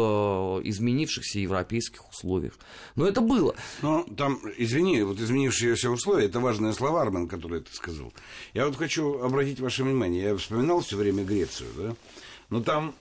изменившихся 0.64 1.38
европейских 1.38 2.08
условиях. 2.10 2.54
Но 2.96 3.06
это 3.06 3.20
было. 3.20 3.54
Но 3.80 4.04
там, 4.16 4.40
извини, 4.56 5.02
вот 5.02 5.20
изменившиеся 5.20 5.88
условия, 5.88 6.24
это 6.24 6.40
важные 6.40 6.72
слова, 6.72 7.02
Армен, 7.02 7.28
которые 7.28 7.62
ты 7.62 7.72
сказал. 7.72 8.12
Я 8.54 8.66
вот 8.66 8.74
хочу 8.74 9.20
обратить 9.20 9.60
ваше 9.60 9.84
внимание, 9.84 10.24
я 10.24 10.36
вспоминал 10.36 10.80
все 10.80 10.96
время 10.96 11.22
Грецию, 11.22 11.68
да? 11.76 11.94
Но 12.50 12.60
там 12.60 12.92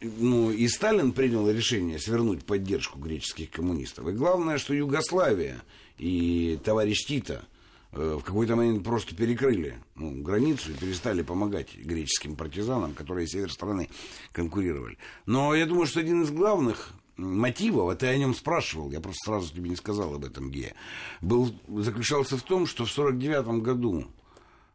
ну, 0.00 0.50
и 0.50 0.68
Сталин 0.68 1.12
принял 1.12 1.48
решение 1.48 1.98
свернуть 1.98 2.44
поддержку 2.44 2.98
греческих 2.98 3.50
коммунистов. 3.50 4.08
И 4.08 4.12
главное, 4.12 4.58
что 4.58 4.74
Югославия 4.74 5.62
и 5.98 6.58
товарищ 6.64 7.06
Тита 7.06 7.44
э, 7.92 8.18
в 8.20 8.24
какой-то 8.24 8.56
момент 8.56 8.84
просто 8.84 9.14
перекрыли 9.14 9.78
ну, 9.94 10.22
границу 10.22 10.72
и 10.72 10.74
перестали 10.74 11.22
помогать 11.22 11.74
греческим 11.76 12.36
партизанам, 12.36 12.94
которые 12.94 13.26
север 13.26 13.50
страны 13.50 13.88
конкурировали. 14.32 14.98
Но 15.24 15.54
я 15.54 15.66
думаю, 15.66 15.86
что 15.86 16.00
один 16.00 16.22
из 16.22 16.30
главных 16.30 16.92
мотивов, 17.16 17.90
а 17.90 17.96
ты 17.96 18.06
о 18.06 18.16
нем 18.16 18.34
спрашивал, 18.34 18.90
я 18.90 19.00
просто 19.00 19.30
сразу 19.30 19.52
тебе 19.52 19.70
не 19.70 19.76
сказал 19.76 20.14
об 20.14 20.24
этом, 20.24 20.50
Гея, 20.50 20.74
был, 21.20 21.54
заключался 21.68 22.36
в 22.36 22.42
том, 22.42 22.66
что 22.66 22.84
в 22.84 22.92
1949 22.92 23.62
году 23.62 24.04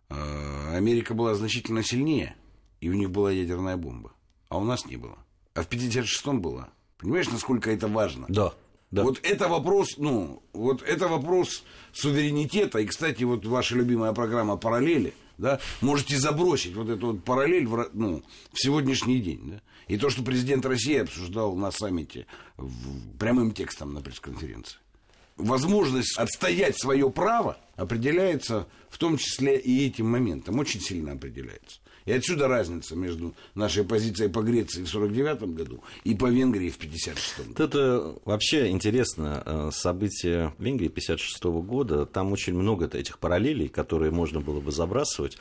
э, 0.09 0.75
Америка 0.75 1.13
была 1.13 1.35
значительно 1.35 1.83
сильнее, 1.83 2.35
и 2.79 2.89
у 2.89 2.93
них 2.93 3.11
была 3.11 3.31
ядерная 3.31 3.77
бомба, 3.77 4.13
а 4.51 4.57
у 4.57 4.65
нас 4.65 4.85
не 4.85 4.97
было. 4.97 5.17
А 5.53 5.63
в 5.63 5.69
1956-м 5.69 6.41
была. 6.41 6.69
Понимаешь, 6.97 7.29
насколько 7.29 7.71
это 7.71 7.87
важно? 7.87 8.25
Да. 8.27 8.53
Да. 8.91 9.03
Вот 9.03 9.21
это 9.23 9.47
вопрос, 9.47 9.97
ну, 9.97 10.43
вот 10.51 10.83
это 10.83 11.07
вопрос 11.07 11.63
суверенитета. 11.93 12.79
И, 12.79 12.85
кстати, 12.85 13.23
вот 13.23 13.45
ваша 13.45 13.75
любимая 13.75 14.11
программа 14.11 14.57
«Параллели», 14.57 15.13
да, 15.37 15.61
можете 15.79 16.17
забросить 16.17 16.75
вот 16.75 16.89
эту 16.89 17.13
вот 17.13 17.23
параллель 17.23 17.65
в, 17.65 17.89
ну, 17.93 18.23
в 18.51 18.61
сегодняшний 18.61 19.21
день, 19.21 19.51
да. 19.51 19.61
И 19.87 19.97
то, 19.97 20.09
что 20.09 20.21
президент 20.21 20.65
России 20.65 20.97
обсуждал 20.97 21.55
на 21.55 21.71
саммите 21.71 22.25
в, 22.57 23.17
прямым 23.17 23.53
текстом 23.53 23.93
на 23.93 24.01
пресс-конференции. 24.01 24.77
Возможность 25.37 26.17
отстоять 26.17 26.77
свое 26.77 27.09
право 27.09 27.57
определяется 27.77 28.67
в 28.89 28.97
том 28.97 29.17
числе 29.17 29.57
и 29.57 29.87
этим 29.87 30.09
моментом, 30.09 30.59
очень 30.59 30.81
сильно 30.81 31.13
определяется. 31.13 31.79
И 32.05 32.11
отсюда 32.11 32.47
разница 32.47 32.95
между 32.95 33.33
нашей 33.55 33.83
позицией 33.83 34.29
по 34.29 34.41
Греции 34.41 34.83
в 34.83 34.89
49 34.89 35.43
году 35.53 35.83
и 36.03 36.15
по 36.15 36.27
Венгрии 36.27 36.69
в 36.69 36.77
56 36.77 37.37
году. 37.37 37.63
Это 37.63 38.15
вообще 38.25 38.69
интересно. 38.69 39.43
Э, 39.45 39.69
события 39.71 40.53
Венгрии 40.57 40.87
56 40.87 41.43
года, 41.43 42.05
там 42.05 42.31
очень 42.31 42.53
много 42.53 42.85
этих 42.85 43.19
параллелей, 43.19 43.67
которые 43.67 44.11
можно 44.11 44.41
было 44.41 44.59
бы 44.59 44.71
забрасывать. 44.71 45.37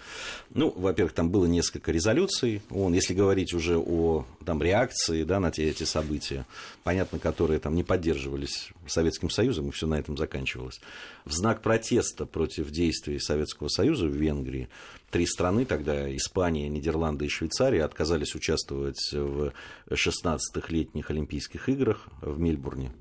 Ну, 0.55 0.71
во-первых, 0.77 1.13
там 1.15 1.31
было 1.31 1.47
несколько 1.47 1.93
резолюций. 1.93 2.63
Он, 2.71 2.93
если 2.93 3.15
говорить 3.15 3.55
уже 3.55 3.79
о 3.79 4.27
там, 4.45 4.63
реакции 4.63 5.25
да, 5.25 5.41
на 5.41 5.51
те, 5.51 5.69
эти 5.69 5.85
события, 5.85 6.47
понятно, 6.85 7.19
которые 7.19 7.61
там 7.61 7.75
не 7.75 7.83
поддерживались 7.83 8.71
Советским 8.87 9.31
Союзом, 9.31 9.69
и 9.69 9.73
все 9.73 9.87
на 9.87 9.99
этом 9.99 10.17
заканчивалось. 10.17 10.81
В 11.25 11.33
знак 11.33 11.63
протеста 11.63 12.27
против 12.27 12.71
действий 12.71 13.19
Советского 13.19 13.69
Союза 13.69 14.07
в 14.07 14.15
Венгрии 14.15 14.69
три 15.11 15.27
страны 15.27 15.65
тогда, 15.65 16.15
Испания, 16.17 16.69
Нидерланды 16.69 17.27
и 17.27 17.29
Швейцария 17.29 17.85
отказались 17.85 18.35
участвовать 18.35 19.13
в 19.13 19.53
16-х 19.91 20.69
летних 20.69 21.11
Олимпийских 21.11 21.69
играх 21.69 22.09
в 22.23 22.39
Мельбурне. 22.39 22.93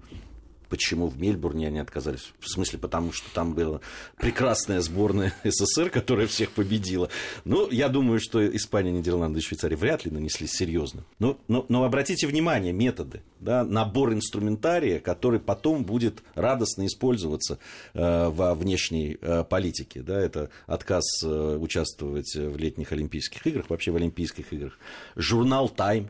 Почему 0.69 1.07
в 1.07 1.19
Мельбурне 1.19 1.67
они 1.67 1.79
отказались? 1.79 2.31
В 2.39 2.47
смысле, 2.47 2.77
потому 2.77 3.11
что 3.11 3.29
там 3.33 3.55
была 3.55 3.81
прекрасная 4.17 4.81
сборная 4.81 5.33
СССР, 5.43 5.89
которая 5.89 6.27
всех 6.27 6.51
победила. 6.51 7.09
Ну, 7.43 7.69
я 7.71 7.89
думаю, 7.89 8.19
что 8.19 8.45
Испания, 8.55 8.91
Нидерланды 8.91 9.39
и 9.39 9.41
Швейцария 9.41 9.75
вряд 9.75 10.05
ли 10.05 10.11
нанеслись 10.11 10.51
серьезно. 10.51 11.03
Но, 11.17 11.39
но, 11.47 11.65
но 11.69 11.83
обратите 11.83 12.27
внимание, 12.27 12.71
методы, 12.71 13.23
да, 13.39 13.63
набор 13.63 14.13
инструментария, 14.13 14.99
который 14.99 15.39
потом 15.39 15.83
будет 15.83 16.21
радостно 16.35 16.85
использоваться 16.85 17.57
э, 17.95 18.29
во 18.29 18.53
внешней 18.53 19.17
э, 19.19 19.43
политике. 19.43 20.01
Да, 20.01 20.19
это 20.19 20.51
отказ 20.67 21.03
э, 21.23 21.57
участвовать 21.59 22.35
в 22.35 22.57
летних 22.57 22.91
Олимпийских 22.91 23.45
играх, 23.47 23.69
вообще 23.69 23.91
в 23.91 23.95
Олимпийских 23.95 24.53
играх. 24.53 24.77
Журнал 25.15 25.71
Time 25.75 26.09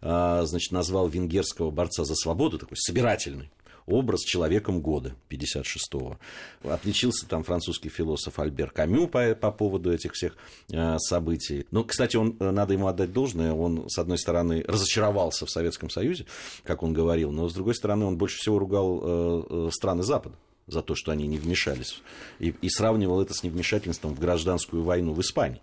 э, 0.00 0.42
значит, 0.44 0.70
назвал 0.70 1.08
венгерского 1.08 1.72
борца 1.72 2.04
за 2.04 2.14
свободу 2.14 2.58
такой 2.58 2.76
собирательный 2.76 3.50
образ 3.86 4.22
человеком 4.22 4.80
года 4.80 5.14
56-го. 5.30 6.18
Отличился 6.64 7.26
там 7.26 7.44
французский 7.44 7.88
философ 7.88 8.38
Альбер 8.38 8.70
Камю 8.70 9.06
по, 9.06 9.34
по 9.34 9.50
поводу 9.50 9.92
этих 9.92 10.12
всех 10.12 10.36
э, 10.70 10.98
событий. 10.98 11.66
Ну, 11.70 11.84
кстати, 11.84 12.16
он, 12.16 12.36
э, 12.40 12.50
надо 12.50 12.72
ему 12.72 12.88
отдать 12.88 13.12
должное, 13.12 13.52
он, 13.52 13.88
с 13.88 13.98
одной 13.98 14.18
стороны, 14.18 14.64
разочаровался 14.66 15.46
в 15.46 15.50
Советском 15.50 15.90
Союзе, 15.90 16.26
как 16.64 16.82
он 16.82 16.92
говорил, 16.92 17.30
но, 17.30 17.48
с 17.48 17.54
другой 17.54 17.74
стороны, 17.74 18.04
он 18.04 18.18
больше 18.18 18.38
всего 18.38 18.58
ругал 18.58 19.00
э, 19.02 19.42
э 19.50 19.70
страны 19.72 20.02
Запада 20.02 20.36
за 20.66 20.82
то, 20.82 20.94
что 20.94 21.12
они 21.12 21.26
не 21.26 21.38
вмешались, 21.38 22.02
и, 22.38 22.54
и 22.60 22.68
сравнивал 22.68 23.20
это 23.22 23.34
с 23.34 23.42
невмешательством 23.42 24.14
в 24.14 24.20
гражданскую 24.20 24.82
войну 24.82 25.12
в 25.12 25.20
Испании. 25.20 25.60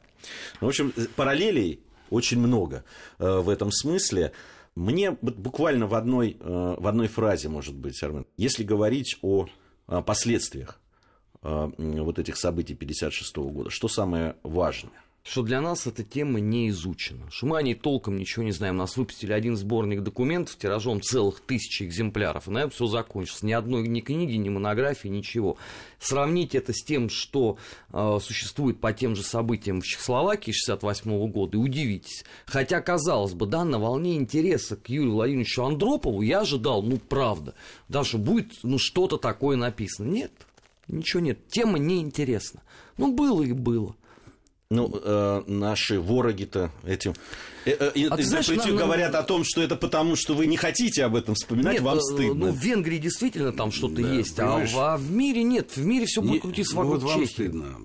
Ну, 0.61 0.67
в 0.67 0.69
общем, 0.69 0.93
э, 0.95 1.05
параллелей 1.15 1.81
очень 2.09 2.39
много 2.39 2.83
э, 3.19 3.39
в 3.39 3.49
этом 3.49 3.71
смысле. 3.71 4.31
Мне 4.75 5.11
буквально 5.11 5.85
в 5.85 5.93
одной, 5.93 6.37
э, 6.39 6.75
в 6.79 6.87
одной 6.87 7.07
фразе, 7.07 7.49
может 7.49 7.75
быть, 7.75 8.01
Армен, 8.01 8.25
если 8.37 8.63
говорить 8.63 9.17
о 9.21 9.47
последствиях 10.05 10.79
э, 11.41 11.71
вот 11.77 12.19
этих 12.19 12.37
событий 12.37 12.73
1956 12.73 13.35
года, 13.53 13.69
что 13.69 13.87
самое 13.87 14.35
важное? 14.43 15.02
Что 15.25 15.41
для 15.41 15.61
нас 15.61 15.87
эта 15.87 16.03
тема 16.03 16.41
не 16.41 16.67
изучена, 16.67 17.31
что 17.31 17.45
мы 17.45 17.57
о 17.57 17.61
ней 17.61 17.75
толком 17.75 18.17
ничего 18.17 18.43
не 18.43 18.51
знаем. 18.51 18.75
Нас 18.75 18.97
выпустили 18.97 19.31
один 19.31 19.55
сборник 19.55 20.01
документов 20.01 20.57
тиражом 20.57 21.01
целых 21.01 21.39
тысячи 21.39 21.83
экземпляров, 21.83 22.49
и 22.49 22.51
на 22.51 22.57
этом 22.59 22.71
все 22.71 22.87
закончилось. 22.87 23.41
Ни 23.41 23.53
одной 23.53 23.87
ни 23.87 24.01
книги, 24.01 24.35
ни 24.35 24.49
монографии, 24.49 25.07
ничего. 25.07 25.55
Сравнить 25.97 26.55
это 26.55 26.73
с 26.73 26.83
тем, 26.83 27.07
что 27.07 27.57
э, 27.93 28.19
существует 28.21 28.81
по 28.81 28.91
тем 28.91 29.15
же 29.15 29.23
событиям 29.23 29.79
в 29.79 29.85
Чехословакии 29.85 30.51
68 30.51 31.31
года, 31.31 31.57
и 31.57 31.59
удивитесь. 31.61 32.25
Хотя, 32.45 32.81
казалось 32.81 33.33
бы, 33.33 33.45
да, 33.45 33.63
на 33.63 33.79
волне 33.79 34.17
интереса 34.17 34.75
к 34.75 34.89
Юрию 34.89 35.13
Владимировичу 35.13 35.63
Андропову 35.63 36.21
я 36.21 36.41
ожидал, 36.41 36.83
ну, 36.83 36.97
правда, 36.97 37.55
да, 37.87 38.03
что 38.03 38.17
будет 38.17 38.51
ну, 38.63 38.77
что-то 38.77 39.15
такое 39.15 39.55
написано. 39.55 40.09
Нет, 40.09 40.33
ничего 40.89 41.21
нет. 41.21 41.47
Тема 41.47 41.79
неинтересна. 41.79 42.61
Ну, 42.97 43.13
было 43.13 43.41
и 43.41 43.53
было. 43.53 43.95
Ну, 44.69 44.91
э, 44.91 45.43
наши 45.45 45.99
вороги-то 45.99 46.71
этим 46.83 47.13
э, 47.65 47.71
э, 47.71 47.91
а 48.09 48.19
интерпретию 48.19 48.75
говорят 48.75 49.13
о 49.13 49.21
том, 49.21 49.43
что 49.43 49.61
это 49.61 49.75
потому, 49.75 50.15
что 50.15 50.33
вы 50.33 50.47
не 50.47 50.57
хотите 50.57 51.03
об 51.03 51.15
этом 51.15 51.35
вспоминать, 51.35 51.73
нет, 51.73 51.83
вам 51.83 51.97
э, 51.97 52.01
стыдно. 52.01 52.47
Ну, 52.47 52.51
в 52.51 52.57
Венгрии 52.57 52.97
действительно 52.97 53.51
там 53.51 53.71
что-то 53.71 54.01
да, 54.01 54.13
есть, 54.13 54.39
а 54.39 54.65
в, 54.65 54.79
а 54.79 54.97
в 54.97 55.11
мире 55.11 55.43
нет, 55.43 55.75
в 55.75 55.85
мире 55.85 56.05
все 56.05 56.21
будет 56.21 56.41
крутиться 56.41 56.75
ну, 56.75 56.81
вокруг 56.81 57.03
вот 57.03 57.11
вам 57.11 57.27
стыдно. 57.27 57.77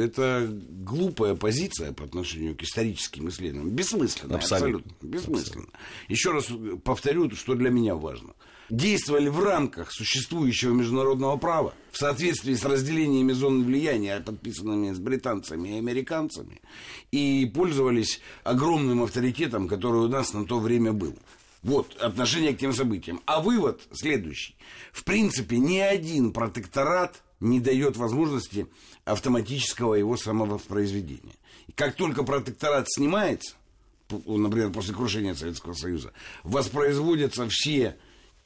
Это 0.00 0.48
глупая 0.50 1.34
позиция 1.34 1.92
по 1.92 2.04
отношению 2.04 2.54
к 2.54 2.62
историческим 2.62 3.28
исследованиям. 3.28 3.74
Бессмысленно, 3.74 4.36
абсолютно. 4.36 4.92
абсолютно 4.92 5.06
бессмысленно. 5.06 5.68
Еще 6.08 6.30
раз 6.30 6.46
повторю, 6.84 7.30
что 7.34 7.54
для 7.54 7.70
меня 7.70 7.94
важно– 7.94 8.34
действовали 8.70 9.28
в 9.28 9.42
рамках 9.42 9.90
существующего 9.92 10.72
международного 10.74 11.36
права, 11.36 11.74
в 11.90 11.98
соответствии 11.98 12.54
с 12.54 12.64
разделениями 12.64 13.32
зон 13.32 13.64
влияния, 13.64 14.20
подписанными 14.20 14.92
с 14.92 14.98
британцами 14.98 15.70
и 15.70 15.78
американцами, 15.78 16.60
и 17.10 17.50
пользовались 17.54 18.20
огромным 18.44 19.02
авторитетом, 19.02 19.68
который 19.68 20.02
у 20.02 20.08
нас 20.08 20.32
на 20.32 20.44
то 20.44 20.58
время 20.58 20.92
был. 20.92 21.16
Вот 21.62 21.96
отношение 21.96 22.54
к 22.54 22.58
тем 22.58 22.72
событиям. 22.72 23.20
А 23.26 23.40
вывод 23.40 23.82
следующий. 23.92 24.56
В 24.92 25.04
принципе, 25.04 25.58
ни 25.58 25.78
один 25.78 26.32
протекторат 26.32 27.22
не 27.40 27.60
дает 27.60 27.96
возможности 27.96 28.68
автоматического 29.04 29.94
его 29.94 30.16
самовоспроизведения. 30.16 31.34
Как 31.74 31.94
только 31.94 32.22
протекторат 32.22 32.86
снимается, 32.88 33.56
например, 34.10 34.70
после 34.70 34.94
крушения 34.94 35.34
Советского 35.34 35.74
Союза, 35.74 36.12
воспроизводятся 36.44 37.48
все 37.48 37.96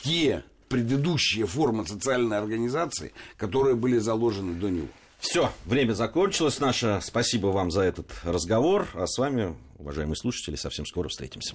те 0.02 0.44
предыдущие 0.68 1.46
формы 1.46 1.86
социальной 1.86 2.38
организации, 2.38 3.12
которые 3.36 3.74
были 3.74 3.98
заложены 3.98 4.54
до 4.54 4.70
него. 4.70 4.88
Все, 5.18 5.52
время 5.66 5.92
закончилось 5.92 6.58
наше. 6.58 7.00
Спасибо 7.02 7.48
вам 7.48 7.70
за 7.70 7.82
этот 7.82 8.10
разговор. 8.24 8.88
А 8.94 9.06
с 9.06 9.18
вами, 9.18 9.54
уважаемые 9.78 10.16
слушатели, 10.16 10.56
совсем 10.56 10.84
скоро 10.84 11.08
встретимся. 11.08 11.54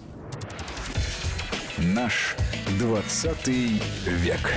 Наш 1.78 2.36
20 2.80 3.48
век. 3.48 4.54